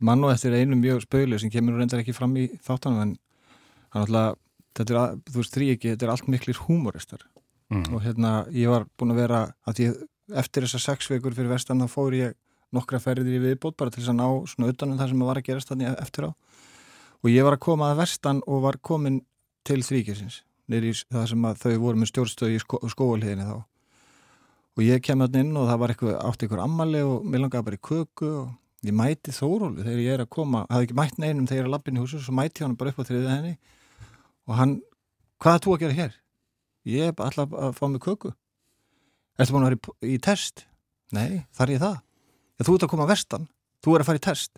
mann 0.00 0.24
og 0.24 0.32
eftir 0.32 0.56
einu 0.56 0.74
mjög 0.80 1.04
spölu 1.04 1.38
sem 1.38 1.50
kemur 1.52 1.74
nú 1.76 1.78
reyndar 1.84 2.00
ekki 2.02 2.14
fram 2.16 2.32
í 2.40 2.48
þáttanum 2.64 3.02
en 3.02 3.16
hann 3.92 4.06
alltaf, 4.06 4.38
þetta 4.74 4.90
er, 4.90 4.98
að- 5.02 5.20
þú 5.28 5.36
veist, 5.42 5.52
þrý 5.54 5.66
ekki, 5.76 5.92
þetta 5.92 6.02
er 6.08 6.10
allt 6.16 6.28
miklir 6.28 6.56
húmoristar 6.64 7.20
Mm. 7.72 7.94
og 7.94 8.02
hérna 8.02 8.46
ég 8.52 8.68
var 8.68 8.84
búin 8.98 9.12
að 9.12 9.16
vera 9.16 9.54
að 9.66 9.78
ég, 9.80 9.94
eftir 10.36 10.62
þessar 10.64 10.80
sex 10.80 11.06
vikur 11.08 11.32
fyrir 11.32 11.48
vestan 11.48 11.80
þá 11.80 11.88
fór 11.88 12.12
ég 12.12 12.34
nokkra 12.72 13.00
ferðir 13.02 13.38
í 13.38 13.42
viðbót 13.42 13.76
bara 13.78 13.92
til 13.92 14.02
þess 14.02 14.12
að 14.12 14.20
ná 14.20 14.28
svona 14.50 14.72
utanum 14.72 15.00
það 15.00 15.12
sem 15.12 15.26
var 15.26 15.40
að 15.40 15.48
gerast 15.48 15.72
þannig 15.72 15.92
eftir 15.92 16.28
á 16.28 16.30
og 17.22 17.28
ég 17.30 17.46
var 17.46 17.56
að 17.56 17.64
koma 17.66 17.90
að 17.92 18.00
vestan 18.02 18.40
og 18.46 18.64
var 18.64 18.78
komin 18.82 19.20
til 19.66 19.82
þrýkisins 19.84 20.40
nýri 20.72 20.94
það 21.04 21.28
sem 21.32 21.44
að 21.48 21.60
þau 21.62 21.76
voru 21.82 22.00
með 22.00 22.10
stjórnstöð 22.12 22.56
í 22.56 22.62
skóalíðinni 22.62 23.46
þá 23.46 23.58
og 24.72 24.84
ég 24.86 25.02
kem 25.04 25.22
þarna 25.22 25.44
inn 25.44 25.56
og 25.60 25.68
það 25.68 25.80
var 25.82 25.92
eitthvað, 25.92 26.18
átti 26.30 26.48
ykkur 26.48 26.62
ammali 26.64 27.02
og 27.04 27.26
mér 27.28 27.44
langaði 27.44 27.66
bara 27.68 27.78
í 27.78 27.82
köku 27.88 28.30
og 28.40 28.86
ég 28.86 28.96
mæti 28.96 29.34
Þórólu 29.36 29.84
þegar 29.84 30.02
ég 30.02 30.16
er 30.16 30.24
að 30.24 30.30
koma, 30.32 30.64
hafði 30.70 30.88
ekki 30.88 30.98
mætt 30.98 31.18
neinum 31.20 31.48
þegar 31.48 31.58
ég 31.58 31.64
er 31.64 31.68
að 31.68 31.74
lappin 31.76 31.98
í 31.98 32.02
húsu, 32.02 32.20
svo 32.22 32.34
mæti 32.36 32.64
hann 32.64 32.78
bara 32.80 32.92
upp 32.92 33.02
á 33.02 33.08
þriðið 33.08 33.32
henni 33.34 33.52
og 34.48 34.56
hann, 34.58 34.78
hvað 35.42 35.58
er 35.58 35.64
þú 35.66 35.74
að 35.74 35.82
gera 35.84 35.98
hér? 35.98 36.16
Ég 36.88 37.12
er 37.12 37.26
alltaf 37.26 37.52
að 37.52 37.76
fá 37.78 37.84
mig 37.90 38.02
köku 38.02 38.32
Ertu 39.40 39.54
búin 39.54 39.66
að 39.66 39.70
vera 39.70 39.78
í, 40.08 40.16
í 40.16 40.22
test? 40.22 40.66
Nei, 41.14 41.44
þar 41.56 41.74
ég 41.74 41.82
það 41.84 42.00
Já, 42.62 42.68
þú 42.68 42.76
ert 42.76 42.86
að 42.86 42.92
koma 42.92 43.06
að 43.08 43.12
vestan, 43.16 43.48
þú 43.82 43.96
er 43.96 44.04
að 44.04 44.08
fara 44.12 44.20
í 44.20 44.22
test. 44.22 44.52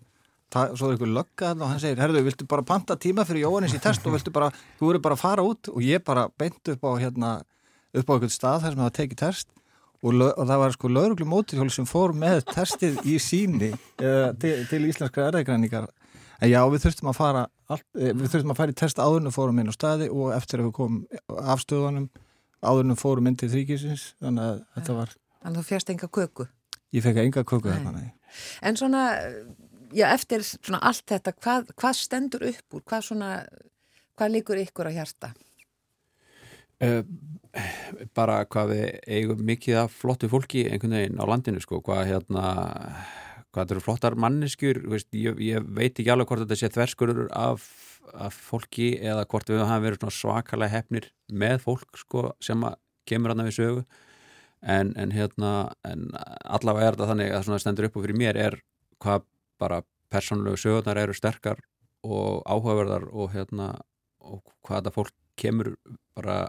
Það, 0.53 0.75
Svo 0.77 0.89
er 0.91 0.99
ykkur 0.99 1.09
lögga 1.11 1.49
þarna 1.49 1.65
og 1.65 1.71
hann 1.73 1.81
segir 1.81 2.01
Herðu, 2.03 2.21
viltu 2.27 2.47
bara 2.47 2.63
panta 2.69 2.95
tíma 3.01 3.25
fyrir 3.25 3.47
Jóhannes 3.47 3.73
í 3.75 3.81
test 3.83 4.05
og 4.05 4.19
bara, 4.35 4.51
þú 4.79 4.91
eru 4.93 5.01
bara 5.03 5.17
að 5.17 5.23
fara 5.25 5.43
út? 5.43 5.71
Og 5.73 5.81
ég 5.83 6.05
bara 6.05 6.29
beint 6.39 6.69
upp 6.69 6.85
á 6.85 6.93
hérna 7.01 7.31
upp 7.95 8.11
á 8.11 8.13
einhvern 8.13 8.33
stað 8.35 8.61
þar 8.65 8.75
sem 8.75 8.83
það 8.85 8.95
tekið 8.99 9.21
test 9.23 9.49
og, 10.05 10.21
og 10.21 10.45
það 10.45 10.61
var 10.63 10.77
sko 10.77 10.91
lögreglu 10.93 11.29
móturhjól 11.31 11.71
sem 11.73 11.89
fór 11.89 12.15
með 12.19 12.43
testið 12.51 13.01
í 13.09 13.17
síni 13.23 13.73
uh, 13.73 14.31
til, 14.41 14.55
til 14.69 14.83
íslenskra 14.91 15.31
erðegræningar 15.31 15.89
en 15.89 16.51
já, 16.51 16.61
við 16.69 16.85
þurftum 16.85 17.11
að 17.13 17.19
fara 17.19 17.45
allt, 17.73 17.87
eh, 17.97 18.13
við 18.13 18.29
þurftum 18.35 18.55
að 18.55 18.61
fara 18.61 18.75
í 18.75 18.79
test 18.83 19.01
áðurinn 19.01 19.31
og 19.31 19.37
fórum 19.37 19.61
inn 19.63 19.71
á 19.71 19.75
staði 19.75 20.11
og 20.13 20.35
eftir 20.37 20.61
að 20.61 20.69
við 20.69 20.75
komum 20.77 21.45
af 21.55 21.63
stöðunum 21.65 22.11
áðurinn 22.65 23.01
fórum 23.01 23.31
inn 23.31 23.39
til 23.41 23.51
þríkisins 23.53 24.11
þannig 24.21 24.51
að 24.51 24.59
þetta 24.77 24.99
var, 24.99 25.15
Þannig 25.45 25.59
að 25.59 25.61
þú 25.61 25.69
fjast 25.69 25.91
enga 25.93 26.07
köku. 26.09 26.47
Ég 26.95 27.05
fekk 27.05 27.23
enga 27.25 27.45
köku 27.47 27.71
þarna. 27.71 28.07
En 28.63 28.79
svona, 28.79 29.05
já, 29.95 30.09
eftir 30.11 30.45
svona 30.47 30.83
allt 30.83 31.07
þetta, 31.11 31.35
hvað, 31.39 31.73
hvað 31.79 31.99
stendur 31.99 32.47
upp 32.51 32.79
úr? 32.79 32.85
Hvað 32.87 33.09
svona, 33.11 33.33
hvað 34.19 34.37
líkur 34.39 34.63
ykkur 34.65 34.91
á 34.91 34.97
hjarta? 34.97 35.35
uh, 36.83 37.03
bara 38.17 38.41
hvað 38.51 38.73
við 38.73 38.87
eigum 39.19 39.45
mikið 39.47 39.81
af 39.85 39.99
flottu 40.01 40.31
fólki 40.31 40.65
einhvern 40.69 40.97
veginn 40.99 41.23
á 41.23 41.25
landinu 41.31 41.63
sko, 41.63 41.81
hvað 41.85 42.09
hérna 42.11 42.47
hvað 43.55 43.61
þetta 43.61 43.77
eru 43.77 43.85
flottar 43.85 44.17
manneskjur 44.19 44.81
veist, 44.91 45.11
ég, 45.15 45.39
ég 45.39 45.69
veit 45.77 45.95
ekki 45.95 46.11
alveg 46.11 46.31
hvort 46.31 46.45
þetta 46.45 46.59
sé 46.59 46.73
þverskurur 46.75 47.29
af, 47.39 47.69
af 48.13 48.39
fólki 48.49 48.95
eða 48.99 49.27
hvort 49.31 49.53
við 49.53 49.63
hafa 49.63 49.85
verið 49.85 50.09
svakalega 50.17 50.75
hefnir 50.75 51.13
með 51.31 51.61
fólk 51.69 52.01
sko, 52.01 52.33
sem 52.43 52.67
kemur 53.09 53.35
aðna 53.35 53.47
við 53.51 53.59
sögu 53.61 53.87
en, 54.65 54.93
en 54.97 55.13
hérna 55.15 55.53
en 55.85 56.09
allavega 56.17 56.89
er 56.89 56.97
þetta 56.97 57.11
þannig 57.13 57.35
að 57.37 57.63
stendur 57.63 57.89
upp 57.89 57.99
og 57.99 58.07
fyrir 58.07 58.21
mér 58.21 58.41
er 58.41 58.59
hvað 59.03 59.27
bara 59.61 59.83
persónulegu 60.13 60.61
sögurnar 60.61 61.01
eru 61.03 61.15
sterkar 61.17 61.61
og 62.05 62.43
áhugaverðar 62.45 63.09
og 63.13 63.33
hérna 63.35 63.75
og 64.25 64.43
hvað 64.65 64.81
þetta 64.81 64.95
fólk 64.95 65.15
kemur 65.41 65.75
bara 66.17 66.45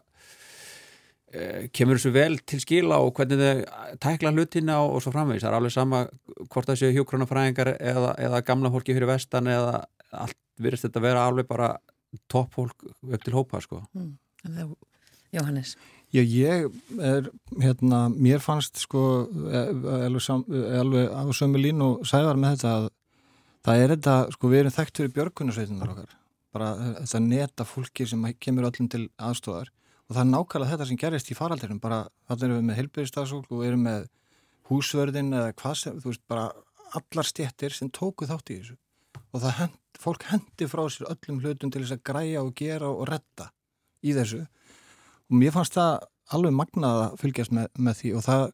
Eh, 1.36 1.68
kemur 1.76 1.98
þessu 1.98 2.12
vel 2.16 2.38
til 2.48 2.62
skila 2.64 3.00
og 3.04 3.16
hvernig 3.18 3.40
þau 3.42 3.96
tækla 4.04 4.32
hlutina 4.32 4.78
og, 4.84 4.94
og 4.96 5.02
svo 5.04 5.12
framvegis, 5.12 5.44
það 5.44 5.50
er 5.50 5.58
alveg 5.58 5.74
sama 5.74 6.02
hvort 6.54 6.70
það 6.70 6.78
séu 6.80 6.94
hjókronafræðingar 6.96 7.72
eða, 7.74 8.12
eða 8.28 8.42
gamla 8.48 8.72
fólki 8.72 8.96
fyrir 8.96 9.10
vestan 9.10 9.50
eða 9.52 9.82
allt 10.16 10.38
virðist 10.62 10.88
þetta 10.88 11.04
vera 11.04 11.26
alveg 11.28 11.50
bara 11.50 11.72
topp 12.32 12.56
fólk 12.56 12.86
upp 12.88 13.26
til 13.26 13.36
hópa 13.36 13.60
sko. 13.64 13.82
Mm. 13.98 14.14
Jóhannes 15.36 15.74
Já, 16.14 16.22
ég 16.22 16.68
er, 17.02 17.30
hérna, 17.60 18.06
mér 18.10 18.44
fannst 18.44 18.78
sko 18.80 19.02
e, 19.50 19.64
alveg 20.06 21.10
á 21.12 21.24
sömu 21.36 21.60
lín 21.60 21.82
og 21.84 22.06
sæðar 22.08 22.40
með 22.40 22.56
þetta 22.56 22.74
að 22.76 22.86
það 23.66 23.82
er 23.82 23.94
þetta, 23.96 24.16
sko 24.36 24.52
við 24.52 24.62
erum 24.62 24.76
þekkt 24.76 25.02
fyrir 25.02 25.16
björgunarsveitunar 25.16 25.94
okkar. 25.96 26.14
Bara 26.56 26.70
þetta 27.02 27.22
neta 27.26 27.66
fólki 27.68 28.08
sem 28.08 28.28
kemur 28.40 28.70
öllum 28.70 28.92
til 28.92 29.08
aðstofar 29.18 29.72
og 30.06 30.14
það 30.14 30.22
er 30.22 30.30
nákvæmlega 30.30 30.72
þetta 30.72 30.88
sem 30.92 31.02
gerist 31.02 31.32
í 31.34 31.38
faraldirum 31.38 31.82
bara 31.82 32.04
þannig 32.30 32.46
erum 32.46 32.60
við 32.60 32.68
með 32.70 32.80
heilbyrjastafsfólk 32.80 33.52
og 33.58 33.66
erum 33.66 33.86
með 33.88 34.08
húsvörðin 34.70 35.34
eða 35.34 35.54
hvað 35.58 35.78
sem 35.82 36.00
þú 36.02 36.12
veist 36.12 36.26
bara 36.30 36.46
allar 36.96 37.28
stjettir 37.28 37.74
sem 37.76 37.90
tóku 37.90 38.30
þátt 38.30 38.54
í 38.54 38.60
þessu. 38.60 38.78
Og 39.34 39.42
það 39.44 39.58
hend, 39.60 39.80
fólk 40.00 40.28
hendi 40.30 40.68
frá 40.70 40.84
sér 40.94 41.10
öllum 41.12 41.42
hlutum 41.42 41.74
til 41.74 41.82
þess 41.84 41.98
að 41.98 42.06
græja 42.08 42.44
og 42.46 42.54
gera 42.56 42.92
og 42.92 43.08
retta 43.10 43.50
í 44.06 44.14
þessu. 44.16 44.46
og 44.46 44.65
mér 45.30 45.56
fannst 45.56 45.78
það 45.78 46.06
alveg 46.36 46.56
magnað 46.58 47.02
að 47.06 47.18
fylgjast 47.22 47.54
með, 47.56 47.68
með 47.78 48.00
því 48.02 48.14
og 48.18 48.26
það, 48.26 48.46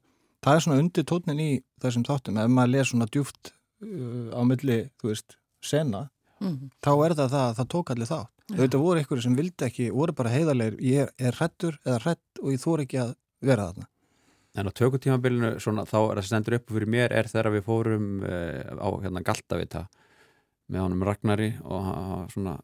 það 0.43 0.55
er 0.55 0.65
svona 0.65 0.81
undir 0.83 1.07
tónin 1.07 1.43
í 1.43 1.51
þessum 1.81 2.07
þáttum 2.07 2.41
ef 2.41 2.51
maður 2.51 2.73
les 2.75 2.91
svona 2.91 3.07
djúft 3.11 3.53
uh, 3.53 4.27
á 4.35 4.41
milli, 4.47 4.79
þú 5.01 5.11
veist, 5.13 5.37
sena 5.61 6.09
mm 6.41 6.47
-hmm. 6.47 6.69
þá 6.83 6.91
er 7.05 7.15
það 7.15 7.33
það 7.35 7.47
að 7.47 7.57
það 7.59 7.71
tók 7.75 7.91
allir 7.91 8.11
þátt 8.11 8.41
Þetta 8.51 8.81
voru 8.81 8.99
einhverju 8.99 9.23
sem 9.23 9.37
vildi 9.37 9.67
ekki, 9.67 9.87
voru 9.95 10.13
bara 10.15 10.31
heiðarlegur, 10.33 10.77
ég 10.83 11.05
er, 11.05 11.13
er 11.19 11.37
hrettur 11.39 11.77
eða 11.85 11.99
hrett 12.03 12.41
og 12.41 12.51
ég 12.51 12.61
þór 12.61 12.83
ekki 12.83 12.99
að 12.99 13.13
vera 13.47 13.67
þarna. 13.69 13.87
En 14.59 14.67
á 14.67 14.71
tökutímabilinu, 14.75 15.51
svona, 15.63 15.85
þá 15.87 15.97
er 16.01 16.19
það 16.19 16.27
stendur 16.27 16.57
upp 16.57 16.73
fyrir 16.75 16.91
mér, 16.91 17.13
er 17.15 17.29
þegar 17.31 17.53
við 17.53 17.63
fórum 17.69 18.09
eh, 18.27 18.67
á 18.75 18.89
hérna 18.99 19.23
Galtavita 19.23 19.85
með 20.71 20.85
honum 20.85 21.05
Ragnari 21.07 21.51
og 21.63 21.87
svona 22.31 22.55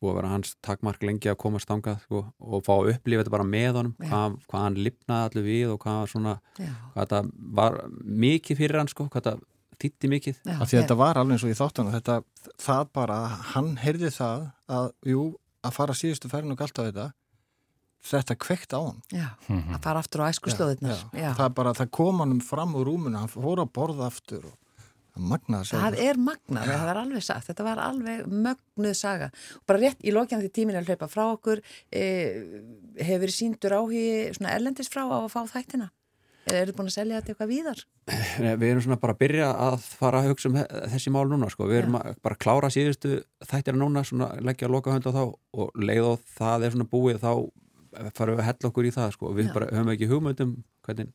búið 0.00 0.12
að 0.12 0.16
vera 0.16 0.32
hans 0.32 0.54
takmark 0.64 1.04
lengi 1.04 1.30
að 1.30 1.38
komast 1.42 1.70
ángað 1.70 2.00
sko, 2.04 2.22
og 2.40 2.64
fá 2.66 2.72
að 2.76 2.94
upplifa 2.94 3.22
þetta 3.22 3.34
bara 3.34 3.46
með 3.46 3.78
honum, 3.80 3.94
hvað, 4.00 4.36
hvað 4.50 4.64
hann 4.64 4.78
lifnaði 4.86 5.28
allir 5.28 5.46
við 5.46 5.74
og 5.74 5.80
hvað, 5.84 6.02
svona, 6.14 6.34
hvað 6.56 7.00
þetta 7.00 7.22
var 7.60 7.78
mikið 8.24 8.60
fyrir 8.62 8.80
hann, 8.80 8.90
sko, 8.92 9.06
hvað 9.10 9.20
þetta 9.20 9.50
þýtti 9.80 10.10
mikið. 10.12 10.40
Já, 10.44 10.58
þetta 10.72 10.98
var 11.00 11.20
alveg 11.20 11.36
eins 11.36 11.46
og 11.46 11.52
ég 11.52 11.60
þáttan 11.60 11.90
og 11.90 11.96
þetta, 11.96 12.18
það 12.60 12.82
bara, 12.96 13.20
hann 13.54 13.70
heyrði 13.80 14.12
það 14.16 14.46
að, 14.78 14.90
jú, 15.12 15.24
að 15.64 15.76
fara 15.76 15.96
síðustu 15.96 16.32
færðin 16.32 16.56
og 16.56 16.60
galt 16.60 16.80
á 16.80 16.86
þetta 16.88 17.10
þetta 18.10 18.36
kveikt 18.40 18.72
á 18.72 18.80
hann. 18.80 19.00
Já, 19.12 19.28
-hmm. 19.46 19.74
að 19.76 19.82
fara 19.84 20.00
aftur 20.00 20.22
á 20.24 20.30
æskuslóðunar. 20.32 21.02
Það 21.12 21.54
bara, 21.54 21.74
það 21.76 21.90
kom 21.92 22.22
hann 22.24 22.40
fram 22.40 22.74
úr 22.74 22.88
rúmuna, 22.88 23.24
hann 23.24 23.32
fór 23.32 23.60
að 23.60 23.72
borða 23.76 24.08
aftur 24.08 24.46
og 24.48 24.56
Magnað 25.16 25.70
það, 25.70 25.84
það 25.84 26.02
er 26.06 26.20
magnað, 26.22 26.66
ja. 26.66 26.80
það 26.80 26.90
er 26.92 27.00
alveg 27.02 27.24
sagt 27.26 27.48
þetta 27.50 27.66
var 27.66 27.80
alveg 27.84 28.26
mögnuð 28.30 28.96
saga 28.98 29.30
og 29.58 29.64
bara 29.70 29.82
rétt 29.82 30.04
í 30.04 30.14
lokjan 30.14 30.42
því 30.42 30.50
tímin 30.54 30.76
er 30.78 30.84
að 30.84 30.92
hlaupa 30.92 31.10
frá 31.10 31.24
okkur 31.28 31.62
e, 31.90 32.04
hefur 33.00 33.24
verið 33.24 33.36
síndur 33.36 33.76
áhugi 33.78 34.04
svona 34.36 34.54
erlendis 34.54 34.92
frá 34.92 35.02
á 35.08 35.18
að 35.18 35.32
fá 35.32 35.42
þættina 35.50 35.90
eða 36.48 36.62
eru 36.64 36.74
búin 36.76 36.88
að 36.90 36.96
selja 36.96 37.20
þetta 37.20 37.32
eitthvað 37.32 37.50
víðar? 37.50 37.82
Við 38.60 38.66
erum 38.70 38.84
svona 38.84 38.98
bara 39.00 39.14
að 39.14 39.20
byrja 39.20 39.48
að 39.66 39.76
fara 40.00 40.20
að 40.20 40.30
hugsa 40.30 40.50
um 40.50 40.58
þessi 40.94 41.12
mál 41.14 41.24
núna 41.30 41.50
sko. 41.52 41.68
við 41.70 41.82
erum 41.82 41.98
ja. 41.98 42.14
bara 42.24 42.36
að 42.36 42.42
klára 42.44 42.70
síðustu 42.72 43.20
þættir 43.50 43.78
núna, 43.78 44.02
svona 44.06 44.30
leggja 44.40 44.68
að 44.68 44.74
loka 44.74 44.94
hönd 44.94 45.06
á 45.06 45.12
þá 45.14 45.22
og 45.26 45.78
leið 45.78 46.08
og 46.08 46.24
það 46.38 46.66
er 46.66 46.74
svona 46.74 46.90
búið 46.90 47.20
þá 47.22 47.32
farum 48.16 48.36
við 48.36 48.42
að 48.42 48.48
hella 48.48 48.70
okkur 48.70 48.88
í 48.88 48.94
það 48.96 49.14
sko. 49.16 49.32
við 49.36 49.52
bara, 49.54 49.70
höfum 49.74 49.92
ekki 49.94 50.10
hugmyndum 50.10 50.56
hvernig, 50.86 51.12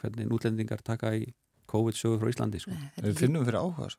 hvernig 0.00 0.34
útlendingar 0.36 0.84
taka 0.86 1.14
í 1.18 1.30
COVID-sögur 1.70 2.20
frá 2.22 2.32
Íslandi 2.34 2.62
sko. 2.62 2.76
Nei, 2.76 3.04
Við 3.08 3.24
finnum 3.24 3.46
fyrir 3.46 3.62
áhuga 3.62 3.90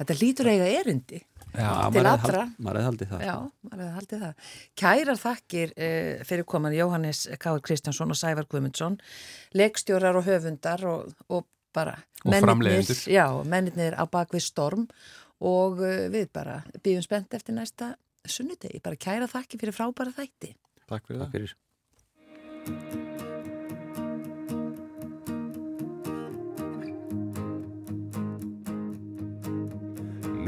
Þetta 0.00 0.16
lítur 0.16 0.48
eiga 0.48 0.68
erindi 0.80 1.18
Já, 1.50 1.90
til 1.92 2.04
allra. 2.06 2.44
Maður 2.62 2.78
hefði 2.78 2.86
haldið 2.86 3.10
það. 3.10 3.22
Já, 3.26 3.34
maður 3.66 3.80
hefði 3.82 3.94
haldið 3.96 4.20
það. 4.24 4.52
Kærar 4.80 5.18
þakkir 5.20 5.72
eh, 5.76 6.20
fyrir 6.28 6.46
koman 6.48 6.76
Jóhannes 6.76 7.22
K. 7.42 7.54
Kristjánsson 7.66 8.14
og 8.14 8.18
Sævar 8.20 8.46
Guðmundsson, 8.50 9.00
leikstjórar 9.58 10.20
og 10.20 10.28
höfundar 10.28 10.86
og, 10.88 11.10
og 11.28 11.48
bara 11.76 11.96
og 12.24 12.36
framleiðendur. 12.36 13.02
Já, 13.10 13.26
mennirnir 13.44 13.98
á 13.98 14.04
bakvið 14.10 14.46
storm 14.46 14.86
og 15.40 15.82
uh, 15.82 16.06
við 16.12 16.30
bara 16.36 16.60
býðum 16.84 17.06
spennt 17.06 17.34
eftir 17.36 17.56
næsta 17.58 17.94
sunnudegi. 18.28 18.82
Bara 18.84 19.00
kæra 19.00 19.30
þakki 19.30 19.60
fyrir 19.60 19.76
frábæra 19.76 20.14
þætti. 20.16 20.54
Takk 20.86 21.10
fyrir 21.10 21.24
Takk 21.26 21.32
það. 21.34 21.54
Fyrir. 22.96 23.08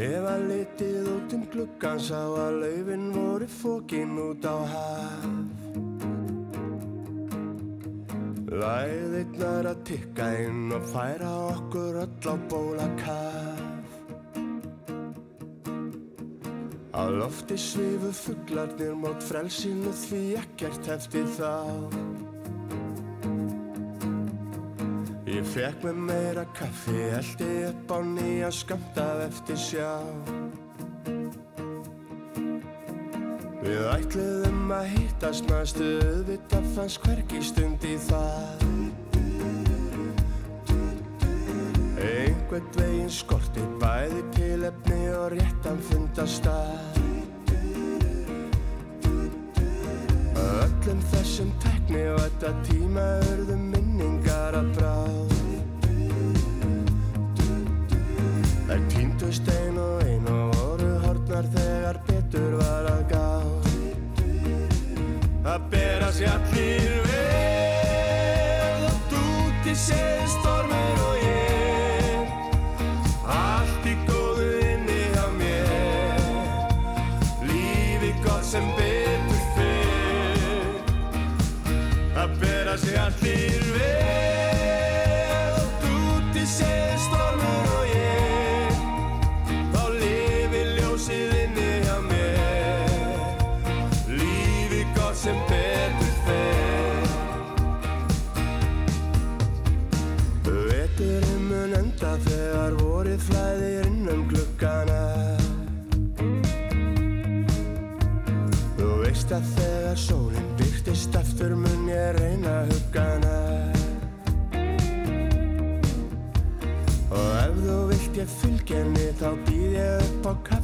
Ef 0.03 0.25
að 0.27 0.49
litið 0.51 1.11
út 1.13 1.35
um 1.37 1.43
gluggan 1.53 2.01
sá 2.03 2.19
að 2.27 2.57
laufin 2.65 3.05
voru 3.15 3.47
fókin 3.61 4.17
út 4.19 4.43
á 4.43 4.57
haf. 4.73 5.53
Læðirnar 8.53 9.71
að 9.71 9.79
tikka 9.89 10.27
inn 10.43 10.75
og 10.77 10.83
færa 10.91 11.31
okkur 11.55 12.03
öll 12.03 12.27
á 12.29 12.35
bóla 12.51 12.89
kaf 13.01 13.63
Á 16.93 17.09
lofti 17.09 17.57
svifu 17.57 18.11
fugglarnir 18.13 18.93
mót 18.93 19.25
frelsinu 19.25 19.95
því 20.03 20.21
ekkert 20.43 20.91
hefti 20.93 21.25
þá 21.39 21.53
fekk 25.53 25.83
með 25.85 25.99
meira 26.07 26.43
kaffi, 26.57 26.97
eldi 27.13 27.47
upp 27.69 27.91
á 27.93 27.99
nýja 28.01 28.49
skamtað 28.57 29.19
eftir 29.27 29.59
sjá. 29.61 29.91
Við 33.61 33.83
ætluðum 33.93 34.73
að 34.73 34.87
hýttast 34.95 35.51
næstu, 35.51 35.89
auðvitað 36.07 36.71
fannst 36.77 37.05
hverki 37.05 37.43
stund 37.45 37.85
í 37.85 37.99
það. 38.07 38.65
Einhvern 42.03 42.73
veginn 42.79 43.13
skorti 43.13 43.67
bæði 43.83 44.25
tilefni 44.39 45.03
og 45.19 45.37
réttan 45.37 45.85
fundast 45.91 46.49
að. 46.49 47.03
Öllum 50.49 51.05
þessum 51.13 51.53
tekni 51.63 52.09
og 52.15 52.25
þetta 52.25 52.57
tíma 52.71 53.07
örðum 53.29 53.69
minningar 53.77 54.59
að 54.59 54.75
bráð. 54.81 55.32
Týndust 59.23 59.49
ein 59.49 59.79
og 59.79 60.03
ein 60.03 60.25
og 60.27 60.51
voru 60.57 60.89
hortnar 61.05 61.47
þegar 61.55 61.99
betur 62.09 62.57
var 62.59 62.89
að 62.91 63.03
gá. 63.13 63.29
Það 65.45 65.69
bera 65.71 66.09
sér 66.17 66.33
allir 66.33 66.97
vel 67.07 68.83
og 68.89 68.99
dúti 69.13 69.75
séð 69.79 70.22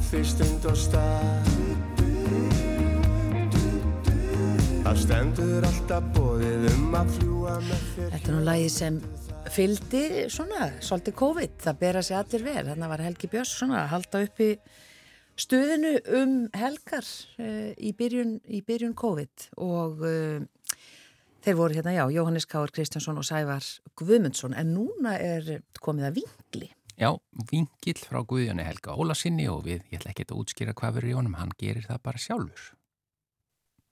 fyrst 0.09 0.41
und 0.41 0.65
og 0.69 0.77
stað 0.77 1.49
Það 4.79 5.01
stendur 5.03 5.65
alltaf 5.67 6.05
bóðið 6.15 6.63
um 6.71 6.95
að 6.97 7.11
fljúa 7.19 7.57
með 7.61 7.83
þér 7.93 8.13
Þetta 8.15 8.31
er 8.31 8.33
nú 8.33 8.45
lagi 8.47 8.69
sem 8.73 9.01
fylgdi 9.53 10.03
svona, 10.33 10.69
svolítið 10.83 11.15
COVID, 11.19 11.57
það 11.63 11.79
bera 11.81 12.01
sig 12.05 12.17
allir 12.17 12.45
vel. 12.45 12.63
Þannig 12.67 12.91
var 12.91 13.03
Helgi 13.05 13.29
Björns 13.31 13.53
svona 13.57 13.83
að 13.83 13.91
halda 13.93 14.21
upp 14.25 14.41
í 14.45 14.49
stuðinu 15.39 15.93
um 16.19 16.33
helgar 16.57 17.05
uh, 17.05 17.69
í, 17.77 17.93
byrjun, 17.97 18.35
í 18.49 18.63
byrjun 18.65 18.97
COVID 18.97 19.47
og 19.65 20.03
uh, 20.05 20.41
þeir 21.45 21.59
voru 21.61 21.77
hérna, 21.77 21.95
já, 21.95 22.03
Jóhannes 22.17 22.49
Káur 22.49 22.73
Kristjánsson 22.75 23.21
og 23.21 23.27
Sævar 23.27 23.65
Guðmundsson 23.99 24.57
en 24.57 24.73
núna 24.75 25.15
er 25.21 25.59
komið 25.79 26.09
að 26.09 26.21
vingli. 26.21 26.73
Já, 26.99 27.13
vingill 27.47 28.01
frá 28.03 28.19
Guðjóni 28.27 28.65
Helga 28.67 28.91
Ólasinni 28.99 29.45
og 29.47 29.61
við, 29.63 29.85
ég 29.87 30.01
ætla 30.01 30.11
ekki 30.11 30.25
að 30.25 30.41
útskýra 30.41 30.73
hvað 30.75 30.97
verður 30.97 31.11
í 31.11 31.13
honum, 31.15 31.37
hann 31.39 31.53
gerir 31.55 31.85
það 31.87 32.01
bara 32.03 32.19
sjálfur. 32.19 32.65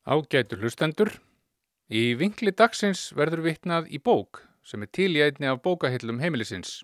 Ágætur 0.03 0.59
hlustendur. 0.59 1.13
Í 1.87 2.17
vingli 2.19 2.51
dagsins 2.51 3.05
verður 3.15 3.45
vitnað 3.45 3.87
í 3.95 4.01
bók 4.03 4.41
sem 4.67 4.83
er 4.83 4.91
til 4.91 5.13
í 5.15 5.21
einni 5.23 5.47
af 5.47 5.61
bókahillum 5.63 6.19
heimilisins. 6.19 6.81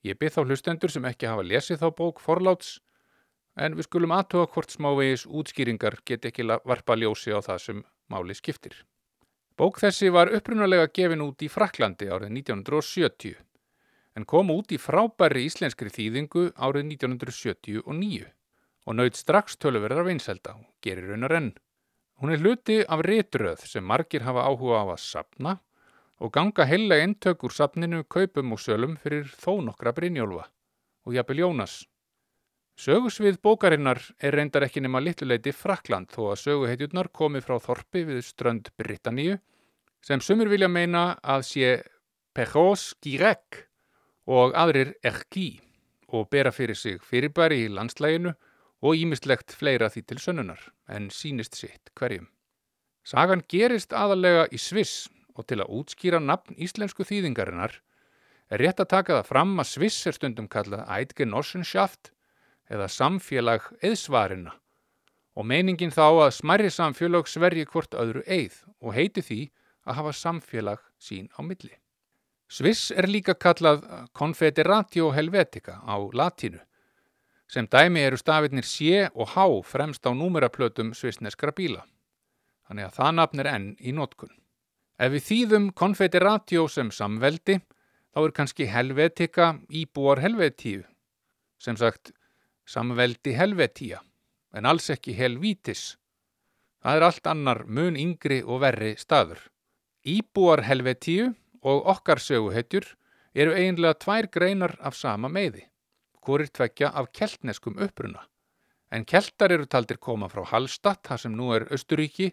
Ég 0.00 0.16
byrð 0.16 0.38
þá 0.38 0.40
hlustendur 0.46 0.94
sem 0.94 1.04
ekki 1.04 1.28
hafa 1.28 1.44
lesið 1.44 1.82
þá 1.82 1.88
bók 1.98 2.24
forláts 2.24 2.78
en 3.60 3.76
við 3.76 3.90
skulum 3.90 4.16
aðtuga 4.16 4.48
hvort 4.54 4.72
smávegis 4.72 5.26
útskýringar 5.28 5.98
get 6.08 6.24
ekki 6.24 6.48
varpa 6.48 6.96
ljósi 6.96 7.36
á 7.36 7.44
það 7.44 7.60
sem 7.66 7.84
máli 8.08 8.38
skiptir. 8.38 8.78
Bók 9.60 9.76
þessi 9.84 10.08
var 10.08 10.32
upprunalega 10.32 10.88
gefin 10.88 11.26
út 11.28 11.44
í 11.44 11.52
Fraklandi 11.52 12.08
árið 12.08 12.32
1970 12.40 13.36
en 14.20 14.26
kom 14.28 14.52
út 14.52 14.72
í 14.74 14.78
frábæri 14.80 15.46
íslenskri 15.48 15.88
þýðingu 15.94 16.50
árið 16.60 16.90
1979 16.92 18.28
og 18.84 18.96
naut 18.98 19.16
strax 19.16 19.56
töluverðar 19.60 20.04
vinselda 20.08 20.56
og 20.58 20.66
gerir 20.84 21.08
raunar 21.08 21.36
enn. 21.38 21.52
Hún 22.20 22.34
er 22.34 22.42
hluti 22.42 22.80
af 22.84 23.00
rétröð 23.06 23.64
sem 23.64 23.86
margir 23.86 24.26
hafa 24.26 24.44
áhuga 24.44 24.82
á 24.84 24.86
að 24.92 25.04
sapna 25.04 25.54
og 26.20 26.32
ganga 26.34 26.66
heilla 26.68 26.98
eintök 27.00 27.46
úr 27.48 27.54
sapninu 27.56 28.02
kaupum 28.04 28.52
og 28.52 28.60
sölum 28.60 28.98
fyrir 29.00 29.30
þó 29.40 29.62
nokkra 29.64 29.94
Brynjólfa 29.96 30.50
og 31.08 31.16
jafnvel 31.16 31.40
Jónas. 31.46 31.78
Sögusvið 32.80 33.40
bókarinnar 33.44 34.02
er 34.20 34.36
reyndar 34.36 34.66
ekki 34.68 34.82
nema 34.84 35.00
litluleiti 35.00 35.52
Frakland 35.56 36.12
þó 36.12 36.34
að 36.34 36.42
söguheitjurnar 36.44 37.08
komi 37.12 37.40
frá 37.44 37.56
Þorpi 37.60 38.04
við 38.08 38.20
strönd 38.24 38.68
Britanníu 38.76 39.40
sem 40.04 40.20
sumur 40.20 40.48
vilja 40.52 40.68
meina 40.68 41.14
að 41.24 41.48
sé 41.48 41.72
Pechos 42.36 42.94
Girek 43.00 43.69
og 44.30 44.54
aðrir 44.54 44.94
Erki 45.02 45.58
og 46.14 46.28
bera 46.30 46.52
fyrir 46.54 46.78
sig 46.78 47.00
fyrirbæri 47.02 47.64
í 47.64 47.72
landslæginu 47.74 48.32
og 48.80 48.96
ímislegt 48.96 49.54
fleira 49.58 49.90
því 49.90 50.02
til 50.06 50.20
sönnunar 50.22 50.62
en 50.88 51.10
sínist 51.10 51.58
sitt 51.58 51.90
hverjum. 51.98 52.28
Sagan 53.04 53.42
gerist 53.48 53.92
aðalega 53.96 54.46
í 54.54 54.58
Sviss 54.58 55.08
og 55.34 55.48
til 55.50 55.60
að 55.62 55.72
útskýra 55.80 56.20
nafn 56.22 56.54
íslensku 56.62 57.06
þýðingarinnar 57.08 57.74
er 58.50 58.62
rétt 58.62 58.82
að 58.82 58.92
taka 58.94 59.18
það 59.18 59.30
fram 59.32 59.58
að 59.58 59.70
Sviss 59.72 60.06
er 60.06 60.16
stundum 60.16 60.48
kallað 60.52 60.86
Eidgenossenschaft 60.86 62.12
eða 62.70 62.90
samfélag 62.92 63.66
eðsvarina 63.82 64.54
og 65.34 65.46
meiningin 65.46 65.94
þá 65.94 66.06
að 66.06 66.34
smærri 66.38 66.70
samfélag 66.70 67.28
sverji 67.30 67.66
hvort 67.66 67.94
öðru 67.98 68.22
eið 68.26 68.62
og 68.78 68.94
heiti 68.94 69.24
því 69.26 69.40
að 69.86 69.96
hafa 69.98 70.16
samfélag 70.16 70.82
sín 71.00 71.30
á 71.34 71.40
milli. 71.42 71.74
Sviss 72.50 72.90
er 72.90 73.06
líka 73.06 73.36
kallað 73.38 73.84
Confederatio 74.12 75.12
Helvetica 75.14 75.78
á 75.86 75.94
latínu 76.10 76.58
sem 77.50 77.66
dæmi 77.66 78.02
eru 78.06 78.18
stafirnir 78.18 78.66
C 78.66 79.08
og 79.10 79.32
H 79.34 79.46
fremst 79.66 80.06
á 80.06 80.10
númeraplötum 80.14 80.92
svissneskra 80.94 81.50
bíla. 81.50 81.82
Þannig 82.66 82.86
að 82.86 82.96
það 82.98 83.16
nafn 83.18 83.42
er 83.42 83.48
enn 83.50 83.68
í 83.82 83.94
nótkun. 83.94 84.30
Ef 85.00 85.12
við 85.14 85.26
þýðum 85.26 85.66
Confederatio 85.74 86.68
sem 86.68 86.92
samveldi, 86.94 87.58
þá 88.14 88.18
er 88.22 88.34
kannski 88.36 88.68
Helvetica 88.70 89.48
íbúar 89.66 90.22
Helvetíu, 90.22 90.84
sem 91.58 91.76
sagt 91.76 92.12
samveldi 92.66 93.34
Helvetía, 93.34 93.98
en 94.54 94.66
alls 94.66 94.90
ekki 94.94 95.16
Helvítis. 95.18 95.96
Það 96.82 96.96
er 96.96 97.06
allt 97.08 97.26
annar 97.26 97.64
mun 97.66 97.98
yngri 97.98 98.44
og 98.46 98.62
verri 98.62 98.94
staður. 98.98 99.42
Íbúar 100.06 100.62
Helvetíu 100.68 101.32
og 101.62 101.86
okkar 101.92 102.20
söguhetjur 102.22 102.86
eru 103.34 103.54
eiginlega 103.54 103.98
tvær 104.04 104.28
greinar 104.32 104.76
af 104.80 104.96
sama 104.96 105.28
meiði 105.28 105.66
hvorir 106.20 106.50
tvekja 106.52 106.90
af 106.92 107.12
keltneskum 107.16 107.78
uppruna. 107.80 108.26
En 108.92 109.04
keltar 109.04 109.52
eru 109.54 109.66
taldir 109.66 109.96
koma 109.96 110.28
frá 110.28 110.44
Hallstatt, 110.50 111.00
það 111.06 111.22
sem 111.22 111.36
nú 111.36 111.52
er 111.56 111.64
Östuríki, 111.72 112.32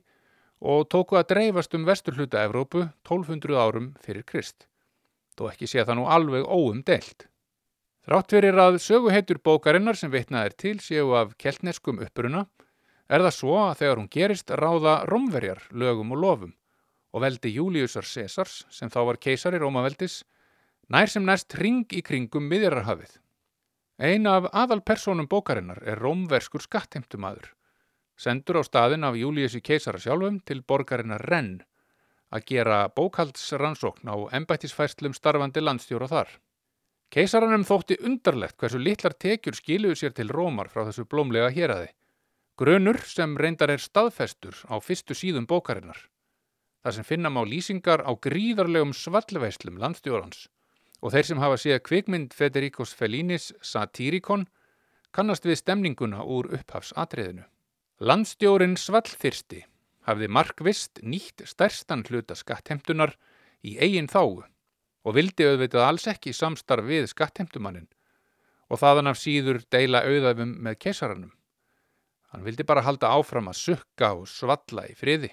og 0.60 0.88
tóku 0.90 1.16
að 1.16 1.30
dreifast 1.32 1.76
um 1.78 1.86
vesturhluta 1.86 2.44
Evrópu 2.44 2.82
1200 3.06 3.62
árum 3.62 3.92
fyrir 4.02 4.26
Krist. 4.26 4.68
Þó 5.38 5.52
ekki 5.52 5.70
sé 5.70 5.86
það 5.86 6.00
nú 6.02 6.08
alveg 6.10 6.44
óumdelt. 6.50 7.28
Þrátt 8.08 8.34
verir 8.34 8.60
að 8.60 8.80
söguheitur 8.82 9.40
bókarinnar 9.44 9.96
sem 10.00 10.12
vitnað 10.12 10.50
er 10.50 10.56
til 10.64 10.78
séu 10.82 11.14
af 11.16 11.36
keltneskum 11.38 12.02
uppruna, 12.04 12.48
er 13.08 13.24
það 13.24 13.36
svo 13.38 13.58
að 13.68 13.84
þegar 13.84 14.02
hún 14.02 14.12
gerist 14.12 14.52
ráða 14.52 15.02
romverjar 15.08 15.62
lögum 15.72 16.16
og 16.16 16.24
lofum 16.24 16.56
og 17.14 17.24
veldi 17.24 17.54
Júliusar 17.56 18.06
Cesars, 18.06 18.66
sem 18.70 18.90
þá 18.90 19.00
var 19.12 19.22
keisari 19.22 19.60
Rómaveldis, 19.62 20.24
nær 20.90 21.12
sem 21.12 21.26
næst 21.26 21.56
ring 21.60 21.86
í 21.94 22.04
kringum 22.04 22.48
miðjararhafið. 22.52 23.20
Ein 23.98 24.28
af 24.30 24.50
aðalpersonum 24.54 25.28
bókarinnar 25.28 25.82
er 25.82 26.00
rómverskur 26.00 26.62
skattheimtumadur, 26.62 27.54
sendur 28.18 28.62
á 28.62 28.64
staðin 28.68 29.08
af 29.08 29.18
Júliussi 29.18 29.64
keisara 29.64 30.00
sjálfum 30.02 30.42
til 30.46 30.62
borgarinnar 30.62 31.26
Renn 31.26 31.62
að 32.34 32.44
gera 32.52 32.80
bókaldsrannsókn 32.92 34.10
á 34.12 34.16
embættisfæslum 34.38 35.16
starfandi 35.16 35.64
landstjóra 35.64 36.10
þar. 36.12 36.30
Keisaranum 37.08 37.64
þótti 37.64 37.96
undarlegt 38.04 38.58
hversu 38.60 38.82
litlar 38.82 39.16
tekjur 39.16 39.56
skiluðu 39.56 39.96
sér 39.96 40.16
til 40.16 40.28
Rómar 40.34 40.68
frá 40.68 40.84
þessu 40.90 41.08
blómlega 41.08 41.50
héræði. 41.56 41.94
Grönur 42.60 43.00
sem 43.08 43.38
reyndar 43.38 43.72
er 43.72 43.80
staðfestur 43.80 44.60
á 44.68 44.76
fyrstu 44.84 45.16
síðum 45.16 45.48
bókarinnar. 45.48 45.98
Það 46.84 46.96
sem 46.98 47.08
finna 47.08 47.32
má 47.34 47.42
lýsingar 47.48 48.04
á 48.06 48.12
gríðarlegum 48.14 48.94
svallveislum 48.96 49.80
landstjórans 49.82 50.48
og 51.02 51.14
þeir 51.14 51.28
sem 51.30 51.42
hafa 51.42 51.58
séð 51.62 51.82
kvikmynd 51.86 52.34
Federicos 52.34 52.94
Fellinis 52.98 53.52
Satyricon 53.62 54.48
kannast 55.14 55.46
við 55.46 55.62
stemninguna 55.62 56.24
úr 56.26 56.50
upphafsatriðinu. 56.58 57.46
Landstjórin 57.98 58.78
Svallþyrsti 58.78 59.64
hafði 60.08 60.30
markvist 60.30 61.02
nýtt 61.02 61.44
stærstan 61.50 62.06
hluta 62.08 62.38
skattheimtunar 62.38 63.16
í 63.66 63.78
eigin 63.82 64.10
þáu 64.12 64.44
og 65.08 65.16
vildi 65.16 65.48
auðvitað 65.48 65.88
alls 65.88 66.08
ekki 66.12 66.34
samstarf 66.36 66.86
við 66.86 67.10
skattheimtumannin 67.12 67.88
og 68.68 68.82
þaðan 68.82 69.12
af 69.12 69.20
síður 69.20 69.62
deila 69.72 70.04
auðæfum 70.06 70.54
með 70.64 70.80
kesaranum. 70.84 71.34
Hann 72.32 72.44
vildi 72.44 72.66
bara 72.68 72.84
halda 72.84 73.14
áfram 73.16 73.48
að 73.48 73.62
sukka 73.62 74.12
og 74.20 74.28
svalla 74.28 74.84
í 74.92 74.96
friði. 75.00 75.32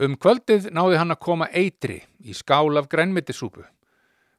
Um 0.00 0.16
kvöldið 0.16 0.70
náði 0.72 0.98
hann 1.00 1.14
að 1.14 1.24
koma 1.26 1.50
eitri 1.52 2.00
í 2.24 2.34
skál 2.34 2.78
af 2.78 2.88
grænmittisúpu 2.88 3.66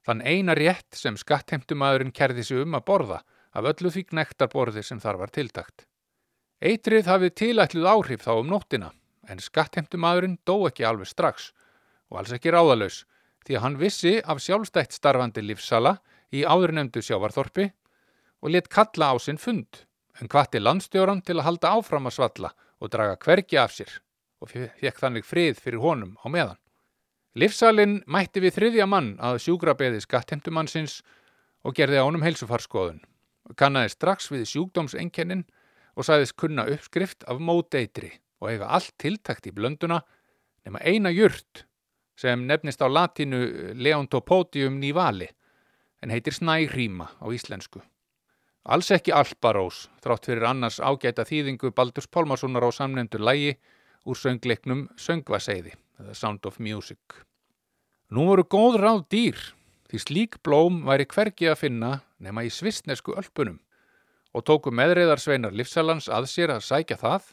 Þann 0.03 0.23
eina 0.27 0.55
rétt 0.57 0.97
sem 0.99 1.15
skattheimtumadurinn 1.15 2.11
kerði 2.11 2.43
sig 2.43 2.59
um 2.65 2.75
að 2.75 2.85
borða 2.89 3.19
af 3.55 3.67
öllu 3.71 3.91
því 3.93 4.03
nektarborði 4.19 4.83
sem 4.83 4.99
þar 4.99 5.19
var 5.21 5.31
tiltakt. 5.31 5.85
Eitrið 6.59 7.07
hafið 7.07 7.35
tilætluð 7.39 7.87
áhrif 7.87 8.25
þá 8.25 8.33
um 8.35 8.49
nóttina 8.51 8.91
en 9.31 9.39
skattheimtumadurinn 9.39 10.41
dó 10.43 10.67
ekki 10.67 10.83
alveg 10.87 11.07
strax 11.07 11.51
og 12.11 12.19
alls 12.19 12.33
ekki 12.35 12.51
ráðalös 12.51 13.03
því 13.47 13.55
að 13.55 13.63
hann 13.63 13.79
vissi 13.79 14.13
af 14.19 14.43
sjálfstætt 14.43 14.95
starfandi 14.95 15.43
livsala 15.43 15.97
í 16.35 16.43
áðurnemdu 16.43 17.03
sjávarþorpi 17.03 17.69
og 18.43 18.51
let 18.51 18.67
kalla 18.67 19.13
á 19.15 19.17
sinn 19.23 19.39
fund 19.39 19.85
en 20.19 20.27
hvati 20.27 20.59
landstjóran 20.59 21.23
til 21.23 21.39
að 21.39 21.47
halda 21.47 21.75
áfram 21.79 22.11
að 22.11 22.17
svalla 22.19 22.51
og 22.83 22.91
draga 22.91 23.15
hvergi 23.23 23.59
af 23.59 23.71
sér 23.75 23.95
og 24.43 24.51
fekk 24.51 24.99
þannig 24.99 25.25
frið 25.25 25.61
fyrir 25.63 25.81
honum 25.83 26.17
á 26.19 26.27
meðan. 26.27 26.59
Livsalinn 27.39 28.01
mætti 28.05 28.43
við 28.43 28.57
þriðja 28.59 28.85
mann 28.85 29.13
að 29.23 29.39
sjúkrabeði 29.47 30.03
skattheimtumannsins 30.03 30.99
og 31.65 31.73
gerði 31.77 32.03
ánum 32.03 32.25
heilsufarskoðun. 32.25 32.99
Kannaði 33.57 33.93
strax 33.95 34.29
við 34.31 34.45
sjúkdómsenkennin 34.51 35.45
og 35.97 36.07
sæðist 36.07 36.35
kunna 36.37 36.67
uppskrift 36.69 37.25
af 37.29 37.39
móteitri 37.41 38.11
og 38.43 38.51
eiga 38.51 38.69
allt 38.75 38.93
tiltakt 39.01 39.47
í 39.47 39.55
blönduna 39.55 40.01
nema 40.67 40.83
eina 40.83 41.11
jurt 41.13 41.65
sem 42.19 42.45
nefnist 42.47 42.83
á 42.83 42.87
latinu 42.87 43.41
Leontopodium 43.73 44.77
nivali 44.79 45.29
en 46.03 46.11
heitir 46.13 46.35
snærýma 46.35 47.07
á 47.23 47.25
íslensku. 47.31 47.81
Alls 48.63 48.91
ekki 48.95 49.11
alparós 49.11 49.87
þrátt 50.03 50.27
fyrir 50.29 50.45
annars 50.47 50.79
ágæta 50.79 51.25
þýðingu 51.27 51.73
Baldurs 51.75 52.07
Pálmarssonar 52.07 52.63
á 52.63 52.71
samnefndur 52.71 53.23
lægi 53.23 53.57
úr 54.05 54.19
söngleiknum 54.19 54.87
Söngvaseiði. 54.99 55.73
The 55.97 56.13
Sound 56.13 56.45
of 56.45 56.59
Music. 56.59 56.99
Nú 58.11 58.27
voru 58.29 58.43
góð 58.45 58.79
ráð 58.81 59.05
dýr 59.13 59.37
því 59.89 59.99
slík 60.01 60.39
blóm 60.45 60.81
væri 60.87 61.05
hvergi 61.09 61.51
að 61.51 61.61
finna 61.63 61.91
nema 62.21 62.43
í 62.45 62.51
svistnesku 62.51 63.15
ölpunum 63.17 63.59
og 64.33 64.45
tóku 64.47 64.73
meðreiðarsveinar 64.73 65.53
Livsalans 65.53 66.09
að 66.09 66.27
sér 66.31 66.55
að 66.55 66.63
sækja 66.65 66.97
það, 66.97 67.27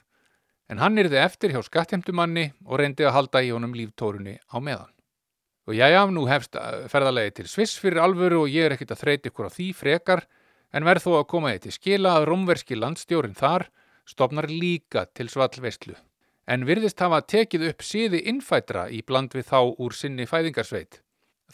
en 0.69 0.83
hann 0.83 1.01
yrði 1.01 1.17
eftir 1.23 1.55
hjá 1.55 1.63
skattheimtumanni 1.65 2.51
og 2.67 2.77
reyndi 2.83 3.07
að 3.09 3.17
halda 3.17 3.41
í 3.41 3.49
honum 3.55 3.73
líftórunni 3.75 4.37
á 4.37 4.57
meðan. 4.61 4.93
Og 5.65 5.77
jæja, 5.79 6.05
nú 6.13 6.27
hefst 6.29 6.59
eh, 6.61 6.85
ferðalegi 6.93 7.39
til 7.39 7.49
Sviss 7.49 7.81
fyrir 7.81 8.03
alvöru 8.05 8.45
og 8.45 8.53
ég 8.53 8.69
er 8.69 8.77
ekkit 8.77 8.93
að 8.93 9.03
þreyti 9.05 9.33
ykkur 9.33 9.49
á 9.49 9.57
því 9.57 9.71
frekar, 9.81 10.25
en 10.77 10.87
verð 10.87 11.09
þó 11.09 11.13
að 11.23 11.29
koma 11.33 11.55
því 11.55 11.65
til 11.65 11.75
skila 11.79 12.15
að 12.19 12.29
romverski 12.29 12.79
landstjórin 12.79 13.39
þar 13.39 13.71
stopnar 14.05 14.53
líka 14.53 15.07
til 15.17 15.31
svallveistlu. 15.33 15.97
En 16.51 16.67
virðist 16.67 16.99
hafa 16.99 17.21
tekið 17.23 17.69
upp 17.69 17.85
síði 17.87 18.25
innfætra 18.27 18.89
í 18.91 19.05
bland 19.07 19.37
við 19.37 19.47
þá 19.53 19.61
úr 19.79 19.95
sinni 19.95 20.27
fæðingarsveit. 20.27 20.99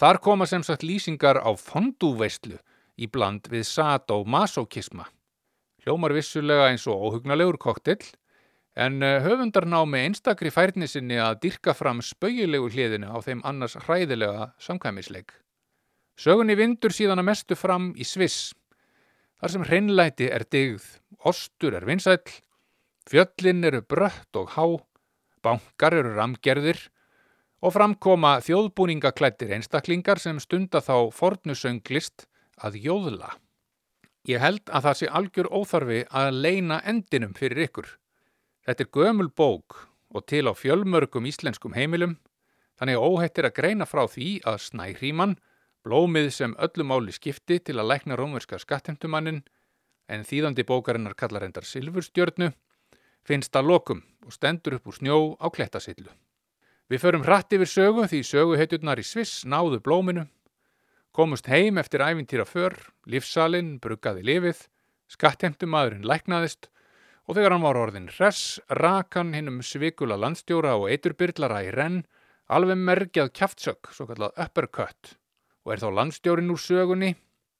Þar 0.01 0.21
koma 0.25 0.47
sem 0.49 0.65
sagt 0.65 0.85
lýsingar 0.85 1.41
á 1.41 1.53
fondúveistlu 1.57 2.57
í 2.97 3.09
bland 3.13 3.49
við 3.53 3.67
sadomasokisma. 3.69 5.05
Hljómar 5.85 6.17
vissulega 6.17 6.71
eins 6.71 6.87
og 6.89 7.05
óhugnalegur 7.11 7.59
koktill, 7.61 8.01
en 8.77 9.03
eh, 9.05 9.21
höfundar 9.25 9.69
ná 9.69 9.79
með 9.89 10.09
einstakri 10.09 10.53
færni 10.53 10.89
sinni 10.89 11.21
að 11.21 11.41
dyrka 11.45 11.77
fram 11.77 12.03
spauilegu 12.05 12.69
hliðinu 12.73 13.13
á 13.13 13.19
þeim 13.25 13.45
annars 13.49 13.77
hræðilega 13.87 14.51
samkvæmisleik. 14.61 15.33
Sögunni 16.17 16.57
vindur 16.57 16.93
síðan 16.97 17.21
að 17.21 17.29
mestu 17.31 17.57
fram 17.57 17.93
í 17.97 18.05
Sviss, 18.05 18.55
þar 19.41 19.53
sem 19.53 19.65
hreinlæti 19.69 20.29
er 20.33 20.45
digð, 20.49 20.85
ostur 21.29 21.77
er 21.77 21.85
vinsæll, 21.89 22.25
fjöllin 23.11 23.65
eru 23.65 23.83
brött 23.83 24.37
og 24.37 24.53
há, 24.57 24.67
bankar 25.43 25.95
eru 25.95 26.15
ramgerðir 26.17 26.81
og 27.63 27.75
framkoma 27.75 28.37
þjóðbúningaklættir 28.45 29.55
einstaklingar 29.57 30.21
sem 30.23 30.39
stunda 30.43 30.83
þá 30.85 31.11
fornusönglist 31.15 32.27
að 32.63 32.81
jóðla. 32.85 33.35
Ég 34.27 34.43
held 34.43 34.67
að 34.75 34.89
það 34.89 34.99
sé 34.99 35.09
algjör 35.19 35.49
óþarfi 35.55 36.01
að 36.11 36.39
leina 36.43 36.81
endinum 36.83 37.35
fyrir 37.37 37.69
ykkur. 37.69 37.89
Þetta 38.67 38.83
er 38.83 38.93
gömul 38.97 39.29
bók 39.31 39.87
og 40.11 40.27
til 40.27 40.47
á 40.51 40.53
fjölmörgum 40.55 41.29
íslenskum 41.31 41.77
heimilum, 41.77 42.17
þannig 42.79 42.99
óhættir 42.99 43.47
að 43.47 43.57
greina 43.61 43.87
frá 43.87 44.05
því 44.11 44.41
að 44.47 44.63
snæhríman, 44.67 45.37
blómið 45.87 46.33
sem 46.35 46.57
öllum 46.59 46.91
áli 46.91 47.15
skipti 47.15 47.61
til 47.63 47.79
að 47.79 47.93
lækna 47.93 48.19
rómverska 48.19 48.59
skattemtumannin, 48.59 49.45
en 50.11 50.27
þýðandi 50.27 50.67
bókarinnar 50.67 51.15
kallar 51.19 51.47
endar 51.47 51.67
Silfurstjörnu, 51.67 52.51
finnst 53.27 53.57
að 53.59 53.73
lokum 53.73 54.05
og 54.27 54.35
stendur 54.35 54.79
upp 54.79 54.87
úr 54.91 54.97
snjó 54.97 55.19
á 55.43 55.47
klettasillu. 55.51 56.11
Við 56.87 57.03
förum 57.03 57.27
hratt 57.27 57.51
yfir 57.51 57.71
sögu 57.71 58.07
því 58.07 58.23
söguhetjurnar 58.23 59.03
í 59.03 59.05
Sviss 59.07 59.43
náðu 59.43 59.81
blóminu, 59.83 60.29
komust 61.11 61.49
heim 61.51 61.81
eftir 61.83 62.05
æfintýra 62.05 62.47
för, 62.47 62.77
livsalinn 63.11 63.79
bruggaði 63.83 64.23
lifið, 64.29 64.61
skattemtumadurinn 65.11 66.07
læknaðist 66.07 66.69
og 67.27 67.35
þegar 67.35 67.57
hann 67.57 67.65
var 67.65 67.79
orðin 67.81 68.11
hress, 68.13 68.61
rakan 68.71 69.35
hinnum 69.35 69.63
svikula 69.67 70.19
landstjóra 70.21 70.77
og 70.79 70.91
eiturbyrlara 70.93 71.65
í 71.67 71.73
renn, 71.75 72.05
alveg 72.47 72.79
mergjað 72.79 73.33
kjaftsök, 73.35 73.91
svo 73.91 74.07
kallað 74.07 74.37
uppercut, 74.45 75.17
og 75.67 75.75
er 75.75 75.83
þá 75.83 75.89
landstjórin 75.99 76.53
úr 76.55 76.63
sögunni, 76.63 77.17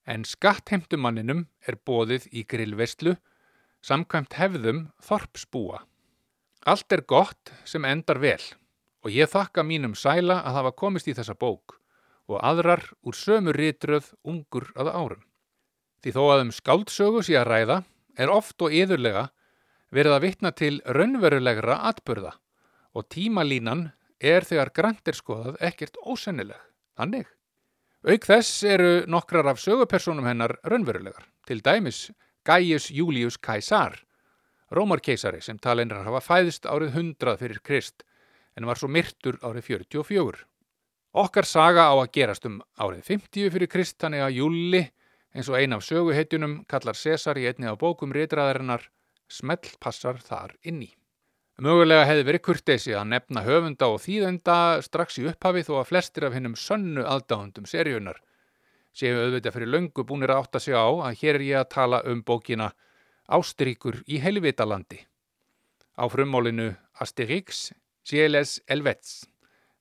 en 0.07 0.23
skattheimtumanninum 0.23 1.49
er 1.67 1.79
bóðið 1.83 2.29
í 2.31 2.45
grillvestlu, 2.47 3.17
samkvæmt 3.87 4.35
hefðum 4.35 4.87
þorpsbúa. 5.07 5.83
Allt 6.67 6.93
er 6.93 7.05
gott 7.07 7.53
sem 7.69 7.85
endar 7.87 8.19
vel 8.19 8.43
og 9.07 9.13
ég 9.15 9.31
þakka 9.31 9.63
mínum 9.63 9.95
sæla 9.95 10.41
að 10.43 10.57
hafa 10.59 10.73
komist 10.81 11.07
í 11.07 11.15
þessa 11.15 11.37
bók 11.39 11.77
og 12.27 12.41
aðrar 12.43 12.83
úr 13.07 13.15
sömu 13.15 13.55
ritröð 13.55 14.11
ungur 14.27 14.73
að 14.75 14.91
árum. 14.91 15.23
Því 16.03 16.15
þó 16.17 16.23
að 16.33 16.43
um 16.47 16.53
skáldsögu 16.55 17.23
sé 17.23 17.37
að 17.39 17.49
ræða 17.53 17.79
er 18.19 18.33
oft 18.33 18.63
og 18.67 18.75
yðurlega 18.75 19.29
verið 19.95 20.17
að 20.17 20.25
vitna 20.27 20.53
til 20.57 20.75
raunverulegra 20.83 21.79
atbörða 21.93 22.35
og 22.97 23.07
tímalínan 23.13 23.91
er 24.19 24.47
þegar 24.49 24.73
grandir 24.75 25.15
skoðað 25.15 25.61
ekkert 25.69 25.99
ósennileg. 26.03 26.59
Þannig. 26.97 27.27
Auk 28.07 28.27
þess 28.27 28.63
eru 28.67 28.93
nokkrar 29.11 29.51
af 29.51 29.61
sögupersonum 29.61 30.27
hennar 30.27 30.57
raunverulegar, 30.65 31.27
til 31.47 31.61
dæmis 31.61 32.07
Gaius 32.47 32.91
Julius 32.95 33.39
Caesar, 33.43 33.97
rómarkeisari 34.71 35.41
sem 35.43 35.59
talinnar 35.59 36.05
hafa 36.07 36.21
fæðist 36.23 36.69
árið 36.71 36.99
100 37.01 37.41
fyrir 37.41 37.63
Krist 37.67 38.05
en 38.57 38.69
var 38.69 38.79
svo 38.79 38.87
myrtur 38.87 39.41
árið 39.43 39.73
44. 39.73 40.45
Okkar 41.17 41.49
saga 41.49 41.89
á 41.91 41.95
að 41.97 42.13
gerast 42.15 42.47
um 42.47 42.61
árið 42.79 43.03
50 43.09 43.51
fyrir 43.55 43.71
Krist 43.73 43.99
þannig 43.99 44.23
að 44.27 44.37
Júli, 44.39 44.83
eins 45.35 45.51
og 45.51 45.59
ein 45.59 45.75
af 45.75 45.83
söguhetjunum, 45.87 46.61
kallar 46.71 46.95
Cesar 46.95 47.41
í 47.41 47.49
einni 47.51 47.67
af 47.67 47.81
bókum 47.81 48.15
rétraðarinnar 48.15 48.87
smell 49.27 49.75
passar 49.83 50.23
þar 50.23 50.55
inni. 50.63 50.93
Mögulega 51.59 52.05
hefði 52.05 52.29
verið 52.29 52.45
kurtesi 52.45 52.95
að 52.95 53.11
nefna 53.15 53.43
höfunda 53.43 53.89
og 53.91 54.03
þýðenda 54.05 54.57
strax 54.85 55.19
í 55.19 55.27
upphafi 55.31 55.65
þó 55.67 55.79
að 55.81 55.89
flestir 55.91 56.29
af 56.29 56.37
hennum 56.37 56.55
sönnu 56.55 57.03
aðdáðundum 57.03 57.67
seríunar 57.67 58.21
séu 58.97 59.17
auðvitað 59.21 59.57
fyrir 59.59 59.73
löngu 59.75 60.05
búinir 60.09 60.33
að 60.33 60.43
átta 60.45 60.61
sig 60.63 60.77
á 60.77 60.89
að 60.89 61.19
hér 61.21 61.39
er 61.39 61.45
ég 61.45 61.61
að 61.61 61.73
tala 61.75 62.03
um 62.09 62.23
bókina 62.25 62.71
Ástríkur 63.27 64.01
í 64.07 64.21
helvitalandi. 64.23 65.01
Á 65.99 66.05
frummálinu 66.09 66.71
Asterix, 67.03 67.73
Cieles 68.07 68.61
Elvets 68.71 69.27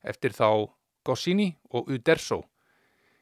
eftir 0.04 0.34
þá 0.34 0.68
Goscinny 1.06 1.54
og 1.72 1.92
Uderzo 1.94 2.42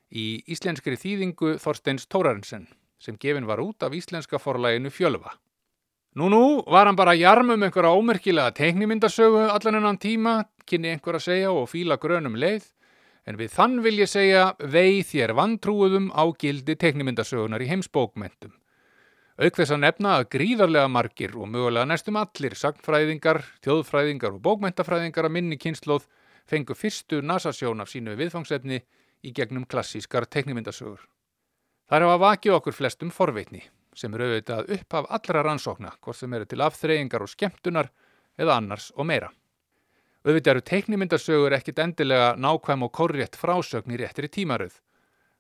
í 0.10 0.42
íslenskri 0.48 0.96
þýðingu 0.98 1.58
Þorsteins 1.62 2.08
Tórarensen 2.08 2.70
sem 3.04 3.18
gefin 3.20 3.50
var 3.50 3.60
út 3.60 3.84
af 3.84 3.94
íslenska 3.94 4.40
forlæginu 4.40 4.90
Fjölva. 4.94 5.34
Nú 6.16 6.30
nú 6.30 6.44
var 6.70 6.88
hann 6.88 6.96
bara 6.96 7.18
jarm 7.18 7.50
um 7.50 7.64
einhverja 7.66 7.92
ómerkilega 7.92 8.54
teiknimyndasögu 8.54 9.48
allan 9.50 9.80
enn 9.82 9.98
tíma, 9.98 10.44
kynni 10.66 10.94
einhver 10.94 11.18
að 11.18 11.26
segja 11.26 11.52
og 11.52 11.68
fíla 11.72 11.98
grönum 11.98 12.38
leið, 12.38 12.70
en 13.28 13.38
við 13.40 13.54
þann 13.56 13.80
vil 13.86 13.96
ég 14.02 14.10
segja 14.12 14.50
veið 14.60 15.06
þér 15.12 15.34
vantrúuðum 15.38 16.10
á 16.12 16.24
gildi 16.40 16.76
teiknimyndasögunar 16.80 17.64
í 17.64 17.70
heimsbókmentum. 17.72 18.54
Auk 19.42 19.56
þess 19.58 19.74
að 19.74 19.82
nefna 19.82 20.18
að 20.20 20.28
gríðarlega 20.36 20.90
margir 20.94 21.32
og 21.40 21.48
mögulega 21.50 21.88
næstum 21.90 22.20
allir 22.22 22.54
sagnfræðingar, 22.60 23.42
þjóðfræðingar 23.66 24.36
og 24.36 24.44
bókmentafræðingar 24.46 25.26
að 25.26 25.36
minni 25.40 25.58
kynnslóð 25.58 26.06
fengu 26.46 26.76
fyrstu 26.78 27.22
nasasjón 27.26 27.82
af 27.82 27.90
sínu 27.90 28.14
viðfangsefni 28.20 28.84
í 29.24 29.32
gegnum 29.34 29.66
klassískar 29.66 30.28
teiknimyndasögur. 30.30 31.02
Það 31.90 31.98
er 31.98 32.08
að 32.12 32.24
vakið 32.28 32.58
okkur 32.60 32.78
flestum 32.78 33.14
forveitni 33.14 33.64
sem 33.98 34.14
eru 34.14 34.30
auðvitað 34.30 34.70
upp 34.74 34.96
af 34.98 35.10
allra 35.18 35.44
rannsókna, 35.46 35.94
hvort 36.02 36.18
sem 36.18 36.34
eru 36.34 36.48
til 36.50 36.62
afþreyingar 36.66 37.26
og 37.26 37.30
skemmtunar 37.30 37.90
eða 38.38 38.58
annars 38.58 38.92
og 38.98 39.08
meira. 39.10 39.30
Auðvitað 40.24 40.54
eru 40.54 40.64
teiknimyndasögur 40.70 41.54
ekkit 41.58 41.80
endilega 41.84 42.30
nákvæm 42.40 42.86
og 42.86 42.94
korrétt 42.96 43.36
frásögn 43.36 43.92
í 43.92 43.98
réttri 44.00 44.30
tímaröð. 44.32 44.78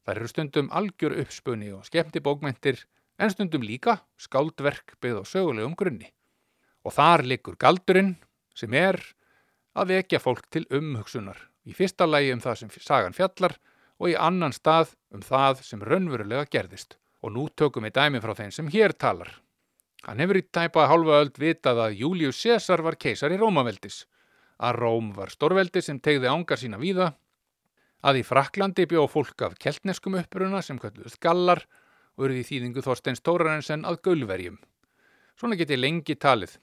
Það 0.04 0.17
eru 0.17 0.28
stundum 0.28 0.72
algjör 0.76 1.15
uppspunni 1.24 1.69
og 1.72 1.86
skemmti 1.88 2.19
bókmentir, 2.19 2.82
en 3.15 3.32
stundum 3.32 3.63
líka 3.63 4.02
skáldverk 4.19 4.98
byggð 5.00 5.22
á 5.22 5.26
sögulegum 5.30 5.78
grunni. 5.80 6.12
Og 6.84 6.91
þar 6.98 7.24
likur 7.24 7.56
galdurinn 7.56 8.17
sem 8.52 8.76
er 8.76 9.00
að 9.72 9.96
vekja 9.96 10.19
fólk 10.19 10.50
til 10.52 10.65
umhugsunar, 10.67 11.39
í 11.63 11.72
fyrsta 11.72 12.04
lægi 12.04 12.36
um 12.36 12.43
það 12.43 12.60
sem 12.60 12.76
sagan 12.84 13.15
fjallar 13.15 13.56
og 14.04 14.12
í 14.12 14.19
annan 14.19 14.52
stað 14.52 14.98
um 15.15 15.24
það 15.24 15.63
sem 15.63 15.80
raunverulega 15.80 16.50
gerðist 16.52 16.98
og 17.24 17.32
nú 17.32 17.48
tökum 17.56 17.88
við 17.88 17.96
dæmi 18.02 18.19
frá 18.19 18.36
þeim 18.36 18.52
sem 18.52 18.67
hér 18.67 18.91
talar. 19.00 19.32
Hann 20.04 20.19
hefur 20.19 20.41
í 20.41 20.43
tæpa 20.43 20.89
halva 20.91 21.22
öld 21.24 21.39
vitað 21.39 21.80
að 21.86 22.02
Július 22.02 22.41
Cæsar 22.43 22.84
var 22.84 23.00
keisar 23.00 23.32
í 23.32 23.39
Rómaveldis, 23.39 24.04
að 24.60 24.80
Róm 24.80 25.12
var 25.16 25.32
stórveldi 25.34 25.82
sem 25.82 26.00
tegði 26.00 26.30
ángar 26.32 26.60
sína 26.60 26.80
víða, 26.82 27.13
að 28.04 28.19
í 28.19 28.25
Fraklandi 28.27 28.86
bjó 28.90 29.06
fólk 29.08 29.46
af 29.48 29.56
keltneskum 29.62 30.17
uppruna 30.19 30.62
sem 30.62 30.80
kölluðust 30.80 31.21
gallar 31.23 31.63
og 32.17 32.27
eruð 32.27 32.42
í 32.42 32.48
þýðingu 32.50 32.84
Þorsteins 32.86 33.23
Tórarensen 33.23 33.88
að 33.88 34.02
gaulverjum. 34.06 34.60
Svona 35.40 35.58
geti 35.58 35.80
lengi 35.80 36.15
talið. 36.19 36.58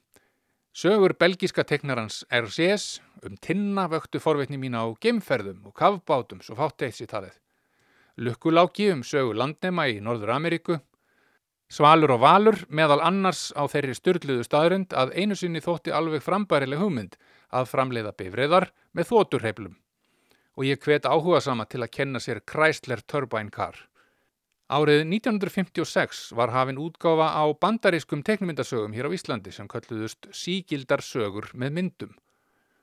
Sögur 0.70 1.16
belgiska 1.18 1.64
teknarans 1.66 2.22
RCS 2.30 3.00
um 3.26 3.34
tinna 3.42 3.88
vöktu 3.90 4.20
forveitni 4.22 4.60
mín 4.60 4.76
á 4.78 4.86
gemferðum 5.02 5.64
og 5.66 5.74
kavbátum 5.74 6.44
svo 6.44 6.54
fátt 6.60 6.84
eitt 6.86 7.00
sér 7.00 7.10
talið. 7.10 7.34
Lukkuláki 8.20 8.92
um 8.92 9.02
sögu 9.02 9.34
landnema 9.34 9.88
í 9.90 9.98
Norður 10.04 10.36
Ameríku, 10.36 10.78
Svalur 11.70 12.10
og 12.16 12.22
Valur 12.24 12.56
meðal 12.68 12.98
annars 13.06 13.50
á 13.54 13.62
þeirri 13.70 13.94
styrluðu 13.94 14.42
staðrönd 14.42 14.94
að 14.94 15.12
einu 15.14 15.36
sinni 15.38 15.62
þótti 15.62 15.92
alveg 15.94 16.22
frambærileg 16.24 16.80
hugmynd 16.82 17.14
að 17.50 17.70
framleiða 17.70 18.16
bifriðar 18.16 18.70
með 18.96 19.10
þóturheiflum 19.10 19.76
og 20.58 20.66
ég 20.66 20.80
hvet 20.82 21.06
áhuga 21.08 21.40
sama 21.40 21.64
til 21.64 21.80
að 21.84 21.92
kenna 21.94 22.20
sér 22.20 22.42
Chrysler 22.44 23.00
Turbine 23.08 23.52
Car. 23.54 23.76
Árið 24.70 25.06
1956 25.06 26.30
var 26.36 26.52
hafinn 26.54 26.78
útgáfa 26.78 27.30
á 27.34 27.44
bandarískum 27.58 28.20
teknmyndasögum 28.26 28.92
hér 28.94 29.08
á 29.08 29.14
Íslandi 29.16 29.54
sem 29.54 29.66
kölluðust 29.70 30.28
sígildar 30.36 31.02
sögur 31.02 31.48
með 31.54 31.72
myndum 31.78 32.12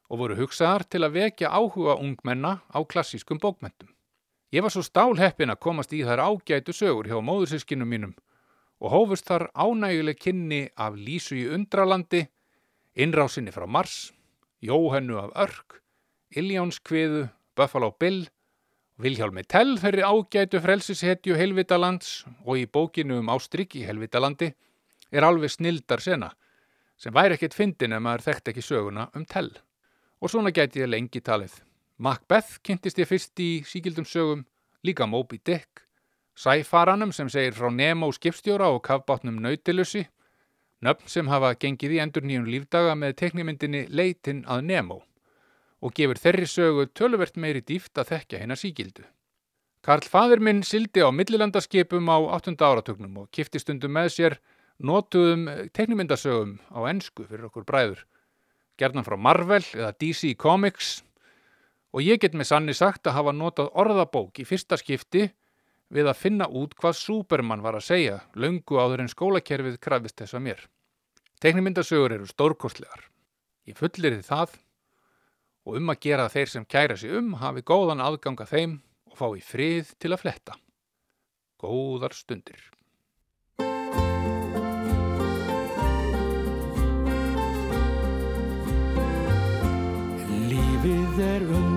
og 0.10 0.24
voru 0.24 0.40
hugsaðar 0.40 0.88
til 0.88 1.04
að 1.06 1.20
vekja 1.20 1.52
áhuga 1.52 1.96
ungmenna 2.00 2.58
á 2.72 2.80
klassískum 2.84 3.40
bókmentum. 3.40 3.92
Ég 4.52 4.64
var 4.64 4.72
svo 4.72 4.84
stálheppin 4.84 5.52
að 5.52 5.62
komast 5.64 5.94
í 5.94 6.04
þær 6.08 6.24
ágætu 6.24 6.76
sögur 6.76 7.08
hjá 7.08 7.20
móðursískinum 7.20 7.88
mínum 7.88 8.14
og 8.80 8.94
hófust 8.94 9.28
þar 9.28 9.50
ánæguleg 9.56 10.20
kynni 10.20 10.62
af 10.76 10.96
Lísu 10.96 11.36
í 11.36 11.48
Undralandi, 11.52 12.26
innrásinni 12.96 13.52
frá 13.52 13.68
Mars, 13.68 14.14
Jóhennu 14.64 15.20
af 15.22 15.36
Örk, 15.38 15.82
Iljónskviðu, 16.34 17.28
Buffalo 17.56 17.92
Bill, 18.00 18.26
Vilhjálmi 18.98 19.44
Tell 19.46 19.78
þeirri 19.78 20.02
ágætu 20.02 20.58
frelsishetju 20.64 21.38
Helvitalands 21.38 22.26
og 22.42 22.58
í 22.58 22.66
bókinu 22.66 23.20
um 23.22 23.30
Ástrygg 23.30 23.76
í 23.78 23.86
Helvitalandi 23.86 24.50
er 25.14 25.28
alveg 25.28 25.54
snildar 25.54 26.02
sena, 26.02 26.32
sem 26.98 27.14
væri 27.14 27.38
ekkit 27.38 27.54
fyndin 27.54 27.94
ef 27.94 28.02
maður 28.02 28.26
þekkt 28.32 28.52
ekki 28.54 28.66
söguna 28.66 29.08
um 29.14 29.26
Tell. 29.30 29.52
Og 30.18 30.34
svona 30.34 30.50
gæti 30.50 30.82
ég 30.82 30.90
lengi 30.90 31.22
talið. 31.22 31.54
Macbeth 32.02 32.58
kynntist 32.66 32.98
ég 32.98 33.10
fyrst 33.10 33.38
í 33.38 33.62
síkildum 33.62 34.06
sögum, 34.10 34.46
líka 34.82 35.06
Moby 35.06 35.38
Dick, 35.38 35.86
Sæfaranum 36.38 37.14
sem 37.14 37.30
segir 37.30 37.54
frá 37.58 37.70
Nemo 37.74 38.10
skipstjóra 38.14 38.68
og 38.74 38.84
kafbátnum 38.86 39.38
Nautilusi, 39.42 40.04
nöfn 40.86 41.10
sem 41.10 41.30
hafa 41.32 41.54
gengið 41.58 41.98
í 41.98 42.02
endur 42.04 42.26
nýjum 42.26 42.48
lífdaga 42.48 42.96
með 42.96 43.16
teknimyndinni 43.22 43.86
Leitin 43.90 44.44
að 44.46 44.66
Nemo 44.70 45.00
og 45.82 45.94
gefur 45.98 46.20
þeirri 46.22 46.50
sögu 46.50 46.88
töluvert 46.98 47.38
meiri 47.38 47.62
dýft 47.62 47.98
að 47.98 48.12
þekkja 48.14 48.42
hennar 48.42 48.60
síkildu. 48.60 49.06
Karl 49.86 50.06
fadur 50.10 50.42
minn 50.44 50.64
sildi 50.66 51.04
á 51.06 51.10
millilandaskipum 51.14 52.10
á 52.10 52.18
8. 52.38 52.58
áratugnum 52.58 53.24
og 53.24 53.32
kifti 53.32 53.62
stundum 53.62 53.94
með 53.94 54.10
sér 54.16 54.38
notuðum 54.78 55.48
teknimyndasögum 55.74 56.58
á 56.74 56.80
ensku 56.90 57.26
fyrir 57.26 57.48
okkur 57.50 57.66
bræður, 57.66 58.02
gerðan 58.78 59.06
frá 59.06 59.18
Marvel 59.18 59.64
eða 59.74 59.94
DC 59.98 60.36
Comics 60.38 61.02
og 61.94 62.04
ég 62.04 62.22
get 62.22 62.36
með 62.38 62.52
sanni 62.52 62.76
sagt 62.78 63.08
að 63.08 63.18
hafa 63.18 63.34
notað 63.34 63.72
orðabók 63.74 64.42
í 64.42 64.46
fyrsta 64.46 64.78
skipti 64.78 65.30
við 65.94 66.10
að 66.12 66.20
finna 66.20 66.48
út 66.52 66.76
hvað 66.78 66.98
Superman 67.00 67.64
var 67.64 67.78
að 67.78 67.88
segja 67.88 68.18
löngu 68.36 68.80
áður 68.80 69.06
en 69.06 69.12
skólakerfið 69.12 69.80
krafist 69.84 70.20
þess 70.20 70.38
að 70.38 70.46
mér. 70.48 70.64
Teknimyndasögur 71.44 72.16
eru 72.18 72.28
stórkostlegar. 72.28 73.08
Ég 73.68 73.78
fullir 73.78 74.18
þið 74.18 74.26
það 74.28 74.58
og 75.68 75.78
um 75.80 75.92
að 75.92 76.02
gera 76.08 76.30
þeir 76.32 76.52
sem 76.54 76.66
kæra 76.66 76.98
sig 76.98 77.14
um 77.20 77.34
hafi 77.42 77.64
góðan 77.68 78.04
aðganga 78.04 78.48
þeim 78.48 78.80
og 79.12 79.20
fái 79.20 79.44
frið 79.44 79.94
til 80.00 80.14
að 80.16 80.24
fletta. 80.24 80.58
Góðar 81.60 82.16
stundir. 82.16 82.62
Lífið 90.48 91.24
er 91.26 91.48
undur, 91.50 91.77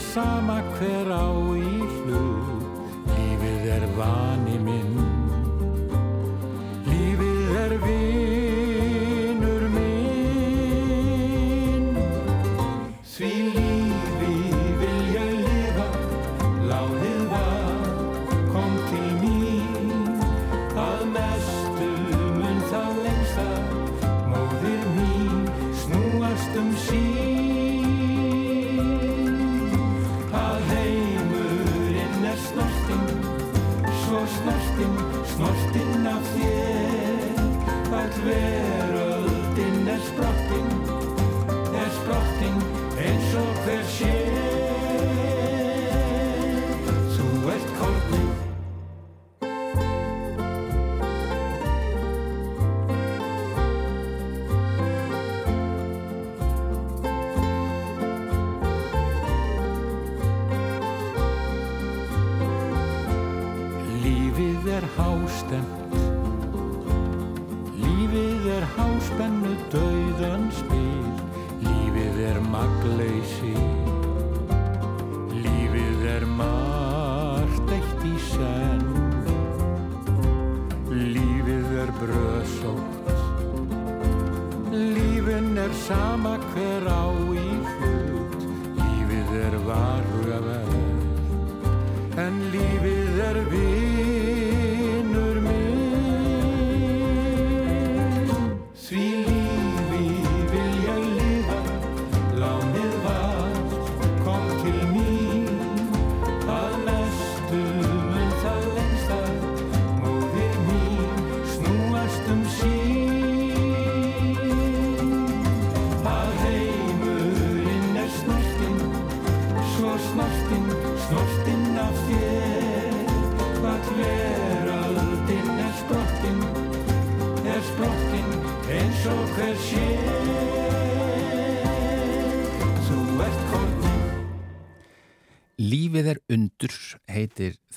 sama 0.00 0.58
hver 0.74 1.12
á 1.12 1.28
í 1.52 1.76
hlut, 1.84 2.82
lífið 3.12 3.70
er 3.76 3.88
vani 3.98 4.29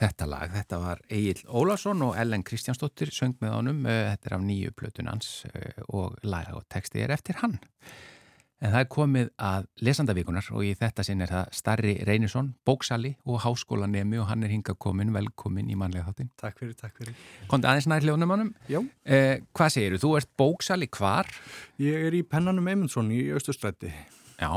þetta 0.03 0.27
lag. 0.29 0.53
Þetta 0.53 0.79
var 0.83 1.01
Egil 1.09 1.43
Ólason 1.49 2.01
og 2.07 2.15
Ellen 2.19 2.43
Kristjánsdóttir 2.47 3.11
söng 3.15 3.35
með 3.43 3.55
honum. 3.57 3.83
Eh, 3.89 4.05
Þetta 4.13 4.29
er 4.31 4.37
af 4.39 4.47
nýju 4.47 4.73
plötun 4.79 5.09
hans 5.11 5.29
eh, 5.53 5.83
og 5.89 6.17
lag 6.27 6.51
og 6.55 6.65
texti 6.71 7.01
er 7.03 7.13
eftir 7.15 7.39
hann. 7.41 7.57
En 8.63 8.71
það 8.71 8.79
er 8.79 8.87
komið 8.93 9.29
að 9.43 9.65
lesandavíkunar 9.83 10.45
og 10.55 10.61
í 10.63 10.69
þetta 10.79 11.03
sinn 11.03 11.19
er 11.25 11.27
það 11.33 11.49
Starri 11.57 11.93
Reynisson, 12.07 12.53
bóksali 12.63 13.09
og 13.27 13.41
háskólanemi 13.43 14.21
og 14.23 14.29
hann 14.29 14.45
er 14.47 14.53
hingað 14.53 14.77
komin, 14.79 15.11
velkomin 15.11 15.67
í 15.67 15.75
manlega 15.75 16.05
þáttin. 16.07 16.29
Takk 16.39 16.61
fyrir, 16.61 16.77
takk 16.79 16.95
fyrir. 17.01 17.17
Kondi 17.51 17.67
aðeins 17.67 17.89
nær 17.91 18.05
hljónum 18.07 18.31
hannum. 18.31 18.53
Já. 18.71 18.79
Eh, 19.03 19.41
hvað 19.51 19.73
segir 19.75 19.97
þú? 19.97 20.03
Þú 20.05 20.13
ert 20.21 20.31
bóksali 20.39 20.87
hvar? 20.95 21.27
Ég 21.83 22.07
er 22.07 22.15
í 22.15 22.23
Pennanum 22.23 22.71
Eymundsson 22.71 23.11
í 23.11 23.25
Östustrætti. 23.35 23.91
Já, 24.39 24.47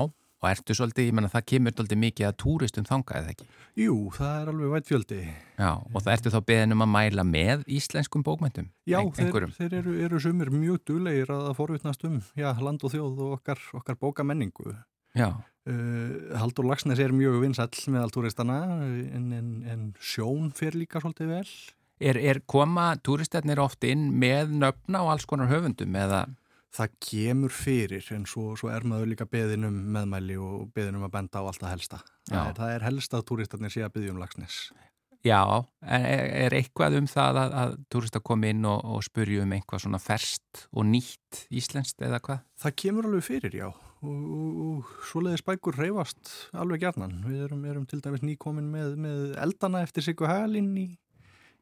og 0.42 0.48
ertu 0.50 0.76
svolítið, 0.76 1.08
ég 1.08 1.16
menna 1.16 1.30
það 1.32 1.46
kemur 1.52 1.74
svolítið 1.74 2.00
mikið 2.02 2.28
að 2.28 2.36
túristum 2.42 2.86
þangað 2.88 3.20
eða 3.22 3.32
ekki? 3.32 3.48
Jú, 3.80 3.96
það 4.16 4.36
er 4.40 4.50
alveg 4.52 4.74
vært 4.74 4.90
fjöldi. 4.90 5.20
Já, 5.56 5.70
og 5.72 5.96
það 5.96 6.12
ertu 6.16 6.32
þá 6.34 6.38
beðin 6.50 6.76
um 6.76 6.84
að 6.84 6.92
mæla 6.92 7.26
með 7.26 7.64
íslenskum 7.78 8.24
bókmyndum? 8.26 8.68
Já, 8.88 8.98
þeir, 9.16 9.48
þeir 9.56 9.78
eru, 9.80 9.96
eru 10.06 10.22
sumir 10.22 10.52
mjög 10.52 10.82
dulegir 10.92 11.32
að 11.34 11.52
forvitnast 11.58 12.04
um 12.08 12.20
já, 12.36 12.50
land 12.60 12.84
og 12.84 12.92
þjóð 12.92 13.24
og 13.26 13.36
okkar, 13.40 13.62
okkar 13.80 14.00
bókamenningu. 14.00 14.76
Já, 15.16 15.30
Uh, 15.66 16.30
Haldur 16.38 16.62
Lagsnes 16.62 17.00
er 17.02 17.10
mjög 17.10 17.40
vinsall 17.42 17.72
meðal 17.90 18.12
túristana 18.14 18.60
en, 18.86 19.32
en, 19.34 19.48
en 19.66 19.80
sjón 19.98 20.52
fer 20.54 20.76
líka 20.78 21.00
svolítið 21.02 21.32
vel. 21.32 21.48
er, 21.98 22.20
er 22.22 22.38
koma 22.46 22.92
túristarnir 23.02 23.58
oft 23.58 23.82
inn 23.82 24.12
með 24.14 24.52
nöfna 24.60 25.00
og 25.02 25.16
alls 25.16 25.26
konar 25.26 25.50
höfundum 25.50 25.98
eða? 25.98 26.20
Það 26.76 26.96
kemur 27.08 27.54
fyrir 27.54 28.10
en 28.16 28.26
svo, 28.28 28.50
svo 28.58 28.70
er 28.72 28.84
maður 28.88 29.12
líka 29.12 29.28
beðin 29.30 29.68
um 29.68 29.78
meðmæli 29.94 30.36
og 30.40 30.66
beðin 30.76 30.98
um 31.00 31.06
að 31.08 31.14
benda 31.16 31.42
á 31.42 31.46
allt 31.48 31.62
það 31.62 31.72
helsta. 31.74 32.02
Það 32.28 32.52
það 32.58 32.74
er 32.74 32.86
helsta 32.86 33.20
að 33.20 33.26
túristarnir 33.30 33.72
sé 33.72 33.86
að 33.86 33.96
byggja 33.96 34.14
um 34.14 34.20
lagsnes. 34.20 34.58
Já, 35.26 35.42
er, 35.82 36.26
er 36.46 36.54
eitthvað 36.54 37.00
um 37.00 37.08
það 37.10 37.40
að, 37.40 37.54
að 37.62 37.72
túrista 37.90 38.20
komi 38.22 38.52
inn 38.52 38.66
og, 38.68 38.78
og 38.84 39.02
spurju 39.06 39.42
um 39.42 39.54
eitthvað 39.56 39.82
svona 39.82 39.98
ferst 40.02 40.66
og 40.70 40.86
nýtt 40.86 41.46
íslenskt 41.50 42.04
eða 42.06 42.20
hvað? 42.22 42.44
Það 42.62 42.76
kemur 42.82 43.08
alveg 43.08 43.26
fyrir, 43.26 43.56
já. 43.58 43.66
Og, 44.06 44.12
og, 44.36 44.60
og 44.66 44.92
svoleiðis 45.08 45.42
bækur 45.46 45.78
reyfast 45.80 46.30
alveg 46.54 46.84
gerðnan. 46.84 47.16
Við 47.26 47.46
erum, 47.48 47.64
erum 47.66 47.88
til 47.90 48.02
dæmis 48.04 48.22
nýkomin 48.22 48.68
með, 48.70 48.94
með 49.02 49.24
eldana 49.42 49.82
eftir 49.86 50.06
Siggu 50.06 50.28
Hagalinn 50.30 50.70
í, 50.78 50.86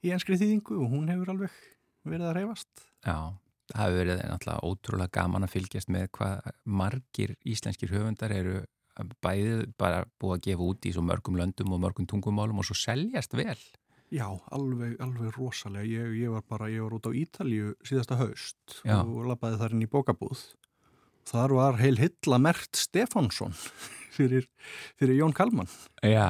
í 0.05 0.13
enskri 0.13 0.37
þýðingu 0.41 0.83
og 0.83 0.93
hún 0.93 1.09
hefur 1.13 1.33
alveg 1.33 1.57
verið 2.05 2.29
að 2.29 2.37
reyfast. 2.43 2.85
Já, 3.07 3.17
það 3.73 3.85
hefur 3.85 3.99
verið 4.01 4.23
náttúrulega 4.29 4.69
ótrúlega 4.69 5.15
gaman 5.19 5.47
að 5.47 5.55
fylgjast 5.55 5.93
með 5.93 6.09
hvað 6.19 6.51
margir 6.65 7.37
íslenskir 7.49 7.95
höfundar 7.95 8.35
eru 8.35 8.59
bæðið 9.25 9.65
bara 9.81 10.05
búið 10.21 10.37
að 10.37 10.45
gefa 10.49 10.69
út 10.69 10.87
í 10.87 10.93
svo 10.95 11.03
mörgum 11.03 11.39
löndum 11.39 11.73
og 11.75 11.81
mörgum 11.83 12.07
tungumálum 12.11 12.61
og 12.63 12.69
svo 12.69 12.77
seljast 12.79 13.35
vel. 13.35 13.59
Já, 14.15 14.29
alveg, 14.55 14.95
alveg 15.03 15.33
rosalega. 15.35 15.87
Ég, 15.89 16.13
ég 16.21 16.35
var 16.35 16.45
bara, 16.47 16.69
ég 16.71 16.85
var 16.85 16.95
út 16.99 17.09
á 17.09 17.13
Ítalju 17.17 17.73
síðasta 17.83 18.19
haust 18.21 18.77
Já. 18.85 19.01
og 19.01 19.25
lappaði 19.27 19.59
þar 19.63 19.75
inn 19.75 19.87
í 19.87 19.91
bókabúð. 19.91 20.45
Þar 21.27 21.57
var 21.57 21.81
heil 21.81 21.97
hilla 21.99 22.39
mert 22.39 22.79
Stefánsson 22.79 23.57
fyrir, 24.17 24.47
fyrir 25.01 25.19
Jón 25.19 25.35
Kalman. 25.35 25.71
Já, 26.05 26.29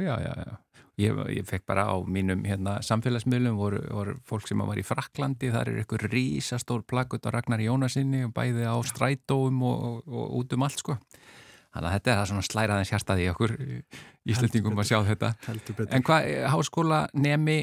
já, 0.00 0.14
já, 0.24 0.32
já. 0.46 0.54
Ég, 0.98 1.14
ég 1.30 1.44
fekk 1.46 1.62
bara 1.70 1.84
á 1.86 1.94
mínum 2.02 2.40
hérna, 2.42 2.80
samfélagsmiðlum 2.82 3.58
voru, 3.58 3.78
voru 3.94 4.16
fólk 4.26 4.48
sem 4.50 4.58
var 4.66 4.80
í 4.80 4.86
Fraklandi, 4.86 5.52
þar 5.54 5.70
er 5.70 5.82
eitthvað 5.84 6.08
rísastór 6.10 6.82
plaggut 6.90 7.28
á 7.28 7.30
Ragnar 7.30 7.62
Jónasinni 7.62 8.24
og 8.26 8.32
bæði 8.34 8.66
á 8.66 8.74
strætóum 8.82 9.62
og, 9.62 9.84
og, 9.86 10.00
og 10.10 10.32
út 10.40 10.56
um 10.56 10.66
allt 10.66 10.82
sko. 10.82 10.98
Þannig 11.68 11.86
að 11.86 11.94
þetta 11.94 12.10
er 12.10 12.18
það 12.18 12.28
svona 12.32 12.46
slæraðins 12.48 12.90
hjartaði 12.90 13.24
í 13.26 13.30
okkur 13.30 13.54
íslendingum 14.32 14.82
að 14.82 14.88
sjá 14.90 14.98
þetta. 15.06 15.32
En 15.86 16.06
hvað, 16.08 16.28
háskóla 16.54 17.00
nemi, 17.14 17.58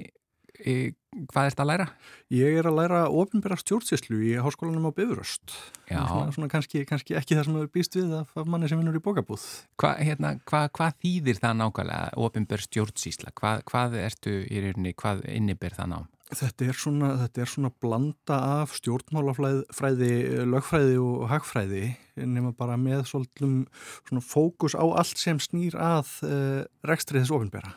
eh, 0.62 0.94
hvað 1.32 1.50
ert 1.50 1.62
að 1.62 1.70
læra? 1.70 1.86
Ég 2.34 2.58
er 2.60 2.68
að 2.70 2.80
læra 2.80 3.02
ofinbæra 3.10 3.58
stjórnsýslu 3.60 4.20
í 4.28 4.34
háskólanum 4.44 4.90
á 4.90 4.92
Bifröst. 4.96 5.54
Já. 5.90 6.02
Svona, 6.10 6.34
svona 6.36 6.50
kannski, 6.52 6.84
kannski 6.90 7.16
ekki 7.18 7.38
það 7.38 7.48
sem 7.48 7.60
hefur 7.60 7.72
býst 7.78 7.96
við 7.98 8.16
af, 8.20 8.34
af 8.36 8.50
manni 8.50 8.70
sem 8.72 8.82
vinnur 8.82 8.98
í 8.98 9.04
bókabúð. 9.06 9.46
Hva, 9.82 9.94
hérna, 10.02 10.36
hvað, 10.50 10.68
hvað 10.78 10.98
þýðir 11.06 11.40
það 11.44 11.56
nákvæmlega, 11.62 12.12
ofinbær 12.28 12.66
stjórnsýsla? 12.66 13.34
Hvað, 13.40 13.64
hvað 13.72 13.98
ertu 14.02 14.36
í 14.44 14.66
rauninni, 14.66 14.96
hvað 15.00 15.24
inniber 15.32 15.78
það 15.78 15.92
nám? 15.94 16.12
Þetta 16.36 16.66
er 16.66 16.78
svona, 16.82 17.12
þetta 17.22 17.42
er 17.44 17.50
svona 17.52 17.70
blanda 17.84 18.38
af 18.64 18.74
stjórnmálafræði, 18.80 20.14
lögfræði 20.50 20.98
og 20.98 21.28
hagfræði 21.30 21.84
nema 22.18 22.50
bara 22.58 22.80
með 22.82 23.04
svolítum 23.12 23.60
svona 24.08 24.24
fókus 24.26 24.74
á 24.74 24.82
allt 24.82 25.22
sem 25.22 25.38
snýr 25.42 25.78
að 25.78 26.10
uh, 26.26 26.64
rekstrið 26.88 27.26
þess 27.26 27.36
ofinbæra. 27.36 27.76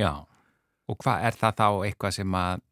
Já, 0.00 0.24
og 0.88 0.98
hvað 1.04 1.28
er 1.28 1.38
það 1.42 1.56
þá 1.60 1.68
eitthvað 1.90 2.16
sem 2.16 2.36
að 2.40 2.64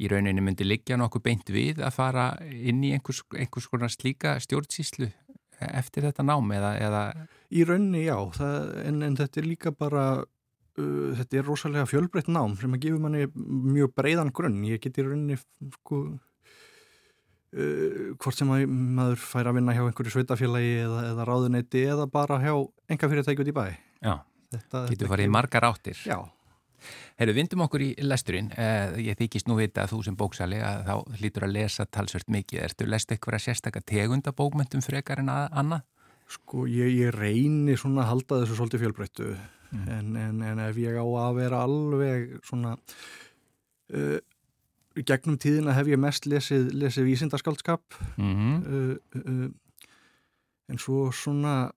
í 0.00 0.08
rauninni 0.08 0.40
myndi 0.44 0.64
liggja 0.64 0.96
nokkuð 0.96 1.22
beint 1.26 1.50
við 1.52 1.82
að 1.84 1.92
fara 1.98 2.24
inn 2.48 2.80
í 2.86 2.94
einhvers, 2.96 3.20
einhvers 3.36 3.66
konar 3.68 3.92
slíka 3.92 4.38
stjórnsýslu 4.40 5.10
eftir 5.60 6.06
þetta 6.08 6.24
nám 6.24 6.48
eða, 6.56 6.70
eða 6.80 7.00
Í 7.52 7.64
rauninni 7.68 8.06
já, 8.06 8.16
það, 8.32 8.70
en, 8.88 9.02
en 9.04 9.16
þetta 9.18 9.40
er 9.42 9.48
líka 9.50 9.72
bara, 9.76 10.04
uh, 10.22 11.10
þetta 11.18 11.36
er 11.42 11.44
rosalega 11.50 11.84
fjölbreytt 11.90 12.30
nám 12.32 12.54
sem 12.56 12.72
að 12.78 12.84
gefa 12.86 13.00
manni 13.02 13.26
mjög 13.34 13.92
breiðan 13.98 14.30
grunn. 14.32 14.62
Ég 14.64 14.80
get 14.80 14.96
í 15.02 15.04
rauninni 15.04 15.36
sko, 15.36 15.98
uh, 17.58 18.16
hvort 18.16 18.38
sem 18.40 18.50
að 18.54 18.64
maður 18.70 19.20
fær 19.26 19.50
að 19.50 19.58
vinna 19.58 19.74
hjá 19.76 19.84
einhverju 19.84 20.14
sveitafélagi 20.16 20.72
eða, 20.86 21.00
eða 21.12 21.26
ráðuneyti 21.28 21.84
eða 21.92 22.06
bara 22.12 22.40
hjá 22.44 22.54
enga 22.94 23.10
fyrirtæki 23.12 23.44
út 23.44 23.52
í 23.52 23.56
bæ. 23.60 23.64
já, 24.00 24.14
Þetta, 24.50 24.84
getur 24.88 24.94
þetta 24.96 25.10
farið 25.12 25.26
kemur- 25.28 25.36
margar 25.36 25.68
áttir. 25.68 25.98
Já, 26.08 26.18
Herru, 27.20 27.36
vindum 27.36 27.64
okkur 27.66 27.84
í 27.84 27.90
lesturinn. 28.02 28.50
Eh, 28.56 28.98
ég 29.10 29.18
þykist 29.20 29.48
nú 29.50 29.58
vita 29.60 29.84
að 29.84 29.94
þú 29.94 30.02
sem 30.08 30.18
bóksali 30.18 30.60
að 30.64 30.84
þá 30.88 31.20
hlýtur 31.20 31.46
að 31.46 31.56
lesa 31.58 31.86
talsvert 31.86 32.28
mikið. 32.32 32.64
Ertu 32.68 32.88
lest 32.88 33.12
eitthvað 33.12 33.40
að 33.40 33.46
sérstaka 33.48 33.84
tegunda 33.86 34.32
bókmentum 34.36 34.84
frekar 34.84 35.24
en 35.24 35.32
að, 35.32 35.48
annað? 35.62 35.88
sko 36.30 36.66
ég, 36.70 36.92
ég 36.94 37.14
reyni 37.14 37.76
svona 37.78 38.04
að 38.04 38.12
halda 38.12 38.42
þessu 38.42 38.58
svolítið 38.58 38.84
fjölbreyttu 38.84 39.30
en, 39.70 40.12
en, 40.18 40.42
en 40.46 40.62
ef 40.66 40.78
ég 40.80 40.98
á 40.98 41.06
að 41.06 41.40
vera 41.40 41.62
alveg 41.66 42.36
svona 42.46 42.76
uh, 43.94 44.18
gegnum 44.94 45.38
tíðina 45.40 45.74
hef 45.74 45.90
ég 45.90 46.00
mest 46.00 46.28
lesið, 46.30 46.70
lesið 46.76 47.10
vísindaskaldskap 47.10 47.98
Mm 48.20 48.62
uh, 48.62 48.94
uh, 49.24 49.50
en 50.70 50.78
svo 50.78 51.08
svona 51.10 51.72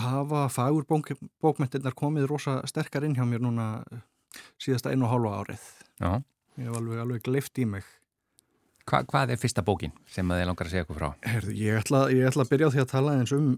hafa 0.00 0.46
fagur 0.48 0.86
bók, 0.88 1.10
bókmentirnar 1.44 1.92
komið 1.92 2.30
rosa 2.30 2.54
sterkar 2.64 3.04
inn 3.04 3.12
hjá 3.12 3.26
mér 3.28 3.42
núna 3.44 3.66
síðasta 4.62 4.92
einu 4.92 5.06
og 5.08 5.12
hálfa 5.14 5.32
árið 5.42 5.66
Já. 6.02 6.12
ég 6.58 6.68
hef 6.68 6.76
alveg, 6.78 7.02
alveg 7.06 7.22
gleift 7.26 7.58
í 7.58 7.66
mig 7.68 7.84
Hva, 8.88 9.04
hvað 9.06 9.30
er 9.30 9.38
fyrsta 9.38 9.62
bókin 9.62 9.92
sem 10.10 10.26
þið 10.26 10.46
langar 10.48 10.66
að 10.66 10.72
segja 10.74 10.86
okkur 10.88 10.98
frá? 10.98 11.10
Herðu, 11.22 11.52
ég 11.54 11.76
ætla, 11.78 12.00
ég 12.10 12.26
ætla 12.26 12.42
að 12.46 12.50
byrja 12.50 12.66
á 12.66 12.72
því 12.74 12.80
að 12.82 12.90
tala 12.90 13.12
eins 13.20 13.32
um 13.36 13.52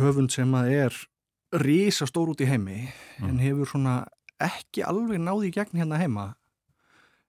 höfund 0.00 0.32
sem 0.32 0.54
að 0.56 0.70
er 0.78 0.96
rísa 1.60 2.06
stór 2.08 2.32
út 2.32 2.40
í 2.40 2.48
heimi 2.48 2.78
en 3.22 3.42
hefur 3.42 3.68
svona 3.74 3.98
ekki 4.42 4.82
alveg 4.88 5.20
náði 5.20 5.50
í 5.50 5.54
gegn 5.54 5.78
hérna 5.82 6.00
heima 6.00 6.24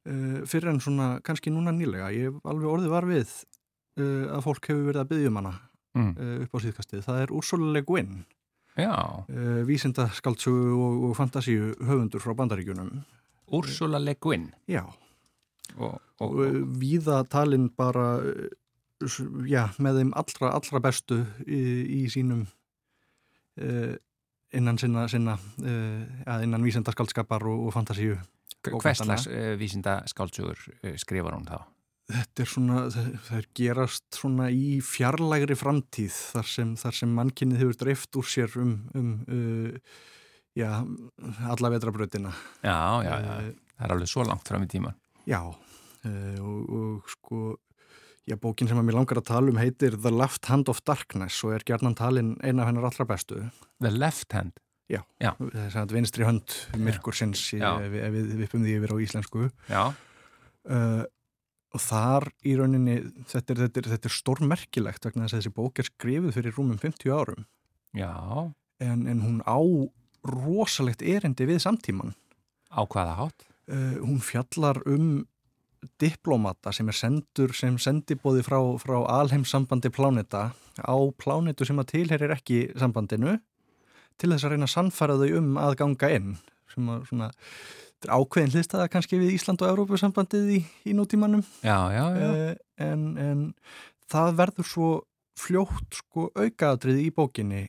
uh, 0.08 0.40
fyrir 0.48 0.72
en 0.72 0.80
svona 0.82 1.10
kannski 1.28 1.52
núna 1.54 1.74
nýlega 1.76 2.08
ég 2.16 2.30
hef 2.32 2.40
alveg 2.48 2.72
orðið 2.72 2.94
var 2.96 3.08
við 3.10 3.28
uh, 4.00 4.32
að 4.38 4.46
fólk 4.48 4.72
hefur 4.72 4.88
verið 4.90 5.04
að 5.04 5.12
byggja 5.14 5.32
um 5.34 5.42
hana 5.44 5.56
Mm. 5.96 6.10
uh, 6.20 6.40
upp 6.44 6.52
á 6.52 6.60
síðkastið, 6.60 7.06
það 7.06 7.20
er 7.24 7.30
Ursula 7.32 7.70
Le 7.72 7.80
Guin 7.88 8.10
Já, 8.18 8.26
uh, 9.30 9.62
vísinda 9.68 10.10
skaldsögu 10.14 10.76
og, 10.76 11.04
og 11.10 11.16
fantasíu 11.18 11.74
höfundur 11.80 12.20
frá 12.24 12.34
bandaríkjunum 12.36 12.90
Úrsula 13.52 14.00
Le 14.02 14.16
Guin. 14.16 14.52
já, 14.68 14.84
Og, 15.78 16.00
og 16.22 16.32
uh, 16.40 16.62
víða 16.80 17.24
talinn 17.30 17.70
bara 17.78 18.20
s- 19.06 19.22
já, 19.50 19.70
með 19.80 20.00
þeim 20.02 20.12
allra, 20.16 20.52
allra 20.56 20.80
bestu 20.80 21.22
í, 21.48 21.60
í 22.04 22.10
sínum 22.10 22.46
uh, 23.62 23.96
innan 24.56 24.78
sinna, 24.78 25.08
sinna 25.12 25.38
uh, 25.64 26.44
innan 26.44 26.64
vísindaskaldskapar 26.64 27.44
og, 27.50 27.68
og 27.68 27.74
fantasíu 27.74 28.16
og 28.16 28.72
bókmenntanna. 28.72 28.82
hvers 28.82 29.26
slags 29.28 29.60
vísinda 29.60 29.98
skáldsögur 30.10 30.58
uh, 30.84 30.96
skrifar 30.98 31.36
hún 31.38 31.46
þá? 31.50 31.60
Þetta 32.12 32.44
er 32.44 32.50
svona, 32.52 32.82
það, 32.94 33.08
það 33.28 33.38
er 33.40 33.48
gerast 33.60 34.06
svona 34.20 34.50
í 34.54 34.80
fjarlægri 34.86 35.58
framtíð 35.58 36.18
þar 36.36 36.50
sem, 36.52 36.74
þar 36.78 36.98
sem 37.00 37.14
mannkynnið 37.18 37.64
hefur 37.64 37.80
dreift 37.82 38.20
úr 38.20 38.28
sér 38.30 38.58
um, 38.62 38.76
um 38.96 39.12
uh, 39.26 39.96
já, 40.56 40.70
alla 41.50 41.72
vetrabrautina 41.74 42.34
Já, 42.62 42.78
já, 43.06 43.14
já, 43.26 43.36
Eh, 43.46 43.54
það 43.76 43.88
er 43.90 43.94
alveg 43.98 44.12
svo 44.12 44.24
langt 44.24 44.48
fram 44.48 44.64
í 44.64 44.70
tíman. 44.72 44.96
Já, 45.28 45.42
uh, 45.44 46.38
og, 46.40 46.76
og 46.78 47.10
sko, 47.12 47.40
já, 48.30 48.38
bókin 48.40 48.70
sem 48.70 48.80
að 48.80 48.86
mér 48.88 49.00
langar 49.02 49.20
að 49.20 49.28
tala 49.34 49.52
um 49.52 49.60
heitir 49.60 49.98
The 49.98 50.14
Left 50.14 50.46
Hand 50.52 50.70
of 50.72 50.80
Darkness 50.88 51.42
og 51.44 51.58
er 51.58 51.66
gerðnan 51.68 51.98
talin 51.98 52.36
eina 52.46 52.64
af 52.64 52.70
hennar 52.70 52.88
allra 52.92 53.08
bestu. 53.10 53.42
The 53.84 53.92
Left 53.92 54.32
Hand. 54.38 54.62
Já, 54.88 55.02
Já. 55.18 55.32
þess 55.42 55.76
að 55.82 55.96
vinstri 55.98 56.24
hönd 56.28 56.54
myrkursins 56.78 57.42
ef 57.58 57.96
við 58.14 58.36
vippum 58.44 58.62
því 58.62 58.76
yfir 58.78 58.94
á 58.94 58.98
íslensku. 59.02 59.48
Já, 59.68 59.88
Uh, 60.66 61.04
og 61.76 61.84
þar 61.84 62.30
í 62.48 62.56
rauninni, 62.56 63.00
þetta 63.28 63.54
er, 63.54 63.62
þetta 63.66 63.82
er, 63.82 63.90
þetta 63.96 64.10
er 64.10 64.16
stórmerkilegt 64.16 65.08
vegna 65.08 65.26
þess 65.26 65.36
að 65.36 65.42
þessi 65.42 65.56
bók 65.58 65.82
er 65.82 65.90
skrifið 65.90 66.38
fyrir 66.38 66.56
rúmum 66.56 66.80
50 66.82 67.12
árum 67.12 67.48
en, 68.84 69.06
en 69.12 69.24
hún 69.24 69.42
á 69.44 69.60
rosalegt 70.26 71.04
erindi 71.06 71.48
við 71.48 71.62
samtíman. 71.64 72.16
á 72.72 72.82
hvaða 72.88 73.16
hátt? 73.20 73.48
uh, 73.72 73.98
hún 74.02 74.22
fjallar 74.24 74.82
um 74.88 75.26
diplomata 76.02 76.72
sem 76.74 76.88
er 76.90 76.98
sendur 76.98 77.54
sem 77.54 77.78
sendibóði 77.78 78.42
frá, 78.46 78.58
frá 78.82 78.98
alheimssambandi 79.20 79.92
pláneta 79.94 80.50
á 80.82 80.96
plánetu 81.22 81.68
sem 81.68 81.80
að 81.80 81.92
tilherir 81.94 82.34
ekki 82.34 82.72
sambandinu 82.80 83.38
til 84.18 84.32
þess 84.32 84.48
að 84.48 84.56
reyna 84.56 84.70
að 84.70 84.74
sannfæra 84.74 85.20
þau 85.20 85.38
um 85.40 85.52
að 85.62 85.78
ganga 85.84 86.12
inn 86.16 86.32
sem 86.74 86.90
að 86.94 87.04
svona 87.10 87.30
ákveðin 88.06 88.54
hlistaða 88.54 88.88
kannski 88.94 89.18
við 89.22 89.36
Ísland 89.38 89.62
og 89.66 89.72
Európusambandið 89.74 90.50
í, 90.58 90.60
í 90.90 90.94
nútímanum 90.98 91.44
Já, 91.66 91.78
já, 91.94 92.04
já. 92.20 92.28
uh, 92.30 92.56
en, 92.86 93.06
en 93.18 93.46
það 94.12 94.36
verður 94.42 94.70
svo 94.70 94.90
fljótt 95.40 95.98
sko 96.02 96.30
aukaðatrið 96.36 97.02
í 97.06 97.10
bókinni 97.16 97.64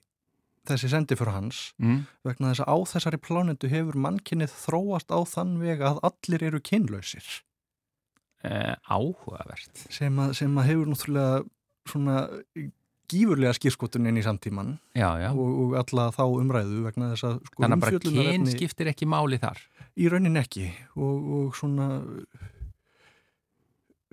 þessi 0.67 0.89
sendi 0.91 1.17
fyrir 1.19 1.35
hans 1.37 1.61
Mm. 1.79 2.05
vegna 2.27 2.51
þess 2.53 2.65
að 2.67 2.71
á 2.75 2.77
þessari 2.93 3.19
plánetu 3.23 3.69
hefur 3.71 3.99
mannkynnið 4.03 4.55
þróast 4.67 5.11
á 5.15 5.19
þann 5.31 5.57
veg 5.63 5.83
að 5.87 6.01
allir 6.11 6.47
eru 6.51 6.61
kynlausir 6.61 7.27
Uh, 8.47 8.77
áhugavert. 8.93 9.87
sem 9.91 10.19
að, 10.23 10.35
sem 10.39 10.53
að 10.61 10.67
hefur 10.69 10.91
náttúrulega 10.93 11.39
svona 11.89 12.17
gífurlega 13.13 13.55
skýrskotun 13.57 14.09
inn 14.11 14.19
í 14.21 14.25
samtíman 14.27 14.75
Já, 14.97 15.09
já. 15.23 15.31
og, 15.33 15.55
og 15.67 15.77
alla 15.83 16.09
þá 16.15 16.23
umræðu 16.27 16.83
vegna 16.89 17.13
þess 17.15 17.29
að 17.31 17.39
sko, 17.49 17.63
Þannig 17.63 17.77
að 17.79 17.87
bara 17.87 18.03
kyn 18.11 18.47
skiptir 18.53 18.91
ekki 18.93 19.09
máli 19.11 19.39
þar. 19.43 19.63
í 19.97 20.09
rauninni 20.13 20.43
ekki 20.43 20.67
og, 20.97 21.31
og 21.39 21.57
svona 21.59 21.89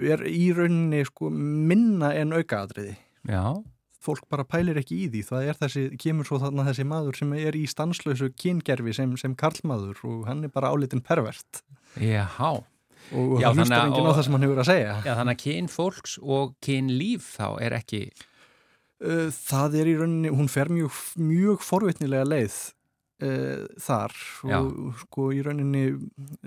er 0.03 0.23
í 0.27 0.47
rauninni 0.55 1.03
sko 1.07 1.29
minna 1.33 2.13
en 2.17 2.33
aukaadriði 2.35 2.95
Já, 3.29 3.43
fólk 4.03 4.25
bara 4.31 4.43
pælir 4.43 4.75
ekki 4.81 4.97
í 5.05 5.07
því. 5.13 5.21
Það 5.29 5.45
er 5.47 5.57
þessi, 5.61 5.83
kemur 6.01 6.27
svo 6.27 6.39
þarna 6.41 6.65
þessi 6.67 6.83
maður 6.89 7.15
sem 7.21 7.29
er 7.39 7.55
í 7.55 7.61
stanslausu 7.71 8.27
kyngerfi 8.35 8.91
sem, 8.97 9.13
sem 9.21 9.31
karlmaður 9.39 10.01
og 10.09 10.25
hann 10.27 10.41
er 10.43 10.51
bara 10.51 10.73
álitin 10.75 10.99
pervert. 11.05 11.61
Já, 12.03 12.25
og 12.35 13.37
Já, 13.39 13.47
það 13.53 13.61
hlustar 13.61 13.85
enginn 13.85 14.09
á 14.11 14.15
það 14.17 14.25
sem 14.27 14.35
hann 14.35 14.45
hefur 14.49 14.59
að 14.65 14.67
segja. 14.73 14.97
Já 15.07 15.13
þannig 15.21 15.37
að 15.37 15.41
kyn 15.45 15.71
fólks 15.71 16.17
og 16.19 16.51
kyn 16.67 16.91
líf 16.99 17.29
þá 17.37 17.47
er 17.63 17.77
ekki, 17.79 18.01
það 19.35 19.75
er 19.81 19.89
í 19.91 19.97
rauninni, 19.99 20.31
hún 20.31 20.47
fer 20.51 20.69
mjög, 20.71 20.95
mjög 21.19 21.63
forvitnilega 21.65 22.27
leið 22.29 22.57
uh, 23.23 23.65
þar 23.83 24.13
og 24.59 24.99
sko 25.03 25.29
í 25.35 25.41
rauninni 25.45 25.83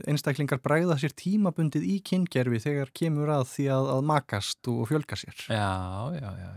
einstaklingar 0.09 0.63
bræða 0.65 0.97
sér 1.03 1.15
tímabundið 1.19 1.85
í 1.89 1.99
kyngerfi 2.07 2.63
þegar 2.69 2.93
kemur 2.97 3.33
að 3.41 3.45
því 3.55 3.69
að, 3.77 3.91
að 3.97 4.07
makast 4.13 4.73
og 4.73 4.87
fjölga 4.91 5.19
sér 5.21 5.45
já, 5.51 5.69
já, 6.21 6.31
já. 6.45 6.55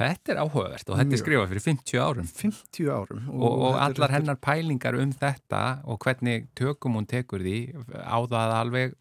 Þetta 0.00 0.32
er 0.32 0.38
áhugavert 0.40 0.88
og 0.88 0.96
þetta 0.96 1.02
er 1.04 1.10
Mjög. 1.12 1.20
skrifað 1.20 1.50
fyrir 1.50 1.64
50 1.66 1.98
árum 2.00 2.28
50 2.32 2.86
árum 2.94 3.26
og, 3.34 3.50
og 3.50 3.74
er- 3.74 3.80
allar 3.84 4.06
er- 4.08 4.14
hennar 4.16 4.38
pælingar 4.40 4.96
um 4.96 5.10
þetta 5.12 5.62
og 5.84 5.98
hvernig 6.06 6.46
tökum 6.56 6.96
hún 6.96 7.08
tekur 7.10 7.42
því 7.44 7.58
á 8.00 8.16
það 8.24 8.54
alveg, 8.62 8.94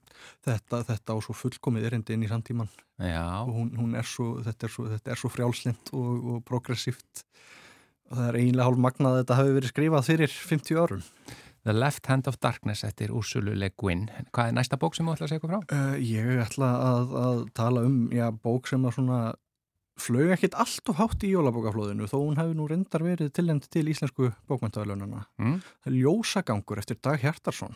þetta, 0.45 0.81
þetta 0.89 1.15
á 1.15 1.17
svo 1.25 1.35
fullkomið 1.37 1.89
erindi 1.89 2.15
inn 2.15 2.25
í 2.25 2.29
samtíman 2.31 2.69
já, 2.99 3.23
og 3.45 3.51
hún, 3.55 3.69
hún 3.79 3.95
er 3.99 4.07
svo, 4.07 4.37
þetta 4.45 4.67
er 4.67 4.73
svo, 4.73 4.87
svo 5.23 5.31
frjálslind 5.33 5.91
og, 5.93 6.29
og 6.35 6.39
progressíft. 6.47 7.25
Og 8.09 8.17
það 8.17 8.27
er 8.31 8.39
eiginlega 8.39 8.65
hálf 8.69 8.81
magnað 8.81 9.11
að 9.13 9.19
þetta 9.23 9.37
hafi 9.39 9.55
verið 9.59 9.73
skrifað 9.73 10.07
fyrir 10.09 10.31
50 10.49 10.79
árum. 10.81 11.03
The 11.67 11.73
Left 11.75 12.07
Hand 12.09 12.25
of 12.31 12.39
Darkness 12.41 12.85
eftir 12.87 13.11
Úrsulu 13.13 13.51
Le 13.53 13.67
Guin. 13.77 14.07
Hvað 14.33 14.47
er 14.49 14.55
næsta 14.57 14.79
bók 14.79 14.95
sem 14.97 15.05
þú 15.05 15.13
ætla 15.13 15.27
að 15.27 15.33
segja 15.33 15.41
okkur 15.43 15.51
frá? 15.51 15.59
uh, 15.75 15.99
Ég 16.01 16.39
ætla 16.41 16.69
að, 16.87 17.13
að 17.19 17.41
tala 17.59 17.83
um 17.85 17.97
já, 18.15 18.25
bók 18.31 18.69
sem 18.71 18.87
að 18.87 18.95
svona 18.95 19.19
flög 19.99 20.31
ekkit 20.31 20.55
allt 20.55 20.89
of 20.89 20.95
hátt 21.01 21.25
í 21.27 21.33
jólabókaflóðinu 21.33 22.07
þó 22.07 22.15
hún 22.21 22.37
hefði 22.39 22.55
nú 22.55 22.67
reyndar 22.71 23.03
verið 23.03 23.33
tilnæmt 23.35 23.67
til 23.67 23.83
íslensku 23.91 24.29
bókmæntaðalönuna 24.47 25.25
Mm? 25.35 25.57
Ljósagangur 25.91 26.79
eftir 26.79 26.97
Dag 27.03 27.19
Hjartarsson 27.19 27.75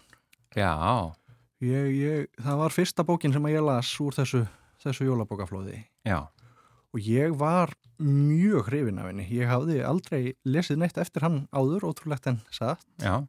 Já, 0.56 0.72
ég, 1.64 1.90
ég, 1.98 2.30
Það 2.44 2.60
var 2.62 2.76
fyrsta 2.76 3.06
bókin 3.08 3.34
sem 3.34 3.50
ég 3.52 3.64
las 3.64 3.92
úr 4.04 4.16
þessu, 4.16 4.44
þessu 4.84 5.08
jólabókaflóði. 5.08 5.84
Já, 6.08 6.20
og 6.94 7.00
ég 7.02 7.36
var 7.40 7.74
mjög 8.04 8.70
hrifin 8.70 9.00
af 9.02 9.10
henni. 9.10 9.28
Ég 9.32 9.50
hafði 9.50 9.80
aldrei 9.88 10.34
lesið 10.46 10.82
neitt 10.82 11.00
eftir 11.02 11.26
hann 11.26 11.44
áður, 11.56 11.88
ótrúlegt 11.92 12.28
en 12.32 12.42
satt. 12.54 12.84
Já, 13.02 13.24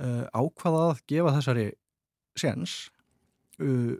uh, 0.00 0.24
ákvaða 0.32 0.86
að 0.90 1.04
gefa 1.10 1.34
þessari 1.36 1.68
séns. 2.38 2.78
Uh, 3.60 3.98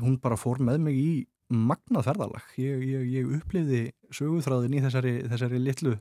hún 0.00 0.18
bara 0.22 0.38
fór 0.40 0.60
með 0.64 0.82
mig 0.88 0.98
í 0.98 1.10
magnað 1.52 2.08
ferðalag. 2.08 2.46
Ég, 2.58 2.82
ég, 2.82 3.08
ég 3.20 3.32
upplifði 3.38 3.82
söguþráðin 4.14 4.76
í 4.76 4.82
þessari, 4.82 5.16
þessari 5.30 5.62
litlu 5.62 5.96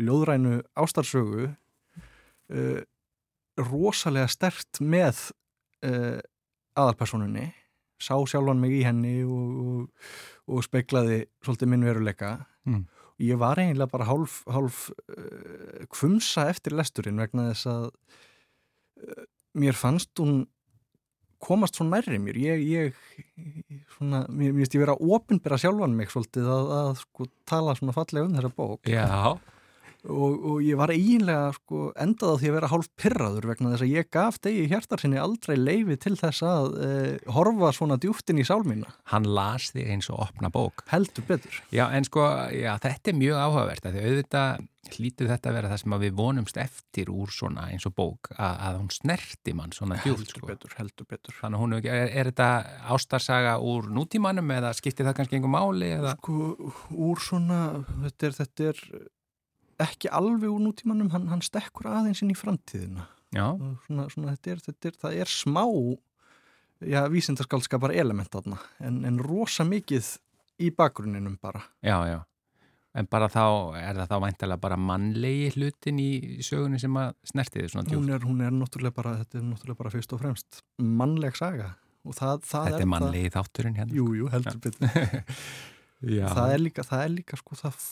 ljóðrænu 0.00 0.60
ástarsögu 0.78 1.48
uh, 1.48 2.80
rosalega 3.60 4.28
stert 4.30 4.80
með 4.80 5.30
uh, 5.86 6.20
aðalpersonunni 6.78 7.50
sá 8.00 8.14
sjálfan 8.28 8.60
mig 8.62 8.78
í 8.78 8.84
henni 8.86 9.18
og, 9.26 9.48
og, 9.60 10.06
og 10.48 10.64
speiklaði 10.64 11.24
svolítið 11.44 11.72
minn 11.72 11.84
veruleika. 11.84 12.38
Mm. 12.68 12.86
ég 13.20 13.38
var 13.40 13.60
eiginlega 13.60 13.88
bara 13.92 14.06
hálf, 14.08 14.40
hálf 14.48 14.86
uh, 14.92 15.84
kvumsa 15.92 16.48
eftir 16.52 16.76
lesturinn 16.76 17.20
vegna 17.20 17.50
þess 17.50 17.68
að 17.72 17.84
uh, 17.90 19.28
mér 19.60 19.76
fannst 19.76 20.20
hún 20.20 20.46
komast 21.40 21.78
svo 21.78 21.86
nærri 21.88 22.18
mér. 22.20 22.36
Ég, 22.36 22.64
ég 22.68 23.86
svona, 23.96 24.26
mér 24.28 24.52
finnst 24.58 24.76
ég 24.76 24.82
vera 24.84 24.96
að 24.96 25.14
opinbera 25.16 25.58
sjálfan 25.60 25.96
mig 25.96 26.12
svolítið 26.12 26.50
að, 26.52 26.74
að 26.76 26.90
sko, 27.00 27.28
tala 27.48 27.76
svona 27.78 27.96
fallega 27.96 28.28
um 28.28 28.36
þessa 28.36 28.52
bók. 28.56 28.90
Já, 28.92 29.06
og, 30.08 30.36
og 30.52 30.62
ég 30.64 30.78
var 30.80 30.92
eiginlega 30.94 31.50
sko, 31.56 31.90
endað 32.00 32.32
á 32.32 32.40
því 32.40 32.50
að 32.50 32.56
vera 32.56 32.70
hálf 32.72 32.88
pyrraður 33.00 33.48
vegna 33.50 33.72
þess 33.74 33.84
að 33.86 33.92
ég 33.92 34.10
gaf 34.16 34.40
degi 34.44 34.66
hjartarsinni 34.70 35.20
aldrei 35.20 35.56
leifi 35.58 35.98
til 36.00 36.16
þess 36.20 36.44
að 36.46 36.68
uh, 36.80 37.32
horfa 37.36 37.72
svona 37.76 38.00
djúftin 38.00 38.40
í 38.40 38.46
sálmina 38.48 38.94
hann 39.12 39.28
las 39.28 39.70
þig 39.74 39.92
eins 39.94 40.10
og 40.12 40.24
opna 40.26 40.52
bók. 40.52 40.84
heldur 40.92 41.26
betur 41.28 41.62
Já, 41.74 41.86
en 41.92 42.08
sko, 42.08 42.26
já, 42.54 42.72
þetta 42.80 43.12
er 43.12 43.20
mjög 43.20 43.40
áhugavert 43.44 43.88
að 43.88 43.96
því 43.96 44.06
auðvitað 44.08 44.68
hlýtur 44.90 45.28
þetta 45.28 45.50
að 45.50 45.56
vera 45.58 45.70
það 45.70 45.80
sem 45.82 45.94
við 46.02 46.14
vonumst 46.16 46.58
eftir 46.60 47.10
úr 47.12 47.32
svona 47.34 47.66
eins 47.70 47.84
og 47.86 47.94
bók 47.98 48.30
að, 48.32 48.54
að 48.66 48.78
hún 48.80 48.90
snerti 48.94 49.54
mann 49.56 49.74
svona 49.76 50.00
djúft, 50.00 50.24
heldur 50.24 50.40
sko. 50.40 50.48
betur, 50.48 50.74
heldur 50.78 51.08
betur 51.10 51.36
Þannig 51.36 51.58
að 51.58 51.64
hún 51.64 51.76
er, 51.76 51.88
er, 51.92 52.12
er 52.22 52.30
þetta 52.32 52.48
ástarsaga 52.96 53.54
úr 53.60 53.90
nútímanum 53.92 54.54
eða 54.56 54.72
skiptir 54.78 55.06
það 55.08 55.18
kannski 55.20 55.38
einhver 55.38 55.52
máli 55.52 55.92
eða? 55.98 56.16
sko, 56.16 56.72
úr 56.96 57.22
svona 57.22 57.60
þetta 58.06 58.30
er, 58.30 58.38
þetta 58.40 58.70
er 58.72 58.84
ekki 59.84 60.10
alveg 60.12 60.50
úr 60.52 60.62
nútímanum, 60.64 61.10
hann, 61.14 61.28
hann 61.32 61.42
stekkur 61.44 61.88
aðeins 61.90 62.22
inn 62.24 62.32
í 62.34 62.38
framtíðina. 62.38 63.06
Svona, 63.86 64.08
svona, 64.10 64.32
þetta 64.34 64.54
er, 64.54 64.62
þetta 64.66 64.90
er, 64.90 64.96
það 65.04 65.18
er 65.22 65.30
smá 65.30 65.62
já, 66.80 67.04
vísindaskaldskapar 67.12 67.94
element 67.94 68.32
þarna, 68.34 68.58
en, 68.82 69.04
en 69.06 69.20
rosa 69.22 69.66
mikið 69.68 70.16
í 70.60 70.72
bakgrunninum 70.76 71.36
bara. 71.42 71.62
Já, 71.86 71.96
já. 72.10 72.18
En 72.98 73.06
bara 73.06 73.28
þá, 73.30 73.44
er 73.78 74.00
það 74.00 74.08
þá 74.10 74.16
væntalega 74.24 74.62
bara 74.64 74.76
mannlegi 74.82 75.52
hlutin 75.54 76.00
í 76.02 76.08
sögunni 76.42 76.80
sem 76.82 76.96
að 76.98 77.12
snerti 77.30 77.60
þið 77.60 77.68
svona 77.70 77.86
djúft? 77.86 78.00
hún 78.00 78.14
er, 78.16 78.24
hún 78.26 78.40
er 78.42 78.56
náttúrulega 78.56 78.96
bara, 78.96 79.12
þetta 79.20 79.38
er 79.38 79.44
náttúrulega 79.46 79.78
bara 79.84 79.92
fyrst 79.94 80.14
og 80.16 80.22
fremst 80.24 80.58
mannleg 80.82 81.38
saga. 81.38 81.68
Og 82.00 82.16
það, 82.16 82.42
það 82.50 82.66
Þetta 82.66 82.82
er 82.82 82.90
mannlegi 82.90 83.30
þátturinn 83.36 83.78
hérna. 83.78 83.94
jú, 83.94 84.08
jú, 84.18 84.30
heldur 84.32 84.58
betur. 84.64 84.90
Það 86.00 86.54
er 86.54 86.62
líka, 86.62 86.82
það 86.88 87.02
er 87.04 87.10
líka 87.12 87.36
sko 87.36 87.56
það 87.60 87.82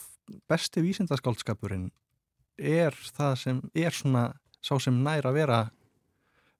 besti 0.50 0.82
vísindaskaldskapurinn 0.84 1.88
er 2.58 2.96
það 3.16 3.34
sem 3.42 3.60
er 3.74 3.94
svona 3.94 4.28
sá 4.64 4.74
sem 4.82 4.96
nær 5.04 5.28
að 5.28 5.38
vera 5.38 5.58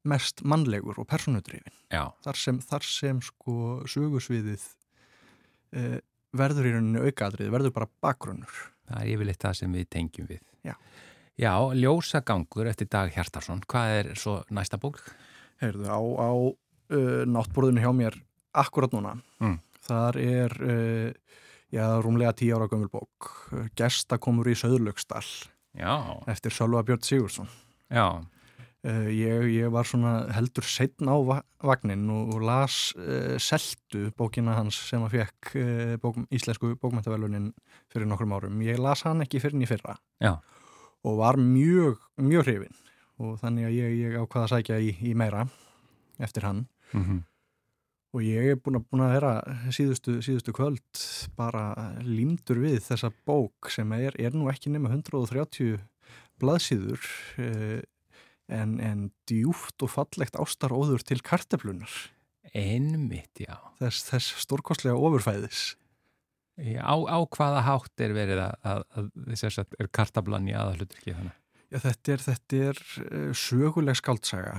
mest 0.09 0.45
mannlegur 0.47 1.01
og 1.03 1.09
personudrifin 1.11 1.75
þar 2.25 2.39
sem, 2.39 2.61
þar 2.63 2.87
sem 2.87 3.21
sko 3.25 3.83
sögusviðið 3.91 4.65
eh, 5.75 5.99
verður 6.39 6.69
í 6.69 6.75
rauninni 6.77 7.03
aukaadrið, 7.09 7.51
verður 7.53 7.75
bara 7.75 7.91
bakgrunnur 8.05 8.59
það 8.89 9.03
er 9.03 9.13
yfirleitt 9.15 9.43
það 9.43 9.57
sem 9.61 9.75
við 9.77 9.89
tengjum 9.93 10.29
við. 10.31 10.43
Já. 10.65 10.75
Já, 11.39 11.53
Ljósagangur 11.79 12.67
eftir 12.67 12.89
Dag 12.91 13.13
Hjartarsson. 13.15 13.61
Hvað 13.71 13.93
er 13.99 14.09
svo 14.19 14.39
næsta 14.51 14.79
bók? 14.81 14.99
Heyrðu, 15.63 15.87
á, 15.87 15.99
á 16.01 16.31
uh, 16.35 17.23
náttborðinu 17.29 17.85
hjá 17.85 17.93
mér 17.95 18.19
akkurat 18.59 18.95
núna 18.95 19.19
Mm. 19.39 19.59
þar 19.87 20.17
er 20.19 20.55
uh, 20.59 21.13
já, 21.75 21.87
rúmlega 22.03 22.33
tíu 22.37 22.57
ára 22.57 22.69
gömul 22.71 22.91
bók. 22.93 23.31
Uh, 23.53 23.69
Gesta 23.77 24.19
komur 24.19 24.49
í 24.49 24.57
Söðlöksdal 24.59 25.25
Já, 25.79 25.95
eftir 26.27 26.55
Sölva 26.55 26.83
Björn 26.83 27.05
Sigursson 27.05 27.49
já, 27.93 28.21
uh, 28.85 29.09
ég, 29.13 29.45
ég 29.53 29.71
var 29.73 29.87
svona 29.87 30.29
heldur 30.35 30.67
setn 30.67 31.09
á 31.09 31.17
va 31.25 31.41
vagnin 31.65 32.09
og, 32.13 32.35
og 32.35 32.45
las 32.45 32.79
uh, 32.97 33.37
Seltu, 33.41 34.09
bókina 34.17 34.57
hans 34.57 34.79
sem 34.89 35.05
að 35.05 35.19
fekk 35.19 35.53
uh, 35.61 35.95
bók, 36.03 36.21
íslensku 36.35 36.75
bókmæntavelunin 36.81 37.53
fyrir 37.93 38.09
nokkrum 38.09 38.35
árum. 38.37 38.61
Ég 38.65 38.81
las 38.81 39.05
hann 39.07 39.25
ekki 39.25 39.43
fyrir 39.45 39.65
í 39.65 39.71
fyrra 39.71 39.99
já. 40.23 40.39
og 41.05 41.19
var 41.21 41.41
mjög, 41.41 42.01
mjög 42.21 42.49
hrifin 42.49 42.77
og 43.19 43.39
þannig 43.41 43.69
að 43.69 43.79
ég, 43.79 43.97
ég 44.07 44.21
ákvaða 44.21 44.47
að 44.47 44.53
sækja 44.55 44.81
í, 44.83 44.93
í 45.11 45.15
meira 45.19 45.49
eftir 46.19 46.47
hann. 46.49 46.67
Mm 46.93 47.25
og 48.17 48.25
ég 48.25 48.53
er 48.55 48.61
búin 48.61 48.79
að, 48.79 48.87
búin 48.89 49.05
að 49.05 49.15
vera 49.17 49.33
síðustu, 49.75 50.19
síðustu 50.25 50.55
kvöld 50.57 51.03
bara 51.37 51.93
límdur 52.07 52.63
við 52.63 52.81
þessa 52.87 53.11
bók 53.29 53.71
sem 53.73 53.93
er, 53.99 54.17
er 54.17 54.37
nú 54.37 54.49
ekki 54.53 54.73
nema 54.73 54.93
130 54.95 55.77
blaðsíður 56.41 57.09
eh, 57.43 57.81
en, 58.49 58.79
en 58.81 59.09
djúft 59.29 59.85
og 59.85 59.93
fallegt 59.93 60.39
ástaróður 60.41 61.05
til 61.05 61.21
karteflunar 61.25 61.99
Einmitt, 62.57 63.43
já. 63.45 63.59
þess, 63.83 64.07
þess 64.09 64.41
stórkostlega 64.47 64.97
ofurfæðis 64.97 65.75
Á, 66.59 66.97
á 67.07 67.19
hvaða 67.23 67.61
hátt 67.63 68.03
er 68.03 68.15
verið 68.17 68.41
að, 68.43 68.55
að, 68.67 68.81
að 68.99 69.11
þess 69.39 69.61
að 69.63 69.77
er 69.79 69.89
kartablan 69.95 70.49
í 70.51 70.57
aðalutur 70.59 70.99
ekki 70.99 71.15
þannig? 71.15 71.37
Já, 71.69 71.79
þetta 71.85 72.15
er, 72.15 72.25
þetta 72.25 72.61
er 72.65 72.81
eh, 73.05 73.29
söguleg 73.37 73.99
skaldsaga 74.01 74.57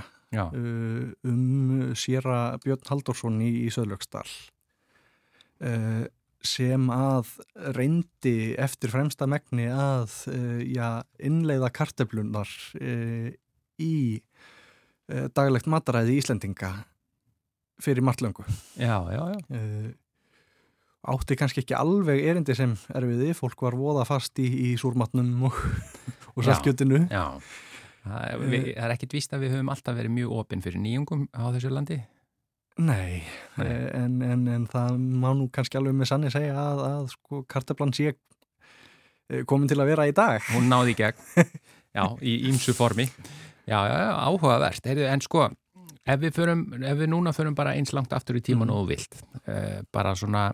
uh, 0.54 1.10
um 1.26 1.94
séra 1.98 2.58
Björn 2.64 2.86
Halldórsson 2.90 3.40
í, 3.42 3.50
í 3.66 3.70
Söðlöksdal 3.74 4.28
uh, 5.66 6.06
sem 6.46 6.86
að 6.94 7.34
reyndi 7.76 8.54
eftir 8.62 8.94
fremsta 8.94 9.28
megni 9.28 9.66
að 9.74 10.14
uh, 10.32 10.62
já, 10.64 11.02
innleiða 11.20 11.72
karteflunar 11.76 12.48
í 13.80 13.94
daglegt 15.34 15.66
mataræði 15.72 16.20
Íslendinga 16.20 16.70
fyrir 17.82 18.04
marglöngu. 18.06 18.44
já, 18.78 19.00
já, 19.10 19.24
já. 19.34 19.62
Átti 21.10 21.38
kannski 21.40 21.64
ekki 21.64 21.74
alveg 21.80 22.20
erindi 22.28 22.54
sem 22.58 22.74
erfiði, 22.92 23.32
fólk 23.38 23.62
var 23.64 23.78
voða 23.80 24.04
fast 24.06 24.38
í, 24.44 24.46
í 24.46 24.70
súrmatnum 24.78 25.48
og, 25.48 25.56
og 26.36 26.44
Já. 26.44 26.50
saltkjötinu. 26.52 27.06
já. 27.08 27.40
Það 28.04 28.24
er, 28.30 28.44
það 28.46 28.86
er 28.86 28.94
ekkit 28.96 29.14
víst 29.18 29.34
að 29.36 29.44
við 29.44 29.54
höfum 29.58 29.70
alltaf 29.74 29.98
verið 29.98 30.14
mjög 30.16 30.32
opinn 30.40 30.62
fyrir 30.64 30.82
nýjungum 30.84 31.26
á 31.36 31.44
þessu 31.56 31.72
landi. 31.74 31.98
Nei, 32.80 33.24
Nei. 33.60 33.66
eh, 33.68 33.90
En, 34.00 34.22
en, 34.24 34.46
en 34.48 34.68
það 34.72 34.98
má 35.20 35.34
nú 35.36 35.50
kannski 35.52 35.76
alveg 35.78 35.98
með 36.00 36.08
sanni 36.14 36.30
segja 36.32 36.56
að, 36.56 36.84
að 36.88 37.10
sko, 37.12 37.42
karteflan 37.52 37.92
sé 37.98 38.14
eh, 38.14 39.44
komin 39.50 39.68
til 39.68 39.80
að 39.84 39.92
vera 39.92 40.08
í 40.08 40.14
dag. 40.16 40.40
Hún 40.54 40.70
náði 40.72 40.96
í 40.96 41.00
gegn, 41.02 41.26
já, 41.98 42.06
í 42.24 42.38
ímsu 42.50 42.76
formi. 42.78 43.10
Já, 43.68 43.82
já, 43.84 43.96
já, 44.06 44.12
áhugavert. 44.30 44.88
Heyrðu, 44.88 45.10
En 45.12 45.22
sko, 45.28 45.50
ef 46.08 46.22
við, 46.24 46.32
förum, 46.40 46.64
ef 46.80 46.98
við 47.04 47.12
núna 47.12 47.36
förum 47.36 47.58
bara 47.58 47.76
eins 47.76 47.92
langt 47.94 48.16
aftur 48.16 48.40
í 48.40 48.46
tíman 48.48 48.72
og 48.74 48.86
þú 48.86 48.90
vilt, 48.94 49.20
bara 49.94 50.16
svona 50.18 50.48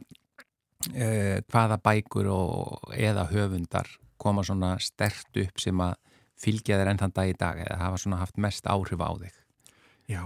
hvaða 1.49 1.77
bækur 1.81 2.27
og, 2.33 2.89
eða 2.93 3.23
höfundar 3.31 3.87
koma 4.21 4.43
svona 4.45 4.75
stert 4.83 5.37
upp 5.41 5.61
sem 5.61 5.79
að 5.81 5.95
fylgja 6.39 6.79
þér 6.79 6.91
enn 6.91 7.01
þann 7.01 7.15
dag 7.15 7.31
í 7.31 7.37
dag 7.39 7.61
eða 7.63 7.79
hafa 7.81 8.01
svona 8.01 8.19
haft 8.21 8.39
mest 8.41 8.67
áhrif 8.67 9.01
á 9.01 9.11
þig. 9.21 9.37
Já, 10.11 10.23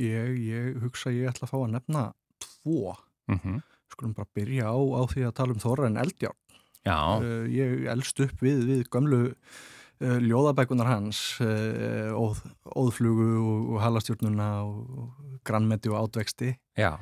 ég, 0.00 0.34
ég 0.44 0.80
hugsa 0.82 1.12
ég 1.14 1.30
ætla 1.30 1.46
að 1.46 1.54
fá 1.54 1.58
að 1.62 1.70
nefna 1.76 2.08
tvo. 2.42 2.96
Mm 3.30 3.62
Skulum 3.94 4.14
bara 4.16 4.26
byrja 4.34 4.72
á, 4.74 4.74
á 4.74 5.02
því 5.06 5.22
að 5.22 5.36
tala 5.38 5.54
um 5.54 5.60
Þorra 5.62 5.86
en 5.86 6.00
Eldjárn. 6.02 6.40
Já, 6.84 6.98
Uh, 7.22 7.46
ég 7.46 7.86
elst 7.86 8.18
upp 8.20 8.42
við, 8.42 8.64
við 8.66 8.80
gömlu 8.90 9.20
uh, 9.30 10.18
ljóðabækunar 10.18 10.88
hans, 10.90 11.38
uh, 11.40 12.10
óð, 12.10 12.42
óðflugu 12.74 13.28
og, 13.38 13.78
halastjórnuna 13.84 14.48
og, 14.66 15.14
grannmeti 15.46 15.88
og 15.92 16.00
átvexti. 16.02 16.56
já, 16.76 16.98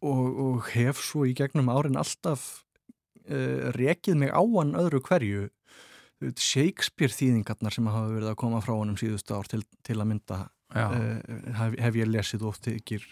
og, 0.00 0.24
og 0.40 0.70
hef 0.72 1.02
svo 1.04 1.26
í 1.28 1.34
gegnum 1.36 1.68
árin 1.68 1.98
alltaf 1.98 2.64
rekið 3.76 4.16
mig 4.16 4.30
á 4.32 4.40
hann 4.40 4.72
öðru 4.78 5.02
hverju 5.04 5.48
Shakespeare 6.38 7.14
þýðingarnar 7.14 7.74
sem 7.74 7.86
hafa 7.86 8.08
verið 8.10 8.30
að 8.32 8.38
koma 8.40 8.60
frá 8.64 8.74
honum 8.74 8.96
síðustu 8.98 9.36
ár 9.38 9.46
til, 9.50 9.62
til 9.86 9.98
að 10.02 10.08
mynda 10.12 10.38
uh, 10.74 10.94
hef, 11.60 11.76
hef 11.78 11.98
ég 12.00 12.08
lesið 12.10 12.46
oft 12.50 12.66
ykkur 12.72 13.04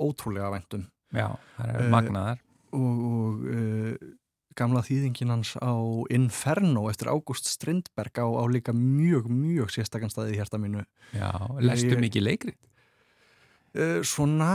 ótrúlega 0.00 0.52
væntum 0.54 0.84
já, 1.14 1.28
það 1.56 1.72
er 1.72 1.80
Eh, 1.84 1.88
magnaðar. 1.94 2.38
og, 2.74 3.02
og 3.10 3.42
uh, 3.50 4.12
gamla 4.54 4.82
þýðingin 4.86 5.32
hans 5.34 5.56
á 5.58 5.74
Inferno 6.14 6.86
eftir 6.90 7.10
Ágúst 7.10 7.48
Strindberg 7.50 8.14
á, 8.22 8.26
á 8.26 8.44
líka 8.46 8.70
mjög, 8.74 9.26
mjög 9.30 9.72
sérstakanstaði 9.74 10.36
í 10.36 10.38
hjarta 10.38 10.60
mínu 10.62 10.84
Já, 11.14 11.30
lestu 11.58 11.98
mikið 11.98 12.26
leikrið? 12.28 12.58
Uh, 13.74 13.98
Svona, 14.06 14.50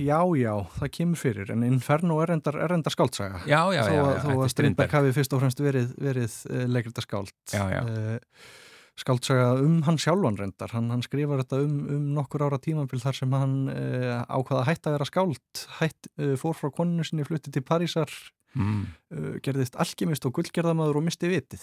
já, 0.00 0.18
já, 0.38 0.54
það 0.80 0.90
kemur 0.96 1.20
fyrir 1.20 1.52
en 1.54 1.62
Inferno 1.68 2.18
er 2.24 2.34
endar, 2.36 2.58
er 2.64 2.74
endar 2.78 2.94
skáldsaga. 2.94 3.44
Já, 3.46 3.60
já, 3.76 3.84
þó, 3.86 3.94
já, 3.94 4.18
þó 4.24 4.32
að 4.38 4.50
Strindberg 4.54 4.98
hafi 4.98 5.14
fyrst 5.16 5.36
og 5.36 5.44
fremst 5.44 5.62
verið, 5.62 5.94
verið 6.00 6.36
leikrita 6.72 7.04
skáld 7.04 7.32
Já, 7.52 7.64
já. 7.72 7.80
Uh, 7.86 8.60
skáldsaga 9.02 9.46
um 9.64 9.78
hann 9.86 9.96
sjálfan 10.00 10.36
reyndar. 10.36 10.72
Hann, 10.76 10.90
hann 10.92 11.02
skrifar 11.04 11.40
þetta 11.42 11.62
um, 11.64 11.78
um 11.96 12.04
nokkur 12.18 12.44
ára 12.44 12.58
tímabil 12.60 13.00
þar 13.02 13.16
sem 13.16 13.32
hann 13.34 13.56
uh, 13.72 14.20
ákvaða 14.28 14.66
hætt 14.68 14.88
að 14.88 14.96
vera 14.98 15.08
skáld. 15.08 15.64
Hætt, 15.78 16.10
uh, 16.20 16.34
fór 16.40 16.56
frá 16.58 16.68
koninu 16.76 17.06
sinni, 17.08 17.24
flutti 17.28 17.52
til 17.54 17.64
Parísar 17.66 18.12
Mm. 18.52 18.82
uh, 19.16 19.36
gerðist 19.40 19.78
alkemist 19.80 20.26
og 20.28 20.34
gullgerðamaður 20.36 20.98
og 21.00 21.04
misti 21.06 21.30
vitið. 21.30 21.62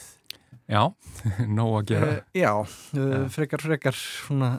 Já, 0.66 0.88
nóg 1.60 1.76
að 1.84 1.92
gera. 1.92 2.08
Já, 2.34 2.50
frekar, 3.30 3.62
frekar 3.62 3.94
svona 3.94 4.50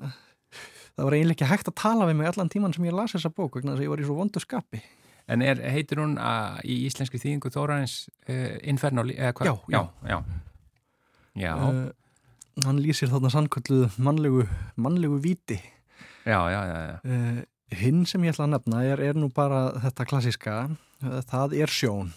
það 1.01 1.09
var 1.09 1.17
eiginlega 1.17 1.37
ekki 1.39 1.51
hægt 1.51 1.71
að 1.71 1.77
tala 1.81 2.09
við 2.09 2.19
mig 2.19 2.31
allan 2.31 2.51
tíman 2.53 2.75
sem 2.77 2.87
ég 2.87 2.97
las 2.97 3.15
þessa 3.17 3.33
bók 3.33 3.57
vegna 3.57 3.73
þess 3.73 3.81
að 3.81 3.87
ég 3.87 3.93
var 3.95 4.03
í 4.03 4.09
svo 4.09 4.19
vondu 4.21 4.43
skapi 4.43 4.83
En 5.31 5.45
er, 5.47 5.61
heitir 5.71 6.01
hún 6.03 6.17
að, 6.19 6.57
í 6.67 6.81
íslenski 6.89 7.21
þýðingu 7.23 7.53
Þórarins 7.55 7.93
uh, 8.27 8.57
Inferno? 8.67 9.05
eða 9.07 9.31
hvað? 9.39 9.47
Já, 9.47 9.55
já. 9.71 9.83
Já, 10.11 10.17
já, 11.39 11.53
uh, 11.55 12.65
hann 12.67 12.81
lýsir 12.83 13.13
þarna 13.13 13.31
sannkölluð 13.31 13.95
mannlegu, 14.03 14.49
mannlegu 14.75 15.21
víti 15.23 15.61
já, 16.27 16.41
já, 16.51 16.61
já, 16.67 16.81
já. 16.89 16.97
uh, 17.05 17.79
hinn 17.79 18.03
sem 18.11 18.27
ég 18.27 18.35
ætla 18.35 18.49
að 18.49 18.57
nefna 18.57 18.83
er, 18.89 19.05
er 19.13 19.21
nú 19.23 19.31
bara 19.33 19.69
þetta 19.87 20.09
klassiska 20.11 20.57
það 21.31 21.57
er 21.63 21.73
sjón 21.73 22.11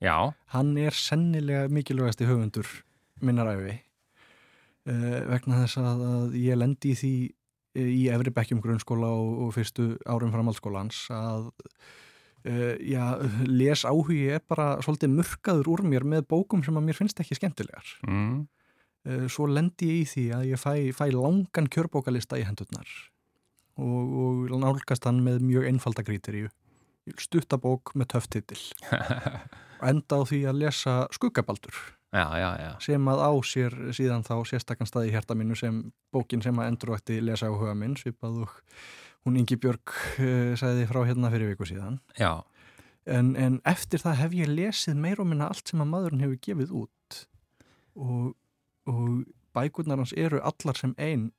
Já, 0.00 0.32
hann 0.54 0.72
er 0.80 0.96
sennilega 0.96 1.68
mikilvægasti 1.68 2.24
höfundur 2.24 2.68
minnar 3.20 3.50
æfi 3.52 3.74
uh, 4.88 5.18
vegna 5.28 5.64
þess 5.64 5.80
að, 5.82 6.04
að 6.08 6.38
ég 6.40 6.56
lendi 6.56 6.94
í 6.94 6.96
því 6.96 7.12
eh, 7.26 7.34
í 7.78 8.06
efri 8.10 8.32
bekkjum 8.34 8.62
grunnskóla 8.64 9.10
og, 9.14 9.34
og 9.46 9.52
fyrstu 9.54 9.92
árum 10.10 10.32
framhaldsskólans 10.34 11.04
að 11.14 11.50
uh, 11.50 12.74
já, 12.82 13.04
les 13.46 13.84
áhugi 13.86 14.24
er 14.34 14.42
bara 14.50 14.72
svolítið 14.84 15.14
murkaður 15.14 15.70
úr 15.74 15.84
mér 15.86 16.06
með 16.08 16.26
bókum 16.32 16.64
sem 16.66 16.76
að 16.76 16.88
mér 16.88 16.98
finnst 16.98 17.22
ekki 17.22 17.38
skemmtilegar. 17.38 17.94
Mm. 18.08 18.42
uh, 19.06 19.26
svo 19.30 19.46
lendi 19.50 19.92
ég 19.92 20.02
í 20.02 20.10
því 20.14 20.26
að 20.36 20.46
ég 20.50 20.62
fæ, 20.62 20.74
fæ 20.96 21.06
langan 21.14 21.70
kjörbókalista 21.70 22.40
í 22.40 22.46
hendurnar 22.48 22.90
og, 23.80 24.16
og 24.50 24.56
nálgast 24.60 25.06
hann 25.06 25.22
með 25.24 25.44
mjög 25.46 25.70
einfalda 25.70 26.04
kríteríu. 26.04 26.50
Stuttabók 27.16 27.94
með 27.96 28.12
töftitil 28.12 28.60
enda 29.88 30.20
á 30.20 30.22
því 30.28 30.40
að 30.50 30.60
lesa 30.64 30.94
skuggabaldur. 31.14 31.76
Já, 32.10 32.26
já, 32.34 32.50
já. 32.58 32.70
sem 32.82 33.04
að 33.06 33.20
á 33.22 33.30
sér 33.46 33.74
síðan 33.94 34.24
þá 34.26 34.34
sérstakann 34.50 34.88
stað 34.88 35.06
í 35.06 35.12
hjarta 35.14 35.36
mínu 35.38 35.54
sem 35.54 35.76
bókin 36.10 36.42
sem 36.42 36.56
að 36.58 36.72
endurvætti 36.72 37.20
lesa 37.22 37.46
á 37.46 37.54
huga 37.54 37.74
minn 37.78 37.94
svipað 37.94 38.40
og 38.48 38.56
hún 39.26 39.38
Ingi 39.38 39.54
Björg 39.60 39.92
uh, 39.94 40.56
sagði 40.58 40.88
frá 40.90 41.04
hérna 41.06 41.30
fyrir 41.30 41.52
viku 41.52 41.68
síðan. 41.70 42.00
En, 43.06 43.34
en 43.38 43.60
eftir 43.68 44.02
það 44.02 44.18
hef 44.24 44.36
ég 44.40 44.50
lesið 44.50 44.98
meir 44.98 45.22
og 45.22 45.30
minna 45.30 45.52
allt 45.52 45.70
sem 45.70 45.82
að 45.82 45.92
maðurinn 45.92 46.24
hefur 46.26 46.42
gefið 46.48 46.74
út. 46.82 47.20
Og, 47.94 48.32
og 48.90 49.22
bækurnar 49.54 50.02
hans 50.02 50.14
eru 50.18 50.42
allar 50.42 50.78
sem 50.78 50.96
ein 50.98 51.30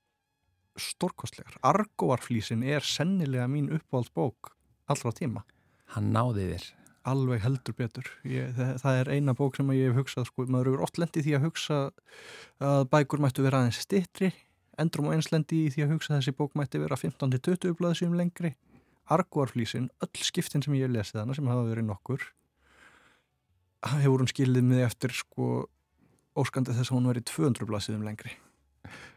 stórkostlegar. 0.79 1.59
Argóarflísin 1.67 2.63
er 2.63 2.85
sennilega 2.85 3.47
mín 3.51 3.67
uppáhaldsbók 3.75 4.53
allra 4.87 5.11
tíma. 5.15 5.43
Hann 5.91 6.13
náði 6.15 6.53
þér. 6.53 6.69
Alveg 7.07 7.41
heldur 7.43 7.75
betur. 7.77 8.07
Ég, 8.27 8.51
það, 8.57 8.71
það 8.83 8.99
er 9.01 9.11
eina 9.15 9.35
bók 9.37 9.57
sem 9.57 9.71
ég 9.75 9.89
hef 9.89 10.01
hugsað 10.01 10.27
sko, 10.29 10.45
maður 10.47 10.71
hefur 10.71 10.85
oft 10.85 11.01
lendið 11.01 11.27
því 11.27 11.35
að 11.37 11.45
hugsa 11.47 11.79
að 12.61 12.83
bækur 12.93 13.23
mættu 13.23 13.45
vera 13.45 13.61
aðeins 13.61 13.81
stittri 13.85 14.33
endrum 14.81 15.09
og 15.09 15.15
eins 15.15 15.31
lendi 15.33 15.65
í 15.65 15.71
því 15.73 15.85
að 15.85 15.95
hugsa 15.95 16.13
að 16.13 16.21
þessi 16.21 16.35
bók 16.37 16.53
mætti 16.57 16.81
vera 16.81 16.97
15-20 16.97 17.75
blaðsum 17.77 18.13
lengri. 18.17 18.55
Argóarflísin, 19.11 19.89
öll 20.01 20.23
skiptin 20.23 20.63
sem 20.63 20.77
ég 20.77 20.87
hef 20.87 20.93
lesið 20.93 21.23
hana 21.23 21.35
sem 21.35 21.49
hafa 21.51 21.67
verið 21.67 21.89
nokkur 21.89 22.23
hefur 23.81 24.21
hún 24.21 24.29
skilið 24.29 24.65
mig 24.65 24.83
eftir 24.85 25.13
sko 25.15 25.65
óskandi 26.37 26.75
þess 26.75 26.91
að 26.91 26.97
hún 26.97 27.09
verið 27.09 27.27
200 27.31 27.69
blaðsum 27.69 28.05
lengri 28.05 28.35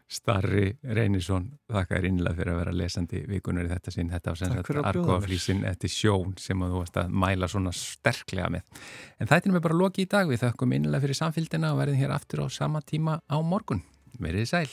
Starri 0.05 0.67
Reynisson, 0.85 1.47
þakka 1.71 1.97
þér 1.97 2.07
innlega 2.11 2.37
fyrir 2.37 2.53
að 2.53 2.59
vera 2.61 2.73
lesandi 2.77 3.21
vikunar 3.25 3.65
í 3.65 3.71
þetta 3.71 3.93
sinn. 3.95 4.11
Þetta 4.13 4.31
var 4.31 4.37
sem 4.37 4.53
sagt 4.53 4.81
argóaflýsin 4.91 5.63
eftir 5.65 5.89
sjón 5.89 6.35
sem 6.41 6.61
að 6.61 6.75
þú 6.75 6.81
varst 6.83 6.99
að 7.01 7.15
mæla 7.25 7.49
svona 7.49 7.73
sterklega 7.73 8.51
með. 8.53 8.83
En 9.17 9.31
þetta 9.31 9.49
er 9.49 9.55
mér 9.55 9.65
bara 9.65 9.79
loki 9.79 10.05
í 10.05 10.09
dag. 10.11 10.29
Við 10.29 10.43
þökkum 10.45 10.75
innlega 10.77 11.07
fyrir 11.07 11.17
samfélgina 11.17 11.73
og 11.73 11.81
verðum 11.81 12.03
hér 12.03 12.13
aftur 12.13 12.45
á 12.45 12.47
sama 12.53 12.83
tíma 12.85 13.17
á 13.25 13.37
morgun. 13.41 13.81
Verðið 14.21 14.51
sæl. 14.53 14.69